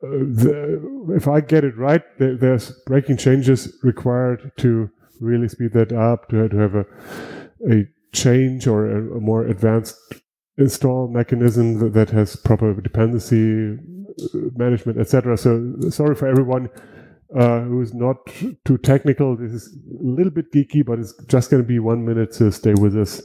uh, 0.02 0.08
the, 0.10 1.14
if 1.16 1.26
I 1.28 1.40
get 1.40 1.64
it 1.64 1.76
right, 1.78 2.02
there, 2.18 2.37
there's 2.37 2.72
breaking 2.87 3.16
changes 3.16 3.78
required 3.82 4.52
to 4.58 4.90
really 5.20 5.48
speed 5.48 5.72
that 5.72 5.92
up, 5.92 6.28
to, 6.28 6.48
to 6.48 6.56
have 6.56 6.74
a, 6.74 6.84
a 7.70 7.85
change 8.12 8.66
or 8.66 8.87
a, 8.87 9.16
a 9.16 9.20
more 9.20 9.46
advanced 9.46 9.96
install 10.57 11.09
mechanism 11.09 11.79
that, 11.81 11.94
that 11.94 12.11
has 12.11 12.37
proper 12.37 12.72
dependency 12.81 13.72
uh, 13.74 14.38
management, 14.55 14.98
etc. 14.98 15.37
So 15.37 15.74
sorry 15.90 16.14
for 16.14 16.29
everyone 16.29 16.68
uh, 17.37 17.61
who 17.62 17.81
is 17.81 17.92
not 17.92 18.16
too 18.64 18.79
technical. 18.79 19.37
This 19.37 19.53
is 19.53 19.77
a 20.00 20.05
little 20.05 20.31
bit 20.31 20.53
geeky, 20.53 20.85
but 20.87 20.98
it's 20.98 21.14
just 21.27 21.50
going 21.50 21.62
to 21.62 21.66
be 21.66 21.79
one 21.79 22.05
minute 22.05 22.33
to 22.35 22.53
stay 22.53 22.74
with 22.74 22.96
us 22.96 23.20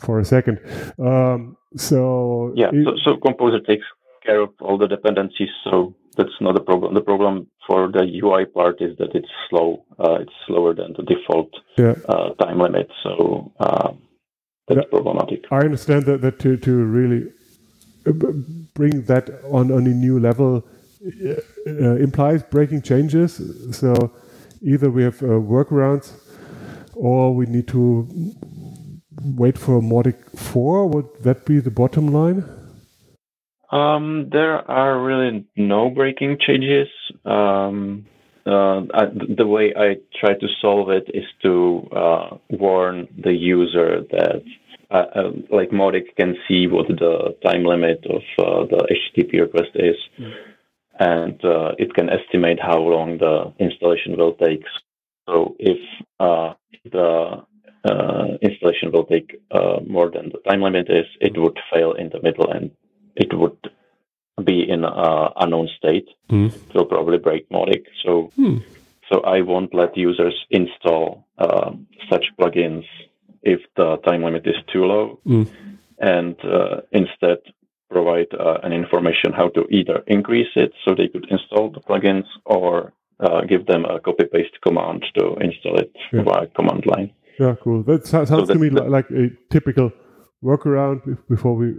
for 0.00 0.18
a 0.18 0.24
second. 0.24 0.60
Um, 0.98 1.56
so 1.76 2.52
yeah, 2.56 2.68
it, 2.72 2.84
so, 2.84 2.96
so 3.04 3.16
Composer 3.18 3.60
takes 3.60 3.84
care 4.24 4.40
of 4.40 4.50
all 4.60 4.78
the 4.78 4.86
dependencies, 4.86 5.50
so 5.64 5.94
that's 6.16 6.40
not 6.40 6.56
a 6.56 6.60
problem. 6.60 6.94
The 6.94 7.00
problem 7.00 7.46
for 7.66 7.90
the 7.90 8.04
UI 8.22 8.44
part 8.44 8.80
is 8.80 8.96
that 8.98 9.14
it's 9.14 9.28
slow. 9.48 9.84
Uh, 9.98 10.18
it's 10.20 10.32
slower 10.46 10.74
than 10.74 10.94
the 10.96 11.02
default 11.02 11.50
yeah. 11.76 11.94
uh, 12.08 12.30
time 12.34 12.58
limit, 12.58 12.90
so 13.02 13.52
uh, 13.60 13.92
that's 14.68 14.80
yeah, 14.80 14.90
problematic. 14.90 15.44
I 15.50 15.58
understand 15.58 16.04
that, 16.06 16.20
that 16.22 16.38
to, 16.40 16.56
to 16.56 16.72
really 16.84 17.32
uh, 18.06 18.12
bring 18.74 19.02
that 19.02 19.30
on, 19.50 19.70
on 19.70 19.86
a 19.86 19.90
new 19.90 20.18
level 20.18 20.64
uh, 21.66 21.96
implies 21.96 22.42
breaking 22.42 22.82
changes. 22.82 23.40
So 23.76 24.12
either 24.62 24.90
we 24.90 25.02
have 25.02 25.22
uh, 25.22 25.26
workarounds 25.26 26.12
or 26.94 27.34
we 27.34 27.46
need 27.46 27.68
to 27.68 28.08
wait 29.22 29.58
for 29.58 29.80
Mautic 29.80 30.38
4. 30.38 30.86
Would 30.88 31.22
that 31.22 31.44
be 31.44 31.60
the 31.60 31.70
bottom 31.70 32.08
line? 32.08 32.44
Um, 33.70 34.28
there 34.32 34.68
are 34.68 35.00
really 35.00 35.46
no 35.56 35.90
breaking 35.90 36.38
changes. 36.44 36.88
Um, 37.24 38.06
uh, 38.46 38.80
I, 38.92 39.04
the 39.36 39.46
way 39.46 39.72
I 39.76 39.96
try 40.18 40.34
to 40.34 40.48
solve 40.60 40.90
it 40.90 41.08
is 41.14 41.24
to 41.42 41.88
uh, 41.94 42.36
warn 42.48 43.06
the 43.22 43.32
user 43.32 44.02
that, 44.10 44.42
uh, 44.90 44.94
uh 45.14 45.30
like 45.50 45.70
Mautic 45.70 46.16
can 46.16 46.36
see 46.48 46.66
what 46.66 46.88
the 46.88 47.36
time 47.44 47.64
limit 47.64 48.04
of 48.06 48.22
uh, 48.38 48.66
the 48.66 48.88
HTTP 48.90 49.40
request 49.40 49.70
is, 49.74 49.96
mm. 50.18 50.32
and 50.98 51.44
uh, 51.44 51.72
it 51.78 51.94
can 51.94 52.08
estimate 52.08 52.58
how 52.60 52.78
long 52.78 53.18
the 53.18 53.52
installation 53.60 54.16
will 54.16 54.34
take. 54.34 54.64
So 55.28 55.54
if 55.60 55.78
the 56.18 57.44
installation 58.42 58.90
will 58.90 59.04
take 59.04 59.40
more 59.86 60.10
than 60.10 60.30
the 60.30 60.40
time 60.48 60.62
limit 60.62 60.88
is, 60.88 61.06
it 61.20 61.38
would 61.38 61.58
fail 61.72 61.92
in 61.92 62.08
the 62.08 62.20
middle 62.22 62.50
and 62.50 62.70
it 63.16 63.36
would 63.36 63.58
be 64.44 64.68
in 64.68 64.84
an 64.84 65.28
unknown 65.36 65.68
state. 65.76 66.08
Mm. 66.30 66.54
It 66.54 66.74
will 66.74 66.86
probably 66.86 67.18
break 67.18 67.48
Mautic. 67.50 67.84
So, 68.04 68.32
mm. 68.38 68.62
so 69.12 69.20
I 69.20 69.42
won't 69.42 69.74
let 69.74 69.96
users 69.96 70.34
install 70.50 71.26
uh, 71.38 71.72
such 72.10 72.26
plugins 72.38 72.84
if 73.42 73.60
the 73.76 73.96
time 73.98 74.22
limit 74.22 74.46
is 74.46 74.56
too 74.72 74.84
low, 74.84 75.20
mm. 75.26 75.48
and 75.98 76.36
uh, 76.44 76.80
instead 76.92 77.38
provide 77.90 78.28
uh, 78.38 78.58
an 78.62 78.72
information 78.72 79.32
how 79.32 79.48
to 79.48 79.66
either 79.70 80.02
increase 80.06 80.52
it 80.54 80.72
so 80.84 80.94
they 80.94 81.08
could 81.08 81.26
install 81.30 81.70
the 81.70 81.80
plugins 81.80 82.26
or 82.44 82.92
uh, 83.18 83.42
give 83.42 83.66
them 83.66 83.84
a 83.84 83.98
copy 84.00 84.24
paste 84.24 84.56
command 84.62 85.04
to 85.18 85.34
install 85.40 85.76
it 85.78 85.92
yeah. 86.12 86.22
via 86.22 86.46
command 86.48 86.86
line. 86.86 87.12
Yeah, 87.38 87.54
cool. 87.62 87.82
That 87.82 88.06
sounds 88.06 88.28
so 88.28 88.44
to 88.44 88.54
me 88.54 88.70
like 88.70 89.10
a 89.10 89.30
typical 89.50 89.92
workaround 90.42 91.18
before 91.28 91.54
we 91.54 91.74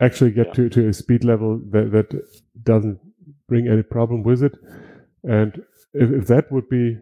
actually 0.00 0.32
get 0.32 0.48
yeah. 0.48 0.52
to, 0.54 0.68
to 0.70 0.88
a 0.88 0.92
speed 0.92 1.24
level 1.24 1.60
that, 1.70 1.92
that 1.92 2.22
doesn't 2.62 2.98
bring 3.48 3.68
any 3.68 3.82
problem 3.82 4.22
with 4.22 4.42
it. 4.42 4.52
And 5.22 5.62
if, 5.92 6.10
if 6.10 6.26
that 6.26 6.50
would 6.50 6.68
be 6.68 6.98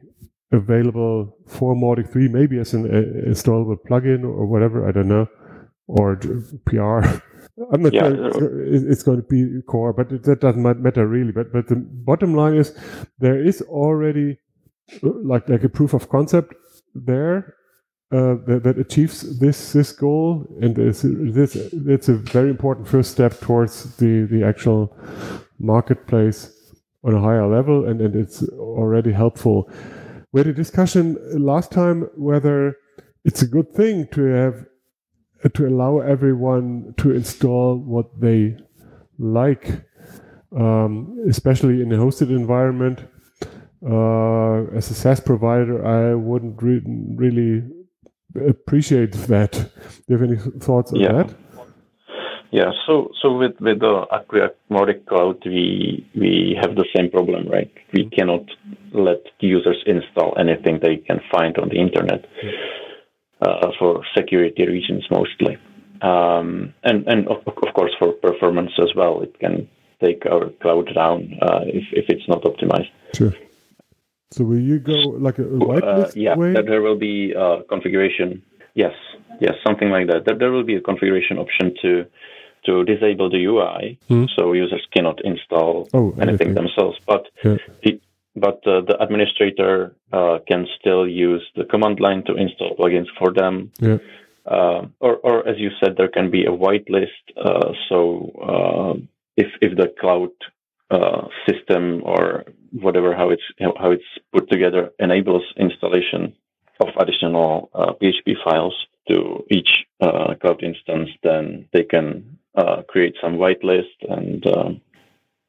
available 0.53 1.37
for 1.47 1.75
Mautic 1.75 2.13
3, 2.13 2.29
maybe 2.29 2.59
as 2.59 2.75
an 2.75 2.87
uh, 2.87 3.29
installable 3.29 3.77
plugin 3.89 4.25
or 4.25 4.47
whatever, 4.47 4.87
I 4.87 4.93
don't 4.93 5.09
know, 5.09 5.27
or 5.87 6.17
PR. 6.67 7.01
I'm 7.73 7.83
not 7.83 7.93
yeah. 7.93 8.09
sure 8.09 8.65
it's 8.65 9.03
going 9.03 9.21
to 9.21 9.27
be 9.27 9.61
core, 9.67 9.93
but 9.93 10.23
that 10.25 10.41
doesn't 10.41 10.63
matter 10.63 11.07
really. 11.07 11.33
But 11.33 11.53
but 11.53 11.69
the 11.69 11.77
bottom 11.77 12.35
line 12.35 12.55
is 12.55 12.75
there 13.19 13.45
is 13.45 13.61
already 13.63 14.39
uh, 15.03 15.11
like 15.23 15.49
like 15.49 15.63
a 15.63 15.69
proof 15.69 15.93
of 15.93 16.09
concept 16.09 16.55
there 16.95 17.55
uh, 18.13 18.37
that, 18.47 18.63
that, 18.63 18.79
achieves 18.79 19.39
this 19.39 19.73
this 19.73 19.91
goal, 19.91 20.47
and 20.61 20.77
this 20.77 21.01
this 21.03 21.57
it's 21.57 22.11
a 22.11 22.15
very 22.15 22.51
important 22.51 22.87
first 22.87 23.11
step 23.11 23.41
towards 23.41 23.97
the 23.97 24.27
the 24.27 24.45
actual 24.45 24.95
marketplace 25.59 26.53
on 27.05 27.15
a 27.15 27.21
higher 27.21 27.47
level, 27.47 27.87
and, 27.87 28.03
and 28.03 28.15
it's 28.15 28.43
already 28.59 29.13
helpful. 29.13 29.71
We 30.31 30.41
had 30.41 30.47
a 30.47 30.53
discussion 30.53 31.17
last 31.33 31.73
time 31.73 32.09
whether 32.17 32.77
it's 33.25 33.41
a 33.41 33.47
good 33.47 33.73
thing 33.75 34.09
to 34.13 34.23
have 34.25 34.67
to 35.55 35.67
allow 35.67 36.01
everyone 36.01 36.95
to 36.99 37.13
install 37.13 37.77
what 37.79 38.21
they 38.21 38.57
like, 39.19 39.85
um, 40.55 41.17
especially 41.29 41.81
in 41.81 41.93
a 41.93 41.97
hosted 41.97 42.29
environment. 42.29 43.01
Uh, 43.85 44.65
as 44.77 44.91
a 44.91 44.95
SaaS 44.95 45.19
provider, 45.19 45.85
I 45.85 46.15
wouldn't 46.15 46.63
re- 46.63 46.83
really 47.17 47.63
appreciate 48.35 49.13
that. 49.13 49.53
Do 49.53 49.69
you 50.09 50.19
have 50.19 50.31
any 50.31 50.37
thoughts 50.37 50.93
on 50.93 51.01
yeah. 51.01 51.13
that? 51.13 51.35
Yeah, 52.51 52.71
so 52.87 53.09
so 53.23 53.35
with 53.39 53.59
with 53.61 53.81
the 53.81 54.05
Acquia 54.13 54.51
Mautic 54.71 55.07
Cloud, 55.07 55.43
we 55.47 56.07
we 56.15 56.55
have 56.61 56.77
the 56.77 56.85
same 56.95 57.11
problem, 57.11 57.49
right? 57.49 57.73
We 57.95 58.11
cannot 58.11 58.45
let 58.93 59.23
users 59.41 59.83
install 59.87 60.37
anything 60.39 60.79
they 60.83 60.99
can 60.99 61.21
find 61.33 61.57
on 61.57 61.71
the 61.71 61.81
internet 61.81 62.27
uh, 63.41 63.69
for 63.79 64.05
security 64.15 64.67
reasons 64.67 65.03
mostly, 65.11 65.57
um, 66.03 66.75
and 66.85 67.07
and 67.09 67.27
of, 67.29 67.39
of 67.47 67.73
course 67.75 67.93
for 67.99 68.13
performance 68.13 68.73
as 68.79 68.95
well. 68.95 69.23
It 69.23 69.39
can 69.41 69.67
take 70.05 70.27
our 70.27 70.51
cloud 70.61 70.95
down 70.95 71.39
uh, 71.41 71.65
if 71.65 71.85
if 71.93 72.05
it's 72.11 72.29
not 72.29 72.43
optimized. 72.43 72.91
Sure. 73.17 73.33
So 74.33 74.45
will 74.45 74.59
you 74.59 74.79
go 74.79 74.95
like 74.95 75.39
a 75.39 75.43
whitelist 75.43 76.09
uh, 76.09 76.13
yeah, 76.17 76.37
way? 76.37 76.53
that 76.55 76.67
there 76.67 76.81
will 76.81 76.99
be 76.99 77.33
a 77.33 77.63
configuration. 77.69 78.43
Yes, 78.75 78.95
yes, 79.41 79.55
something 79.67 79.91
like 79.91 80.07
that. 80.07 80.25
That 80.25 80.39
there 80.39 80.51
will 80.51 80.65
be 80.65 80.77
a 80.77 80.81
configuration 80.81 81.39
option 81.39 81.75
to 81.83 82.07
to 82.65 82.85
disable 82.85 83.29
the 83.29 83.45
UI, 83.45 83.99
hmm. 84.09 84.25
so 84.37 84.53
users 84.53 84.87
cannot 84.95 85.21
install 85.25 85.89
oh, 85.93 86.13
anything, 86.13 86.29
anything, 86.29 86.55
themselves. 86.55 86.97
But 87.07 87.27
yeah. 87.45 87.57
the, 87.83 88.01
but 88.37 88.67
uh, 88.67 88.81
the 88.83 88.97
administrator 89.01 89.95
uh, 90.13 90.39
can 90.47 90.67
still 90.79 91.07
use 91.07 91.45
the 91.57 91.65
command 91.65 92.01
line 92.01 92.23
to 92.27 92.35
install 92.35 92.77
plugins 92.77 93.09
for 93.19 93.33
them. 93.33 93.73
Yeah. 93.81 93.99
Uh, 94.47 94.87
or, 95.01 95.17
or 95.17 95.47
as 95.47 95.59
you 95.59 95.71
said, 95.81 95.97
there 95.97 96.09
can 96.09 96.31
be 96.31 96.45
a 96.45 96.51
whitelist. 96.51 97.25
Uh, 97.37 97.73
so 97.89 98.31
uh, 98.41 99.01
if 99.37 99.49
if 99.61 99.77
the 99.77 99.93
cloud 100.01 100.31
uh, 100.91 101.27
system 101.47 102.03
or 102.05 102.45
whatever 102.73 103.15
how 103.15 103.31
it's 103.31 103.43
how 103.79 103.91
it's 103.91 104.05
put 104.33 104.49
together 104.51 104.91
enables 104.99 105.43
installation 105.57 106.35
of 106.81 106.89
additional 106.99 107.71
uh, 107.75 107.93
PHP 108.01 108.35
files 108.45 108.75
to 109.09 109.45
each 109.51 109.69
uh, 110.01 110.35
cloud 110.41 110.63
instance, 110.63 111.11
then 111.23 111.69
they 111.73 111.85
can 111.85 112.39
uh, 112.55 112.83
create 112.89 113.15
some 113.21 113.35
whitelist 113.35 113.97
and 114.09 114.47
um, 114.47 114.81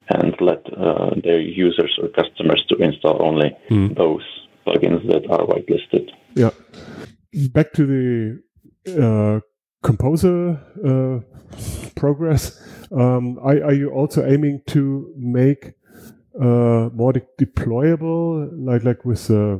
and 0.09 0.35
let 0.41 0.61
uh, 0.73 1.11
their 1.23 1.39
users 1.39 1.97
or 2.01 2.09
customers 2.09 2.63
to 2.67 2.75
install 2.75 3.21
only 3.21 3.55
mm. 3.69 3.95
those 3.95 4.23
plugins 4.67 5.07
that 5.07 5.29
are 5.29 5.45
whitelisted. 5.45 6.09
Yeah. 6.35 6.49
Back 7.51 7.71
to 7.73 7.85
the 7.85 9.01
uh, 9.01 9.39
composer 9.81 10.59
progress. 11.95 12.59
Um, 12.91 13.39
are, 13.39 13.63
are, 13.63 13.73
you 13.73 13.89
also 13.89 14.25
aiming 14.25 14.61
to 14.67 15.11
make 15.17 15.73
uh, 16.39 16.89
more 16.93 17.13
de- 17.13 17.27
deployable, 17.39 18.49
like 18.57 18.83
like 18.83 19.05
with 19.05 19.29
uh, 19.29 19.57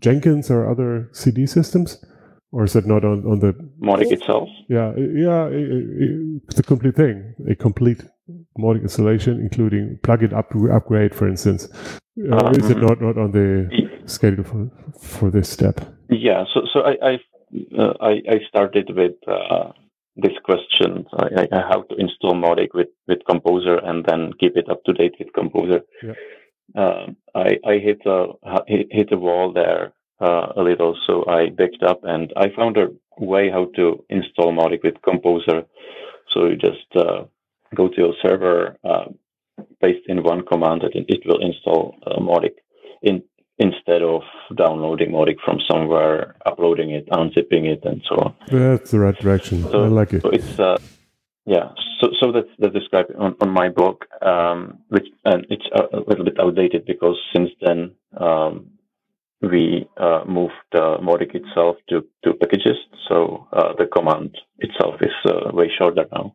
Jenkins 0.00 0.50
or 0.50 0.70
other 0.70 1.08
CD 1.12 1.46
systems, 1.46 2.04
or 2.52 2.64
is 2.64 2.72
that 2.72 2.86
not 2.86 3.04
on 3.04 3.24
on 3.26 3.40
the 3.40 3.52
Mautic 3.80 4.12
itself? 4.12 4.48
Yeah, 4.68 4.92
yeah, 4.96 5.48
it's 6.48 6.58
a 6.58 6.62
complete 6.62 6.96
thing, 6.96 7.34
a 7.48 7.54
complete 7.54 8.02
Mautic 8.58 8.82
installation, 8.82 9.40
including 9.40 9.98
plugin 10.02 10.32
up 10.32 10.52
upgrade, 10.72 11.14
for 11.14 11.28
instance. 11.28 11.68
Uh, 12.18 12.36
um, 12.36 12.54
is 12.54 12.70
it 12.70 12.78
not 12.78 13.00
not 13.00 13.18
on 13.18 13.32
the 13.32 13.68
schedule 14.06 14.44
for 14.44 14.70
for 15.00 15.30
this 15.30 15.48
step? 15.48 15.80
Yeah, 16.08 16.44
so 16.52 16.62
so 16.72 16.80
I 16.80 16.96
I, 17.02 17.18
uh, 17.78 17.94
I, 18.00 18.10
I 18.28 18.40
started 18.48 18.90
with 18.96 19.16
uh, 19.28 19.72
this 20.16 20.36
question 20.44 21.06
I, 21.12 21.46
I, 21.52 21.60
how 21.60 21.82
to 21.82 21.94
install 21.96 22.34
Mautic 22.34 22.68
with, 22.74 22.88
with 23.06 23.18
Composer 23.28 23.76
and 23.76 24.04
then 24.06 24.32
keep 24.40 24.56
it 24.56 24.68
up 24.70 24.82
to 24.84 24.92
date 24.92 25.14
with 25.18 25.32
Composer. 25.34 25.82
Yeah. 26.02 26.14
Uh, 26.74 27.06
I, 27.34 27.58
I 27.66 27.78
hit 27.78 28.00
a 28.06 28.28
hit 28.66 29.12
a 29.12 29.16
wall 29.16 29.52
there 29.52 29.92
uh, 30.20 30.52
a 30.56 30.62
little, 30.62 30.98
so 31.06 31.24
I 31.28 31.50
backed 31.50 31.82
up 31.82 32.00
and 32.02 32.32
I 32.36 32.48
found 32.56 32.76
a 32.76 32.88
way 33.18 33.50
how 33.50 33.66
to 33.76 34.04
install 34.08 34.52
Mautic 34.52 34.82
with 34.82 35.00
Composer. 35.02 35.64
So 36.32 36.46
you 36.46 36.56
just 36.56 36.86
uh, 36.96 37.24
go 37.74 37.88
to 37.88 37.96
your 37.96 38.14
server, 38.22 38.76
uh, 38.84 39.06
paste 39.82 40.04
in 40.08 40.22
one 40.22 40.44
command, 40.44 40.82
and 40.82 40.92
it 41.08 41.22
will 41.24 41.40
install 41.40 41.96
uh, 42.06 42.18
Mautic. 42.18 42.54
In 43.02 43.22
instead 43.58 44.02
of 44.02 44.22
downloading 44.56 45.10
Mautic 45.10 45.36
from 45.44 45.58
somewhere, 45.70 46.36
uploading 46.44 46.90
it, 46.90 47.08
unzipping 47.10 47.64
it, 47.64 47.84
and 47.84 48.02
so 48.08 48.16
on. 48.16 48.34
That's 48.48 48.90
the 48.90 49.00
right 49.00 49.18
direction. 49.18 49.62
So, 49.62 49.84
I 49.84 49.88
like 49.88 50.12
it. 50.12 50.22
So 50.22 50.30
it's 50.30 50.58
uh, 50.58 50.78
yeah. 51.46 51.70
So 52.00 52.10
so 52.20 52.32
that's 52.32 52.48
that's 52.58 52.74
described 52.74 53.12
on, 53.18 53.34
on 53.40 53.50
my 53.50 53.68
blog, 53.68 54.02
um, 54.20 54.78
which 54.88 55.06
and 55.24 55.46
it's 55.48 55.66
a, 55.72 56.00
little 56.06 56.24
bit 56.24 56.38
outdated 56.38 56.84
because 56.86 57.16
since 57.34 57.50
then 57.62 57.92
um, 58.18 58.66
we 59.40 59.88
uh, 59.96 60.22
moved 60.26 60.52
uh, 60.74 60.98
Mautic 60.98 61.34
itself 61.34 61.76
to 61.88 62.04
to 62.24 62.32
Packagist. 62.34 62.88
So 63.08 63.46
uh, 63.52 63.72
the 63.78 63.86
command 63.86 64.36
itself 64.58 64.96
is 65.00 65.14
uh, 65.24 65.50
way 65.52 65.70
shorter 65.78 66.04
now. 66.12 66.34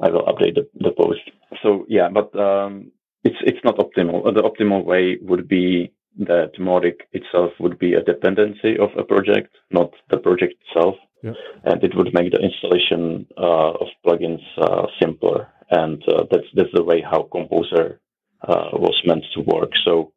I 0.00 0.10
will 0.10 0.22
update 0.22 0.54
the, 0.54 0.68
the 0.78 0.92
post. 0.92 1.20
So 1.62 1.84
yeah, 1.88 2.08
but 2.08 2.34
um, 2.38 2.90
it's 3.24 3.36
it's 3.42 3.64
not 3.64 3.76
optimal. 3.76 4.34
The 4.34 4.42
optimal 4.42 4.84
way 4.84 5.18
would 5.20 5.48
be 5.48 5.92
that 6.18 6.52
Mautic 6.58 7.00
itself 7.12 7.52
would 7.60 7.78
be 7.78 7.94
a 7.94 8.02
dependency 8.02 8.76
of 8.78 8.90
a 8.98 9.04
project, 9.04 9.54
not 9.70 9.92
the 10.10 10.18
project 10.18 10.54
itself. 10.66 10.96
Yeah. 11.22 11.32
And 11.64 11.82
it 11.82 11.96
would 11.96 12.12
make 12.12 12.32
the 12.32 12.40
installation 12.40 13.26
uh, 13.36 13.72
of 13.82 13.88
plugins 14.04 14.42
uh, 14.60 14.86
simpler. 15.00 15.48
And 15.70 16.02
uh, 16.08 16.24
that's 16.30 16.46
that's 16.54 16.72
the 16.74 16.82
way 16.82 17.02
how 17.02 17.28
Composer 17.30 18.00
uh, 18.42 18.70
was 18.72 19.00
meant 19.04 19.24
to 19.34 19.40
work. 19.42 19.70
So 19.84 20.12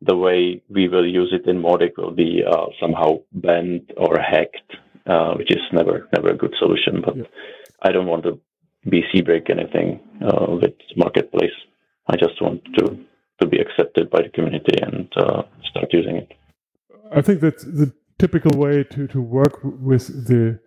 the 0.00 0.16
way 0.16 0.62
we 0.68 0.88
will 0.88 1.06
use 1.06 1.32
it 1.32 1.48
in 1.48 1.60
Mautic 1.60 1.92
will 1.96 2.12
be 2.12 2.42
uh, 2.48 2.66
somehow 2.80 3.20
bent 3.32 3.90
or 3.96 4.18
hacked, 4.18 4.70
uh, 5.06 5.34
which 5.34 5.50
is 5.50 5.62
never 5.72 6.08
never 6.16 6.30
a 6.30 6.36
good 6.36 6.54
solution. 6.58 7.02
But 7.04 7.16
Yeah. 7.16 7.24
I 7.82 7.92
don't 7.92 8.06
want 8.06 8.24
to 8.24 8.40
BC 8.86 9.24
break 9.24 9.50
anything 9.50 10.00
with 10.20 10.74
Marketplace. 10.96 11.58
I 12.06 12.16
just 12.16 12.40
want 12.40 12.62
to 12.78 12.98
to 13.40 13.46
be 13.46 13.58
accepted 13.58 14.10
by 14.10 14.22
the 14.22 14.28
community 14.28 14.76
and 14.80 15.12
uh, 15.16 15.42
start 15.70 15.92
using 15.92 16.16
it. 16.16 16.32
I 17.12 17.20
think 17.22 17.40
that's 17.40 17.64
the 17.64 17.92
typical 18.18 18.58
way 18.58 18.84
to, 18.84 19.06
to 19.08 19.20
work 19.20 19.60
with 19.62 20.26
the 20.28 20.58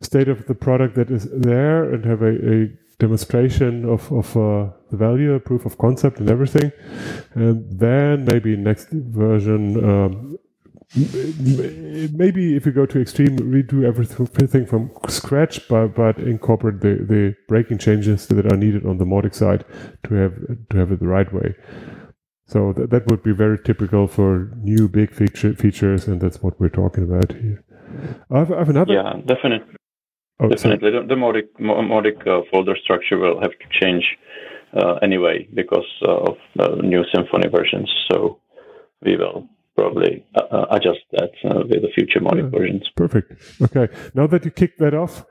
state 0.00 0.28
of 0.28 0.46
the 0.46 0.54
product 0.54 0.94
that 0.96 1.10
is 1.10 1.28
there 1.30 1.92
and 1.92 2.04
have 2.04 2.22
a, 2.22 2.34
a 2.54 2.68
demonstration 2.98 3.88
of, 3.88 4.12
of 4.12 4.36
uh, 4.36 4.70
the 4.90 4.96
value, 4.96 5.38
proof 5.38 5.64
of 5.66 5.78
concept, 5.78 6.18
and 6.20 6.30
everything. 6.30 6.70
And 7.34 7.78
then 7.78 8.24
maybe 8.24 8.56
next 8.56 8.88
version, 8.90 9.62
um, 9.84 10.38
maybe 10.94 12.54
if 12.56 12.66
you 12.66 12.72
go 12.72 12.86
to 12.86 13.00
extreme, 13.00 13.38
redo 13.38 13.84
everything 13.84 14.66
from 14.66 14.90
scratch, 15.08 15.66
but, 15.68 15.88
but 15.94 16.18
incorporate 16.18 16.80
the, 16.80 16.94
the 17.08 17.34
breaking 17.48 17.78
changes 17.78 18.26
that 18.26 18.46
are 18.52 18.56
needed 18.56 18.84
on 18.86 18.98
the 18.98 19.04
Mautic 19.04 19.34
side 19.34 19.64
to 20.04 20.14
have 20.14 20.34
to 20.70 20.76
have 20.76 20.92
it 20.92 21.00
the 21.00 21.08
right 21.08 21.32
way. 21.32 21.54
So 22.52 22.72
th- 22.72 22.90
that 22.90 23.06
would 23.08 23.22
be 23.22 23.32
very 23.32 23.58
typical 23.58 24.06
for 24.06 24.50
new 24.62 24.88
big 24.88 25.10
feature 25.20 25.54
features, 25.54 26.06
and 26.08 26.20
that's 26.20 26.42
what 26.42 26.54
we're 26.60 26.76
talking 26.82 27.04
about 27.04 27.32
here. 27.32 27.58
I 28.30 28.38
have, 28.40 28.52
I 28.52 28.58
have 28.58 28.68
another. 28.68 28.92
Yeah, 28.94 29.12
definitely. 29.34 29.74
Oh, 30.40 30.48
sorry. 30.56 30.76
Definitely, 30.76 30.90
the, 30.90 31.06
the 31.06 31.14
Mautic, 31.14 31.48
Mo- 31.58 31.80
Mautic 31.92 32.18
uh, 32.26 32.42
folder 32.50 32.76
structure 32.84 33.18
will 33.18 33.40
have 33.40 33.52
to 33.62 33.66
change 33.80 34.04
uh, 34.76 34.94
anyway 35.02 35.48
because 35.54 35.88
uh, 36.06 36.30
of 36.30 36.36
the 36.56 36.68
new 36.82 37.02
Symfony 37.14 37.50
versions. 37.50 37.88
So 38.10 38.40
we 39.04 39.16
will 39.16 39.48
probably 39.76 40.26
uh, 40.34 40.40
uh, 40.56 40.66
adjust 40.76 41.00
that 41.12 41.30
uh, 41.44 41.60
with 41.70 41.80
the 41.86 41.92
future 41.94 42.20
Mautic 42.20 42.52
Yeah. 42.52 42.58
versions. 42.58 42.82
Perfect. 42.96 43.32
Okay. 43.62 43.88
Now 44.14 44.26
that 44.26 44.44
you 44.44 44.50
kicked 44.50 44.78
that 44.80 44.94
off, 44.94 45.24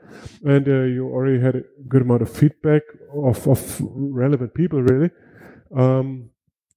and 0.44 0.66
uh, 0.66 0.82
you 0.94 1.08
already 1.08 1.40
had 1.40 1.54
a 1.54 1.62
good 1.88 2.02
amount 2.02 2.22
of 2.22 2.30
feedback 2.34 2.82
of, 3.14 3.46
of 3.46 3.80
relevant 4.24 4.54
people, 4.54 4.82
really, 4.82 5.10
um, 5.76 6.30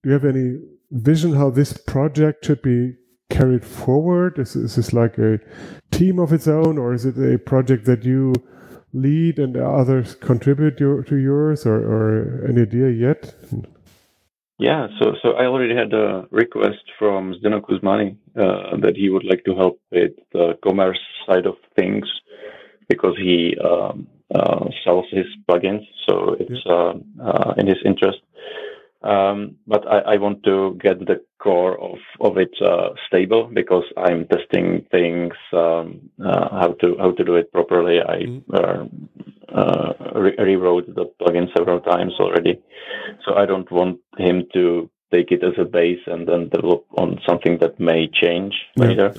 do 0.06 0.12
you 0.12 0.14
have 0.14 0.36
any 0.36 0.60
vision 0.92 1.34
how 1.34 1.50
this 1.50 1.74
project 1.74 2.46
should 2.46 2.62
be 2.62 2.94
carried 3.32 3.66
forward? 3.66 4.38
Is, 4.38 4.56
is 4.56 4.76
this 4.76 4.94
like 4.94 5.18
a 5.18 5.40
team 5.90 6.20
of 6.20 6.32
its 6.32 6.48
own, 6.48 6.78
or 6.78 6.94
is 6.94 7.06
it 7.08 7.18
a 7.18 7.40
project 7.40 7.86
that 7.86 8.06
you 8.06 8.34
lead 8.94 9.40
and 9.40 9.58
others 9.58 10.14
contribute 10.14 10.80
your, 10.80 11.02
to 11.06 11.16
yours, 11.16 11.66
or, 11.66 11.78
or 11.78 12.46
any 12.48 12.62
idea 12.62 12.92
yet? 12.92 13.34
Yeah, 14.60 14.88
so 15.00 15.16
so 15.24 15.32
I 15.32 15.48
already 15.48 15.76
had 15.76 15.92
a 15.92 16.28
request 16.30 16.86
from 17.00 17.34
Zdeno 17.34 17.62
Kuzmany 17.62 18.16
uh, 18.38 18.78
that 18.78 18.94
he 18.96 19.10
would 19.10 19.26
like 19.26 19.44
to 19.46 19.56
help 19.56 19.82
with 19.92 20.12
the 20.34 20.54
commerce 20.64 21.00
side 21.26 21.48
of 21.48 21.56
things 21.76 22.06
because 22.88 23.16
he 23.18 23.58
um, 23.58 24.08
uh, 24.34 24.70
sells 24.84 25.06
his 25.10 25.26
plugins, 25.50 25.86
so 26.08 26.36
it's 26.40 26.64
uh, 26.68 26.94
uh, 27.24 27.56
in 27.58 27.66
his 27.66 27.80
interest. 27.84 28.20
Um, 29.06 29.58
but 29.68 29.88
I, 29.88 30.14
I 30.14 30.18
want 30.18 30.44
to 30.46 30.78
get 30.82 30.98
the 31.00 31.22
core 31.38 31.80
of 31.80 32.00
of 32.20 32.38
it 32.38 32.50
uh, 32.60 32.90
stable 33.08 33.44
because 33.54 33.84
I'm 33.98 34.26
testing 34.28 34.86
things 34.90 35.34
um, 35.54 36.10
uh, 36.20 36.50
how 36.50 36.76
to 36.82 36.98
how 36.98 37.12
to 37.12 37.24
do 37.24 37.36
it 37.36 37.52
properly. 37.52 38.00
I 38.02 38.42
uh, 38.52 38.86
uh, 39.54 39.94
re- 40.16 40.36
rewrote 40.40 40.88
the 40.96 41.06
plugin 41.22 41.48
several 41.56 41.80
times 41.82 42.14
already, 42.20 42.60
so 43.24 43.36
I 43.36 43.46
don't 43.46 43.70
want 43.72 44.00
him 44.18 44.48
to 44.54 44.90
take 45.12 45.32
it 45.32 45.44
as 45.44 45.54
a 45.60 45.66
base 45.66 46.02
and 46.08 46.28
then 46.28 46.50
develop 46.50 46.86
on 46.98 47.20
something 47.28 47.60
that 47.60 47.80
may 47.80 48.08
change 48.08 48.56
Yeah. 48.76 48.86
later. 48.88 49.14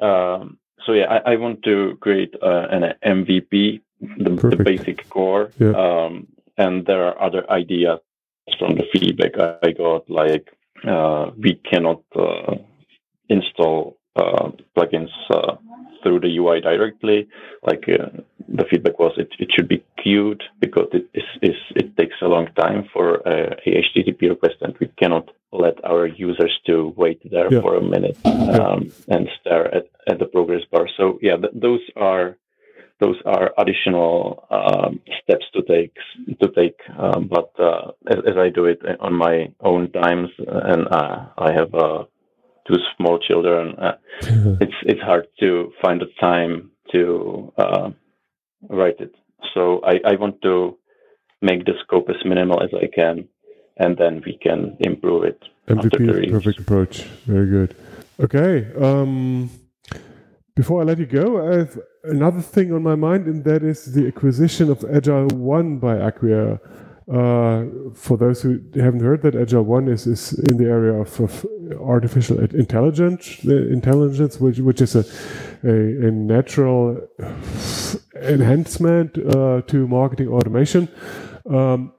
Um, 0.00 0.58
so 0.86 0.92
yeah, 0.92 1.06
I, 1.10 1.32
I 1.32 1.36
want 1.36 1.62
to 1.64 1.96
create 2.00 2.34
uh, 2.40 2.66
an 2.70 2.94
MVP, 3.04 3.80
the, 4.00 4.30
the 4.56 4.62
basic 4.64 5.08
core, 5.10 5.50
Yeah. 5.58 5.72
um, 5.72 6.28
and 6.56 6.86
there 6.86 7.04
are 7.04 7.20
other 7.20 7.50
ideas 7.50 7.98
from 8.58 8.74
the 8.76 8.84
feedback 8.92 9.32
I, 9.62 9.72
got, 9.72 10.08
like 10.10 10.48
uh, 10.86 11.30
we 11.36 11.60
cannot 11.70 12.02
uh, 12.16 12.54
install 13.28 13.98
uh, 14.16 14.50
plugins 14.76 15.10
uh, 15.30 15.56
through 16.02 16.20
the 16.20 16.36
UI 16.36 16.60
directly. 16.60 17.28
Like 17.62 17.84
uh, 17.88 18.06
the 18.48 18.64
feedback 18.70 18.98
was, 18.98 19.12
it, 19.16 19.28
it 19.38 19.48
should 19.54 19.68
be 19.68 19.84
queued 20.02 20.42
because 20.60 20.88
it 20.92 21.08
is, 21.14 21.24
is 21.42 21.56
it 21.76 21.96
takes 21.96 22.16
a 22.22 22.26
long 22.26 22.48
time 22.58 22.88
for 22.92 23.16
a 23.26 23.56
HTTP 23.66 24.30
request, 24.30 24.56
and 24.62 24.74
we 24.80 24.88
cannot 24.98 25.28
let 25.52 25.82
our 25.84 26.06
users 26.06 26.58
to 26.66 26.92
wait 26.96 27.20
there 27.30 27.52
Yeah. 27.52 27.60
for 27.60 27.76
a 27.76 27.82
minute 27.82 28.16
um, 28.24 28.92
and 29.08 29.28
stare 29.40 29.74
at, 29.74 29.86
at 30.08 30.18
the 30.18 30.26
progress 30.26 30.62
bar. 30.70 30.88
So 30.96 31.18
yeah, 31.22 31.36
th- 31.36 31.52
those 31.54 31.80
are 31.96 32.36
those 33.00 33.16
are 33.24 33.52
additional 33.58 34.46
um, 34.50 35.00
steps 35.22 35.46
to 35.54 35.62
take 35.62 35.94
to 36.40 36.48
take. 36.48 36.78
Um, 36.98 37.28
but 37.28 37.50
uh, 37.58 37.92
as, 38.08 38.18
as 38.26 38.36
I 38.36 38.50
do 38.50 38.66
it 38.66 38.80
on 39.00 39.14
my 39.14 39.52
own 39.60 39.90
times, 39.92 40.28
and 40.38 40.86
uh, 40.90 41.26
I 41.38 41.52
have 41.52 41.74
uh, 41.74 42.04
two 42.68 42.76
small 42.96 43.18
children, 43.18 43.74
uh, 43.78 43.96
it's 44.60 44.74
it's 44.82 45.00
hard 45.00 45.26
to 45.40 45.72
find 45.82 46.00
the 46.00 46.10
time 46.20 46.70
to 46.92 47.52
uh, 47.56 47.90
write 48.68 49.00
it. 49.00 49.14
So 49.54 49.80
I, 49.84 50.12
I 50.12 50.16
want 50.16 50.42
to 50.42 50.76
make 51.40 51.64
the 51.64 51.72
scope 51.82 52.08
as 52.10 52.16
minimal 52.24 52.62
as 52.62 52.70
I 52.74 52.86
can, 52.94 53.26
and 53.78 53.96
then 53.96 54.22
we 54.26 54.38
can 54.42 54.76
improve 54.80 55.24
it. 55.24 55.42
after 55.68 55.88
MVP 55.88 56.06
the 56.06 56.22
is 56.24 56.30
perfect 56.32 56.58
approach. 56.58 57.02
Very 57.26 57.48
good. 57.48 57.76
Okay. 58.20 58.68
Um, 58.78 59.50
before 60.54 60.82
I 60.82 60.84
let 60.84 60.98
you 60.98 61.06
go, 61.06 61.48
I 61.50 61.56
have 61.60 61.78
another 62.04 62.40
thing 62.40 62.72
on 62.72 62.82
my 62.82 62.94
mind, 62.94 63.26
and 63.26 63.44
that 63.44 63.62
is 63.62 63.92
the 63.92 64.06
acquisition 64.06 64.70
of 64.70 64.80
AgilOne 64.80 65.80
by 65.80 65.96
Acquia. 65.96 66.60
Uh, 67.10 67.64
for 67.92 68.16
those 68.16 68.40
who 68.40 68.60
haven't 68.76 69.00
heard 69.00 69.20
that, 69.22 69.34
AgilOne 69.34 69.92
is, 69.92 70.06
is 70.06 70.32
in 70.50 70.56
the 70.56 70.66
area 70.66 70.92
of, 70.92 71.20
of 71.20 71.46
artificial 71.80 72.38
intelligence, 72.38 73.42
intelligence, 73.44 74.40
which 74.40 74.58
which 74.58 74.80
is 74.80 74.94
a 74.94 75.04
a, 75.64 76.06
a 76.06 76.10
natural 76.10 77.00
enhancement 78.22 79.18
uh, 79.34 79.60
to 79.62 79.88
marketing 79.88 80.28
automation. 80.28 80.88
Um, 81.48 81.92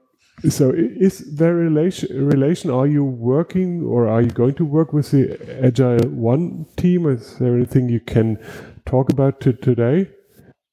so 0.48 0.72
is 0.74 1.36
there 1.36 1.52
a 1.52 1.64
relation, 1.70 2.26
relation? 2.26 2.70
Are 2.70 2.86
you 2.86 3.04
working 3.04 3.84
or 3.84 4.08
are 4.08 4.22
you 4.22 4.30
going 4.30 4.54
to 4.54 4.64
work 4.64 4.92
with 4.92 5.10
the 5.12 5.36
AgilOne 5.62 6.74
team? 6.76 7.06
Is 7.08 7.38
there 7.38 7.54
anything 7.54 7.88
you 7.88 8.00
can 8.00 8.38
talk 8.86 9.10
about 9.10 9.40
to 9.40 9.52
today? 9.52 10.08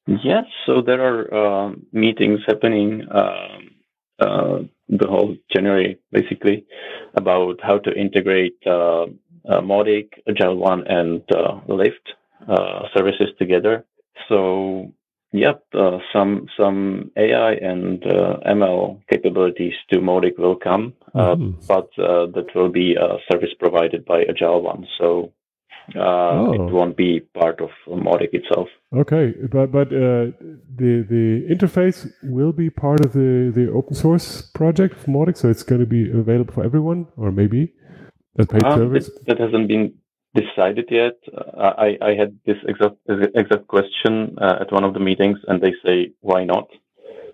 Yes, 0.06 0.44
so 0.66 0.82
there 0.82 1.00
are 1.00 1.34
um, 1.34 1.86
meetings 1.92 2.40
happening 2.46 3.06
um, 3.12 3.70
uh, 4.18 4.58
the 4.88 5.06
whole 5.06 5.36
January, 5.54 5.98
basically, 6.10 6.66
about 7.14 7.60
how 7.62 7.78
to 7.78 7.92
integrate 7.94 8.56
uh, 8.66 9.04
uh, 9.48 9.60
Mautic, 9.62 10.08
AgilOne, 10.28 10.82
and 10.90 11.22
uh, 11.34 11.60
Lift 11.68 12.14
uh, 12.48 12.82
services 12.94 13.28
together. 13.38 13.84
So, 14.28 14.92
yep, 15.32 15.64
uh, 15.74 15.98
some 16.12 16.46
some 16.56 17.10
AI 17.16 17.52
and 17.52 18.04
uh, 18.04 18.38
ML 18.46 19.00
capabilities 19.10 19.74
to 19.92 20.00
Mautic 20.00 20.38
will 20.38 20.56
come, 20.56 20.92
uh, 21.14 21.36
Mhm. 21.36 21.54
but 21.68 21.88
uh, 21.98 22.26
that 22.34 22.46
will 22.54 22.68
be 22.68 22.96
a 22.96 23.18
service 23.30 23.54
provided 23.58 24.04
by 24.04 24.24
AgilOne. 24.24 24.86
So. 24.98 25.32
Uh, 25.96 26.30
Oh. 26.42 26.52
It 26.54 26.72
won't 26.72 26.96
be 26.96 27.20
part 27.34 27.60
of 27.60 27.70
Mautic 27.88 28.30
itself. 28.32 28.68
Okay, 28.94 29.34
but 29.52 29.70
but 29.72 29.88
uh, 29.88 30.30
the 30.80 30.92
the 31.14 31.46
interface 31.54 32.10
will 32.22 32.52
be 32.52 32.70
part 32.70 33.04
of 33.04 33.12
the 33.12 33.52
the 33.54 33.70
open 33.72 33.94
source 33.94 34.42
project 34.54 34.94
of 34.98 35.06
Mautic, 35.06 35.36
so 35.36 35.48
it's 35.48 35.62
going 35.62 35.80
to 35.80 35.86
be 35.86 36.10
available 36.10 36.52
for 36.54 36.64
everyone, 36.64 37.06
or 37.16 37.30
maybe. 37.32 37.72
As 38.38 38.46
paid 38.46 38.64
Um, 38.64 38.78
service? 38.78 39.06
That, 39.08 39.26
that 39.26 39.40
hasn't 39.40 39.66
been 39.68 39.94
decided 40.34 40.86
yet. 40.90 41.16
Uh, 41.36 41.72
I, 41.86 41.98
I 42.00 42.14
had 42.14 42.38
this 42.46 42.56
exact 42.68 42.96
exact 43.34 43.66
question 43.66 44.36
uh, 44.40 44.56
at 44.62 44.72
one 44.72 44.84
of 44.84 44.94
the 44.94 45.00
meetings, 45.00 45.38
and 45.48 45.60
they 45.60 45.74
say, 45.84 46.12
"Why 46.20 46.44
not?" 46.44 46.68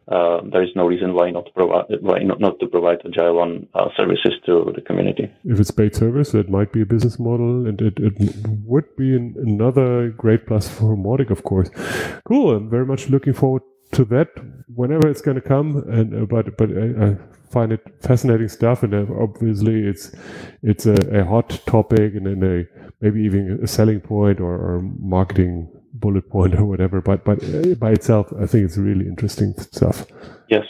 Uh, 0.09 0.41
there 0.53 0.63
is 0.63 0.71
no 0.77 0.87
reason 0.87 1.15
why 1.15 1.31
not 1.31 1.53
provide 1.55 1.85
why 2.01 2.19
not, 2.23 2.39
not 2.41 2.61
to 2.61 2.67
provide 2.69 3.01
AgilOne 3.01 3.67
uh, 3.75 3.89
services 3.97 4.35
to 4.47 4.73
the 4.75 4.81
community. 4.81 5.29
If 5.45 5.59
it's 5.59 5.73
paid 5.73 5.97
service, 5.97 6.31
that 6.31 6.49
might 6.49 6.73
be 6.73 6.83
a 6.83 6.87
business 6.87 7.19
model, 7.19 7.67
and 7.67 7.81
it, 7.83 7.95
it 7.99 8.15
would 8.65 8.95
be 8.97 9.17
an, 9.17 9.35
another 9.37 10.11
great 10.11 10.47
plus 10.47 10.69
for 10.69 10.97
Mautic, 10.97 11.31
of 11.31 11.43
course. 11.43 11.71
Cool. 12.25 12.55
I'm 12.55 12.71
very 12.71 12.87
much 12.87 13.11
looking 13.11 13.33
forward 13.33 13.63
to 13.93 14.05
that 14.05 14.29
whenever 14.75 15.09
it's 15.09 15.23
going 15.23 15.37
to 15.37 15.41
come. 15.41 15.79
And 15.89 16.15
uh, 16.15 16.27
but 16.27 16.57
but 16.57 16.71
I, 16.71 17.07
I 17.07 17.17
find 17.51 17.73
it 17.73 17.81
fascinating 18.01 18.49
stuff, 18.49 18.85
and 18.85 18.95
uh, 18.95 19.07
obviously 19.21 19.89
it's 19.89 20.13
it's 20.63 20.87
a, 20.87 21.21
a 21.21 21.25
hot 21.25 21.61
topic 21.67 22.15
and, 22.15 22.29
and 22.29 22.45
a 22.45 22.65
maybe 23.01 23.23
even 23.23 23.59
a 23.63 23.67
selling 23.67 24.01
point 24.01 24.41
or, 24.41 24.55
or 24.55 24.83
marketing 25.01 25.69
bullet 26.01 26.29
point 26.29 26.55
or 26.55 26.65
whatever. 26.65 27.01
But 27.01 27.25
but 27.25 27.43
uh, 27.43 27.75
by 27.75 27.93
itself, 27.93 28.33
I 28.41 28.47
think 28.47 28.65
it's 28.65 28.77
really 28.77 29.07
interesting 29.07 29.55
stuff. 29.59 30.07
Yes. 30.49 30.65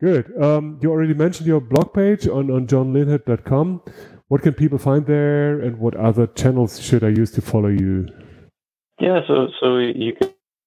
Good. 0.00 0.30
Um, 0.42 0.78
you 0.82 0.90
already 0.90 1.14
mentioned 1.14 1.46
your 1.46 1.60
blog 1.60 1.94
page 1.94 2.28
on, 2.28 2.50
on 2.50 2.66
johnlinhart.com. 2.66 3.80
What 4.28 4.42
can 4.42 4.52
people 4.52 4.78
find 4.78 5.06
there, 5.06 5.58
and 5.60 5.78
what 5.78 5.96
other 5.96 6.26
channels 6.26 6.80
should 6.80 7.02
I 7.02 7.08
use 7.08 7.30
to 7.32 7.40
follow 7.40 7.68
you? 7.68 8.08
Yeah. 9.00 9.20
So 9.26 9.48
so 9.60 9.78
you 9.78 10.12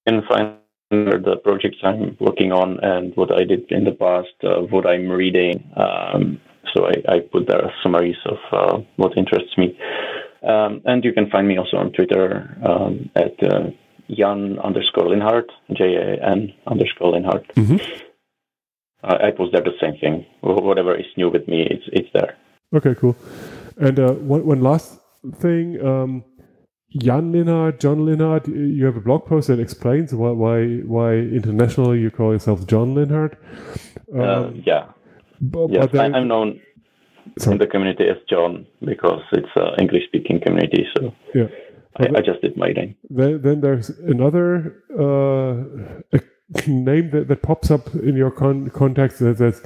can 0.08 0.24
find 0.28 0.58
the 0.90 1.40
projects 1.44 1.78
I'm 1.84 2.18
working 2.20 2.52
on 2.52 2.80
and 2.84 3.16
what 3.16 3.32
I 3.32 3.44
did 3.44 3.72
in 3.72 3.84
the 3.84 3.92
past, 3.92 4.34
uh, 4.44 4.62
what 4.62 4.88
I'm 4.88 5.08
reading. 5.08 5.72
Um, 5.78 6.42
so 6.74 6.88
I, 6.88 7.14
I, 7.14 7.20
put 7.20 7.48
there 7.48 7.72
summaries 7.84 8.16
of 8.26 8.38
uh, 8.52 8.82
what 8.96 9.18
interests 9.18 9.58
me. 9.58 9.78
Um, 10.48 10.82
and 10.86 11.04
you 11.04 11.14
can 11.14 11.30
find 11.30 11.48
me 11.48 11.58
also 11.58 11.78
on 11.78 11.92
Twitter 11.92 12.58
um, 12.68 13.10
at 13.16 13.42
uh, 13.44 13.70
Jan 14.10 14.60
underscore 14.60 15.06
Linhart, 15.06 15.50
J 15.74 15.96
A 15.96 16.26
N 16.26 16.54
underscore 16.68 17.14
Linhart. 17.14 17.46
Mm-hmm. 17.56 17.78
Uh, 19.04 19.18
I 19.28 19.32
post 19.32 19.54
there 19.54 19.62
the 19.62 19.72
same 19.80 19.98
thing. 20.02 20.26
Whatever 20.42 20.96
is 20.96 21.06
new 21.16 21.30
with 21.30 21.48
me, 21.48 21.68
it's 21.70 21.84
it's 21.94 22.10
there. 22.14 22.36
Okay, 22.76 22.96
cool. 22.96 23.16
And 23.78 24.00
uh, 24.00 24.14
one 24.14 24.46
one 24.46 24.62
last 24.62 25.00
thing, 25.36 25.80
um, 25.86 26.24
Jan 26.98 27.32
Linhart, 27.32 27.80
John 27.80 28.00
Linhart, 28.00 28.48
you 28.48 28.86
have 28.86 28.98
a 28.98 29.02
blog 29.02 29.26
post 29.26 29.48
that 29.48 29.60
explains 29.60 30.14
why 30.14 30.32
why 30.32 30.78
why 30.80 31.14
internationally 31.14 32.00
you 32.00 32.12
call 32.12 32.34
yourself 32.34 32.68
John 32.68 32.96
Linhart. 32.96 33.38
Um, 34.14 34.64
yeah, 34.66 34.88
but, 35.40 35.70
yes, 35.70 35.88
but 35.92 36.00
I'm 36.16 36.28
known 36.28 36.60
Sorry. 37.38 37.54
in 37.54 37.60
the 37.60 37.68
community 37.68 38.06
as 38.10 38.18
John 38.28 38.66
because 38.84 39.22
it's 39.32 39.56
an 39.56 39.76
English 39.80 40.08
speaking 40.08 40.42
community. 40.42 40.86
So 40.98 41.14
yeah. 41.34 41.48
I, 42.00 42.18
I, 42.18 42.22
just 42.22 42.42
did 42.42 42.56
my 42.56 42.72
name. 42.72 42.96
Then, 43.10 43.42
then 43.42 43.62
there's 43.62 43.90
another 43.90 44.84
uh, 44.94 46.18
name 46.68 47.12
that, 47.12 47.28
that 47.28 47.42
pops 47.42 47.70
up 47.72 47.94
in 47.96 48.16
your 48.16 48.32
con- 48.32 48.70
context 48.70 49.20
that 49.20 49.38
says 49.38 49.62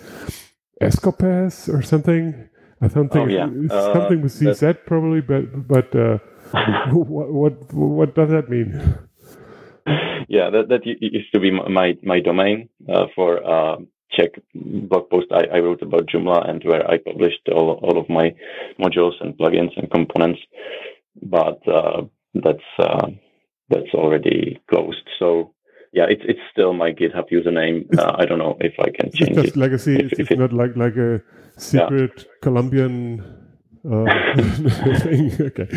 Escopes 0.82 1.70
or 1.70 1.82
something. 1.82 2.50
I 2.82 2.88
don't 2.88 3.10
think 3.10 3.30
oh, 3.30 3.32
yeah. 3.32 3.48
uh, 3.74 3.94
something 3.94 4.22
with 4.22 4.34
CZ 4.34 4.86
probably, 4.86 5.22
but 5.22 5.68
but 5.68 5.96
uh, 5.96 6.18
what, 6.92 7.32
what 7.32 7.74
what 7.74 8.16
does 8.16 8.30
that 8.30 8.50
mean? 8.50 8.98
Yeah, 10.28 10.50
that 10.50 10.68
that 10.70 10.82
used 10.86 11.32
to 11.34 11.40
be 11.40 11.52
my 11.52 11.98
my 12.04 12.20
domain 12.20 12.70
uh, 12.90 13.06
for 13.16 13.40
uh, 13.46 13.78
Czech 14.12 14.32
blog 14.54 15.10
post 15.10 15.28
I, 15.32 15.46
I, 15.56 15.60
wrote 15.60 15.82
about 15.82 16.08
Joomla 16.08 16.50
and 16.50 16.64
where 16.64 16.90
I 16.90 16.98
published 16.98 17.50
all, 17.52 17.80
all 17.82 17.98
of 17.98 18.10
my 18.10 18.36
modules 18.80 19.14
and 19.22 19.38
plugins 19.38 19.76
and 19.78 19.90
components. 19.90 20.40
But 21.22 21.60
uh, 21.68 22.04
that's 22.34 22.70
uh, 22.80 23.08
that's 23.70 23.94
already 23.94 24.62
closed. 24.70 25.08
So 25.20 25.54
yeah, 25.92 26.06
it's 26.10 26.24
it's 26.26 26.40
still 26.52 26.74
my 26.74 26.92
GitHub 26.92 27.30
username. 27.32 27.86
Uh, 27.98 28.16
I 28.18 28.26
don't 28.26 28.40
know 28.40 28.58
if 28.60 28.74
I 28.80 28.90
can 28.90 29.12
change 29.12 29.38
it's 29.38 29.50
it. 29.50 29.58
Legacy. 29.58 29.96
If, 29.96 30.12
it's, 30.12 30.20
if 30.20 30.32
it's 30.32 30.40
not 30.40 30.54
like 30.54 30.76
like 30.76 30.96
a 30.96 31.22
secret 31.58 32.12
yeah. 32.18 32.24
Colombian 32.42 33.22
uh, 33.86 34.06
thing. 35.00 35.32
Okay, 35.40 35.68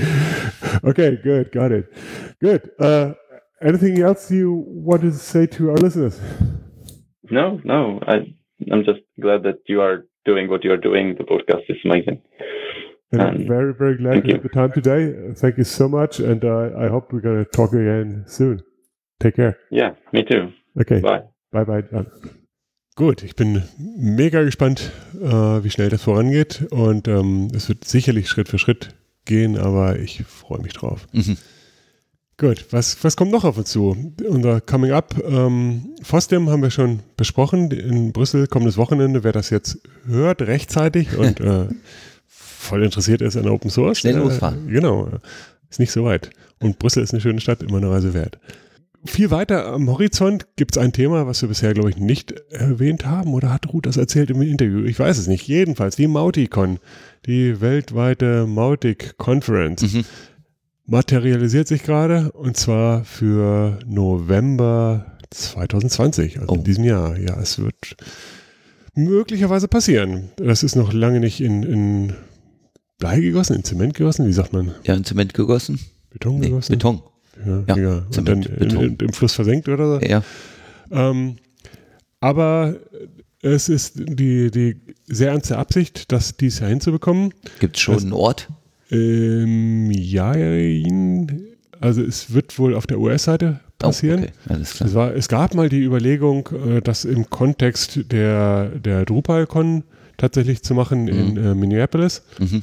okay, 0.84 1.18
good, 1.22 1.52
got 1.52 1.72
it, 1.72 1.92
good. 2.40 2.70
Uh, 2.80 3.12
anything 3.62 4.00
else 4.00 4.30
you 4.30 4.64
want 4.66 5.02
to 5.02 5.12
say 5.12 5.46
to 5.46 5.70
our 5.70 5.76
listeners? 5.76 6.20
No, 7.30 7.60
no. 7.64 8.00
I 8.06 8.34
I'm 8.72 8.84
just 8.84 9.00
glad 9.20 9.42
that 9.42 9.58
you 9.66 9.80
are 9.80 10.06
doing 10.24 10.48
what 10.48 10.64
you 10.64 10.72
are 10.72 10.76
doing. 10.76 11.14
The 11.16 11.24
podcast 11.24 11.68
is 11.68 11.76
amazing. 11.84 12.22
And 13.18 13.28
um, 13.28 13.42
I'm 13.42 13.48
very, 13.48 13.72
very 13.72 13.96
glad 13.96 14.26
you 14.26 14.34
had 14.34 14.42
the 14.42 14.48
time 14.48 14.72
today. 14.72 15.32
Thank 15.34 15.56
you 15.56 15.64
so 15.64 15.88
much. 15.88 16.20
And 16.20 16.44
uh, 16.44 16.70
I 16.78 16.88
hope 16.88 17.12
we're 17.12 17.20
going 17.20 17.44
to 17.44 17.50
talk 17.50 17.72
again 17.72 18.24
soon. 18.26 18.62
Take 19.20 19.36
care. 19.36 19.56
Ja, 19.70 19.96
me 20.12 20.22
too. 20.24 20.52
Okay. 20.78 21.00
Bye. 21.00 21.22
Bye, 21.50 21.64
bye. 21.64 22.06
Gut, 22.96 23.22
ich 23.22 23.36
bin 23.36 23.62
mega 23.78 24.42
gespannt, 24.42 24.90
äh, 25.14 25.28
wie 25.28 25.70
schnell 25.70 25.88
das 25.88 26.02
vorangeht. 26.02 26.66
Und 26.70 27.08
ähm, 27.08 27.48
es 27.54 27.68
wird 27.68 27.84
sicherlich 27.84 28.28
Schritt 28.28 28.48
für 28.48 28.58
Schritt 28.58 28.94
gehen, 29.24 29.56
aber 29.56 29.98
ich 29.98 30.24
freue 30.24 30.60
mich 30.60 30.72
drauf. 30.74 31.06
Mhm. 31.12 31.36
Gut, 32.38 32.66
was, 32.70 33.02
was 33.02 33.16
kommt 33.16 33.32
noch 33.32 33.44
auf 33.44 33.56
uns 33.56 33.70
zu? 33.70 33.96
Unser 34.28 34.60
Coming 34.60 34.92
Up. 34.92 35.14
Ähm, 35.26 35.94
FOSDEM 36.02 36.50
haben 36.50 36.62
wir 36.62 36.70
schon 36.70 37.00
besprochen 37.16 37.70
in 37.70 38.12
Brüssel 38.12 38.46
kommendes 38.46 38.76
Wochenende. 38.76 39.24
Wer 39.24 39.32
das 39.32 39.48
jetzt 39.48 39.78
hört, 40.06 40.42
rechtzeitig 40.42 41.16
und 41.16 41.40
äh, 41.40 41.68
voll 42.66 42.84
interessiert 42.84 43.22
ist 43.22 43.36
an 43.36 43.48
Open 43.48 43.70
Source. 43.70 43.98
Schnell 43.98 44.16
losfahren. 44.16 44.68
Äh, 44.68 44.72
genau, 44.72 45.08
ist 45.70 45.80
nicht 45.80 45.92
so 45.92 46.04
weit. 46.04 46.30
Und 46.60 46.78
Brüssel 46.78 47.02
ist 47.02 47.12
eine 47.12 47.20
schöne 47.20 47.40
Stadt, 47.40 47.62
immer 47.62 47.78
eine 47.78 47.90
Reise 47.90 48.14
wert. 48.14 48.38
Viel 49.04 49.30
weiter 49.30 49.66
am 49.66 49.88
Horizont 49.88 50.46
gibt 50.56 50.76
es 50.76 50.82
ein 50.82 50.92
Thema, 50.92 51.26
was 51.26 51.42
wir 51.42 51.48
bisher, 51.48 51.74
glaube 51.74 51.90
ich, 51.90 51.96
nicht 51.96 52.32
erwähnt 52.50 53.06
haben. 53.06 53.34
Oder 53.34 53.52
hat 53.52 53.72
Ruth 53.72 53.86
das 53.86 53.96
erzählt 53.96 54.30
im 54.30 54.42
Interview? 54.42 54.84
Ich 54.84 54.98
weiß 54.98 55.18
es 55.18 55.26
nicht. 55.28 55.46
Jedenfalls 55.46 55.96
die 55.96 56.08
Mauticon, 56.08 56.78
die 57.26 57.60
weltweite 57.60 58.46
Mautic 58.46 59.16
Conference, 59.16 59.82
mhm. 59.82 60.04
materialisiert 60.86 61.68
sich 61.68 61.84
gerade 61.84 62.32
und 62.32 62.56
zwar 62.56 63.04
für 63.04 63.78
November 63.86 65.16
2020, 65.30 66.40
also 66.40 66.52
oh. 66.52 66.56
in 66.56 66.64
diesem 66.64 66.84
Jahr. 66.84 67.16
Ja, 67.18 67.38
es 67.40 67.58
wird 67.58 67.96
möglicherweise 68.94 69.68
passieren. 69.68 70.30
Das 70.36 70.62
ist 70.62 70.74
noch 70.74 70.92
lange 70.92 71.20
nicht 71.20 71.40
in, 71.40 71.62
in 71.62 72.12
Blei 72.98 73.20
gegossen, 73.20 73.56
in 73.56 73.64
Zement 73.64 73.94
gegossen, 73.94 74.26
wie 74.26 74.32
sagt 74.32 74.52
man? 74.52 74.74
Ja, 74.84 74.94
in 74.94 75.04
Zement 75.04 75.34
gegossen. 75.34 75.78
Beton 76.10 76.38
nee, 76.40 76.48
gegossen? 76.48 76.72
Beton. 76.72 77.02
Ja, 77.44 77.64
ja, 77.68 77.76
ja. 77.76 78.06
Zement, 78.10 78.16
und 78.16 78.28
dann 78.28 78.40
Beton. 78.58 78.84
In, 78.84 78.96
im 78.96 79.12
Fluss 79.12 79.34
versenkt 79.34 79.68
oder 79.68 79.98
so. 80.00 80.06
Ja. 80.06 80.22
Ähm, 80.90 81.36
aber 82.20 82.76
es 83.42 83.68
ist 83.68 83.94
die, 83.96 84.50
die 84.50 84.80
sehr 85.06 85.30
ernste 85.30 85.58
Absicht, 85.58 86.10
das 86.10 86.36
dies 86.36 86.60
ja 86.60 86.66
hinzubekommen. 86.66 87.34
Gibt 87.60 87.76
es 87.76 87.82
schon 87.82 87.94
das, 87.94 88.04
einen 88.04 88.12
Ort? 88.12 88.48
Ähm, 88.90 89.90
ja, 89.90 90.32
also 91.80 92.02
es 92.02 92.32
wird 92.32 92.58
wohl 92.58 92.74
auf 92.74 92.86
der 92.86 92.98
US-Seite 92.98 93.60
passieren. 93.78 94.20
Oh, 94.20 94.24
okay. 94.24 94.54
Alles 94.54 94.74
klar. 94.74 94.88
Es, 94.88 94.94
war, 94.94 95.14
es 95.14 95.28
gab 95.28 95.54
mal 95.54 95.68
die 95.68 95.82
Überlegung, 95.82 96.48
äh, 96.66 96.80
das 96.80 97.04
im 97.04 97.28
Kontext 97.28 98.10
der, 98.10 98.70
der 98.70 99.04
DrupalCon 99.04 99.84
tatsächlich 100.16 100.62
zu 100.62 100.74
machen 100.74 101.02
mhm. 101.02 101.08
in 101.08 101.36
äh, 101.36 101.54
Minneapolis. 101.54 102.22
Mhm. 102.38 102.62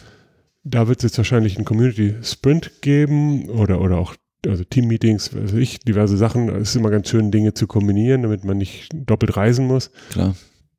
Da 0.64 0.88
wird 0.88 1.00
es 1.00 1.04
jetzt 1.04 1.18
wahrscheinlich 1.18 1.58
einen 1.58 1.66
Community 1.66 2.16
Sprint 2.22 2.82
geben 2.82 3.50
oder, 3.50 3.82
oder 3.82 3.98
auch 3.98 4.16
also 4.48 4.64
Team-Meetings, 4.64 5.36
weiß 5.36 5.54
ich, 5.54 5.80
diverse 5.80 6.18
Sachen. 6.18 6.50
Es 6.50 6.70
ist 6.70 6.76
immer 6.76 6.90
ganz 6.90 7.10
schön, 7.10 7.32
Dinge 7.32 7.54
zu 7.54 7.68
kombinieren, 7.68 8.24
damit 8.24 8.44
man 8.44 8.58
nicht 8.58 8.90
doppelt 8.94 9.36
reisen 9.38 9.68
muss. 9.68 9.92
Klar. 10.12 10.36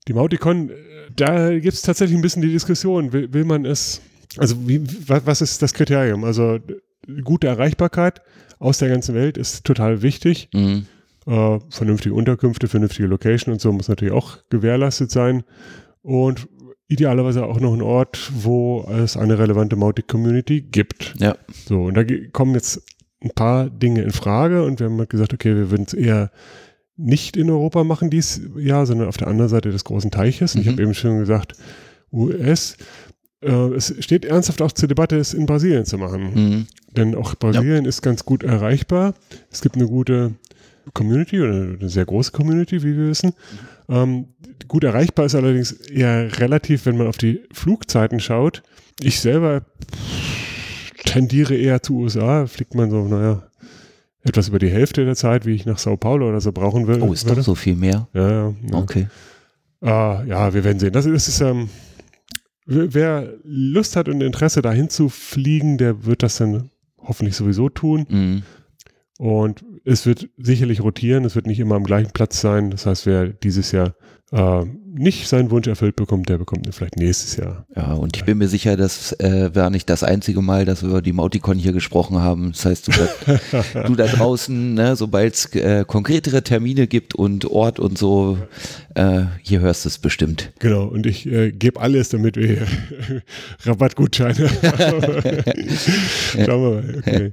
Die 0.07 0.13
Mauticon, 0.13 0.71
da 1.17 1.51
gibt 1.59 1.75
es 1.75 1.83
tatsächlich 1.83 2.17
ein 2.17 2.23
bisschen 2.23 2.43
die 2.43 2.53
Diskussion. 2.53 3.13
Will, 3.13 3.33
will 3.33 3.45
man 3.45 3.65
es, 3.65 4.03
also 4.37 4.69
wie, 4.69 4.83
was 5.07 5.41
ist 5.41 5.63
das 5.63 5.73
Kriterium? 5.73 6.25
Also 6.25 6.59
gute 7.23 7.47
Erreichbarkeit 7.47 8.21
aus 8.59 8.79
der 8.79 8.89
ganzen 8.89 9.15
Welt 9.15 9.39
ist 9.39 9.65
total 9.65 10.03
wichtig. 10.03 10.49
Mhm. 10.53 10.87
Äh, 11.27 11.59
vernünftige 11.71 12.15
Unterkünfte, 12.15 12.69
vernünftige 12.69 13.09
Location 13.09 13.53
und 13.53 13.61
so 13.61 13.73
muss 13.73 13.89
natürlich 13.89 14.13
auch 14.13 14.39
gewährleistet 14.51 15.11
sein. 15.11 15.45
Und 16.03 16.49
idealerweise 16.89 17.47
auch 17.47 17.61
noch 17.61 17.73
ein 17.73 17.83
Ort, 17.83 18.31
wo 18.35 18.87
es 18.91 19.17
eine 19.17 19.39
relevante 19.39 19.77
Mautic-Community 19.77 20.61
gibt. 20.61 21.15
Ja. 21.19 21.37
So, 21.67 21.85
und 21.85 21.95
da 21.95 22.05
kommen 22.33 22.55
jetzt 22.55 22.83
ein 23.23 23.31
paar 23.31 23.71
Dinge 23.71 24.03
in 24.03 24.11
Frage 24.11 24.65
und 24.65 24.81
wir 24.81 24.87
haben 24.87 24.99
halt 24.99 25.11
gesagt, 25.11 25.33
okay, 25.33 25.57
wir 25.57 25.71
würden 25.71 25.87
es 25.87 25.95
eher 25.95 26.31
nicht 26.97 27.37
in 27.37 27.51
Europa 27.51 27.83
machen 27.85 28.11
dies 28.11 28.41
Jahr, 28.57 28.87
sondern 28.87 29.09
auf 29.09 29.17
der 29.17 29.29
anderen 29.29 29.49
Seite 29.49 29.71
des 29.71 29.85
großen 29.85 30.11
Teiches. 30.11 30.55
Mhm. 30.55 30.61
Ich 30.61 30.69
habe 30.69 30.83
eben 30.83 30.95
schon 30.95 31.19
gesagt, 31.19 31.55
US. 32.13 32.77
Äh, 33.41 33.51
es 33.75 33.95
steht 33.99 34.25
ernsthaft 34.25 34.63
auch 34.63 34.73
zur 34.73 34.89
Debatte, 34.89 35.17
es 35.17 35.35
in 35.35 35.47
Brasilien 35.47 35.87
zu 35.87 35.99
machen. 35.99 36.33
Mhm. 36.35 36.67
Denn 36.97 37.15
auch 37.15 37.35
Brasilien 37.35 37.85
ja. 37.85 37.89
ist 37.89 38.03
ganz 38.03 38.25
gut 38.25 38.45
erreichbar. 38.45 39.15
Es 39.51 39.61
gibt 39.61 39.75
eine 39.77 39.87
gute 39.87 40.35
Community 40.93 41.41
oder 41.41 41.53
eine 41.53 41.89
sehr 41.89 42.05
große 42.05 42.31
Community, 42.31 42.83
wie 42.83 42.97
wir 42.97 43.09
wissen. 43.09 43.33
Ähm, 43.89 44.29
gut 44.69 44.85
erreichbar 44.85 45.27
ist 45.27 45.35
allerdings 45.35 45.73
eher 45.73 46.39
relativ, 46.41 46.87
wenn 46.87 46.97
man 46.97 47.07
auf 47.07 47.19
die 47.19 47.43
Flugzeiten 47.53 48.21
schaut. 48.21 48.63
Ich 49.01 49.21
selber 49.21 49.63
tendiere 51.05 51.55
eher 51.55 51.83
zu 51.83 51.97
USA, 51.97 52.47
fliegt 52.47 52.75
man 52.75 52.91
so, 52.91 53.07
naja, 53.07 53.43
etwas 54.23 54.49
über 54.49 54.59
die 54.59 54.71
Hälfte 54.71 55.05
der 55.05 55.17
Zeit, 55.17 55.45
wie 55.45 55.55
ich 55.55 55.67
nach 55.67 55.79
Sao 55.79 55.97
Paulo 55.97 56.29
oder 56.29 56.41
so 56.41 56.51
brauchen 56.53 56.87
will. 56.87 57.03
Oh, 57.03 57.13
ist 57.13 57.29
doch 57.29 57.41
so 57.43 57.55
viel 57.55 57.77
mehr. 57.77 58.09
Ja, 58.15 58.31
ja. 58.31 58.55
ja. 58.71 58.79
Okay. 58.79 59.09
Ah, 59.83 60.25
ja, 60.27 60.55
wir 60.55 60.65
werden 60.65 60.79
sehen. 60.79 60.93
Das, 60.93 61.05
das 61.05 61.29
ist, 61.29 61.41
ähm, 61.43 61.69
wer 62.65 63.35
Lust 63.45 63.97
hat 63.97 64.09
und 64.09 64.23
Interesse 64.23 64.63
dahin 64.63 64.89
zu 64.89 65.11
fliegen, 65.11 65.77
der 65.77 66.07
wird 66.07 66.23
das 66.23 66.39
dann 66.39 66.71
hoffentlich 66.99 67.37
sowieso 67.37 67.69
tun. 67.69 68.07
Mhm. 68.09 68.43
Und 69.25 69.65
es 69.87 70.05
wird 70.05 70.29
sicherlich 70.37 70.83
rotieren, 70.83 71.25
es 71.25 71.35
wird 71.35 71.47
nicht 71.47 71.59
immer 71.59 71.77
am 71.77 71.85
gleichen 71.85 72.11
Platz 72.13 72.43
sein. 72.43 72.71
Das 72.71 72.85
heißt, 72.85 73.07
wer 73.07 73.29
dieses 73.29 73.73
Jahr 73.73 73.95
äh, 74.33 74.67
nicht 74.93 75.29
seinen 75.29 75.51
Wunsch 75.51 75.67
erfüllt 75.67 75.97
bekommt, 75.97 76.29
der 76.29 76.37
bekommt 76.37 76.67
ihn 76.67 76.75
vielleicht 76.75 76.99
nächstes 76.99 77.37
Jahr. 77.37 77.67
Ja, 77.75 77.95
und 77.95 78.19
ich 78.19 78.27
bin 78.27 78.37
mir 78.37 78.49
sicher, 78.49 78.77
das 78.77 79.19
äh, 79.21 79.49
war 79.55 79.71
nicht 79.71 79.89
das 79.89 80.03
einzige 80.03 80.43
Mal, 80.43 80.67
dass 80.67 80.83
wir 80.83 80.91
über 80.91 81.01
die 81.01 81.15
Mauticon 81.15 81.57
hier 81.57 81.73
gesprochen 81.73 82.19
haben. 82.19 82.53
Das 82.53 82.67
heißt, 82.67 82.89
du, 82.89 82.93
da, 83.73 83.83
du 83.85 83.95
da 83.95 84.09
draußen, 84.09 84.75
ne, 84.75 84.95
sobald 84.95 85.33
es 85.33 85.47
äh, 85.55 85.87
konkretere 85.87 86.43
Termine 86.43 86.87
gibt 86.87 87.15
und 87.15 87.47
Ort 87.47 87.81
und 87.81 87.97
so, 87.97 88.37
äh, 88.95 89.23
hier 89.41 89.61
hörst 89.61 89.87
du 89.87 89.89
es 89.89 89.97
bestimmt. 89.97 90.53
Genau, 90.59 90.85
und 90.85 91.07
ich 91.07 91.25
äh, 91.25 91.51
gebe 91.51 91.81
alles, 91.81 92.11
damit 92.11 92.37
wir 92.37 92.47
hier 92.47 92.67
Rabattgutscheine 93.65 94.51
haben. 94.63 95.03
Schauen 96.45 96.63
wir 96.63 96.83
mal. 96.83 96.95
Okay. 96.99 97.33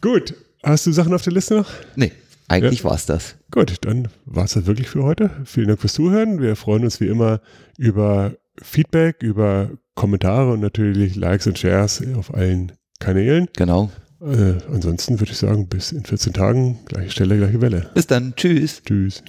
Gut, 0.00 0.34
hast 0.66 0.86
du 0.86 0.92
Sachen 0.92 1.14
auf 1.14 1.22
der 1.22 1.32
Liste 1.32 1.54
noch? 1.54 1.70
Nee, 1.94 2.12
eigentlich 2.48 2.80
ja. 2.80 2.90
war's 2.90 3.06
das. 3.06 3.36
Gut, 3.50 3.76
dann 3.82 4.08
war's 4.24 4.54
das 4.54 4.66
wirklich 4.66 4.88
für 4.88 5.02
heute. 5.02 5.30
Vielen 5.44 5.68
Dank 5.68 5.80
fürs 5.80 5.94
Zuhören. 5.94 6.40
Wir 6.40 6.56
freuen 6.56 6.84
uns 6.84 7.00
wie 7.00 7.08
immer 7.08 7.40
über 7.78 8.34
Feedback, 8.62 9.22
über 9.22 9.70
Kommentare 9.94 10.52
und 10.52 10.60
natürlich 10.60 11.16
Likes 11.16 11.46
und 11.46 11.58
Shares 11.58 12.02
auf 12.16 12.34
allen 12.34 12.72
Kanälen. 12.98 13.48
Genau. 13.56 13.90
Äh, 14.20 14.54
ansonsten 14.72 15.20
würde 15.20 15.32
ich 15.32 15.38
sagen, 15.38 15.68
bis 15.68 15.92
in 15.92 16.04
14 16.04 16.32
Tagen, 16.32 16.78
gleiche 16.86 17.10
Stelle, 17.10 17.36
gleiche 17.36 17.60
Welle. 17.60 17.90
Bis 17.94 18.06
dann. 18.06 18.34
Tschüss. 18.36 18.82
Tschüss. 18.82 19.22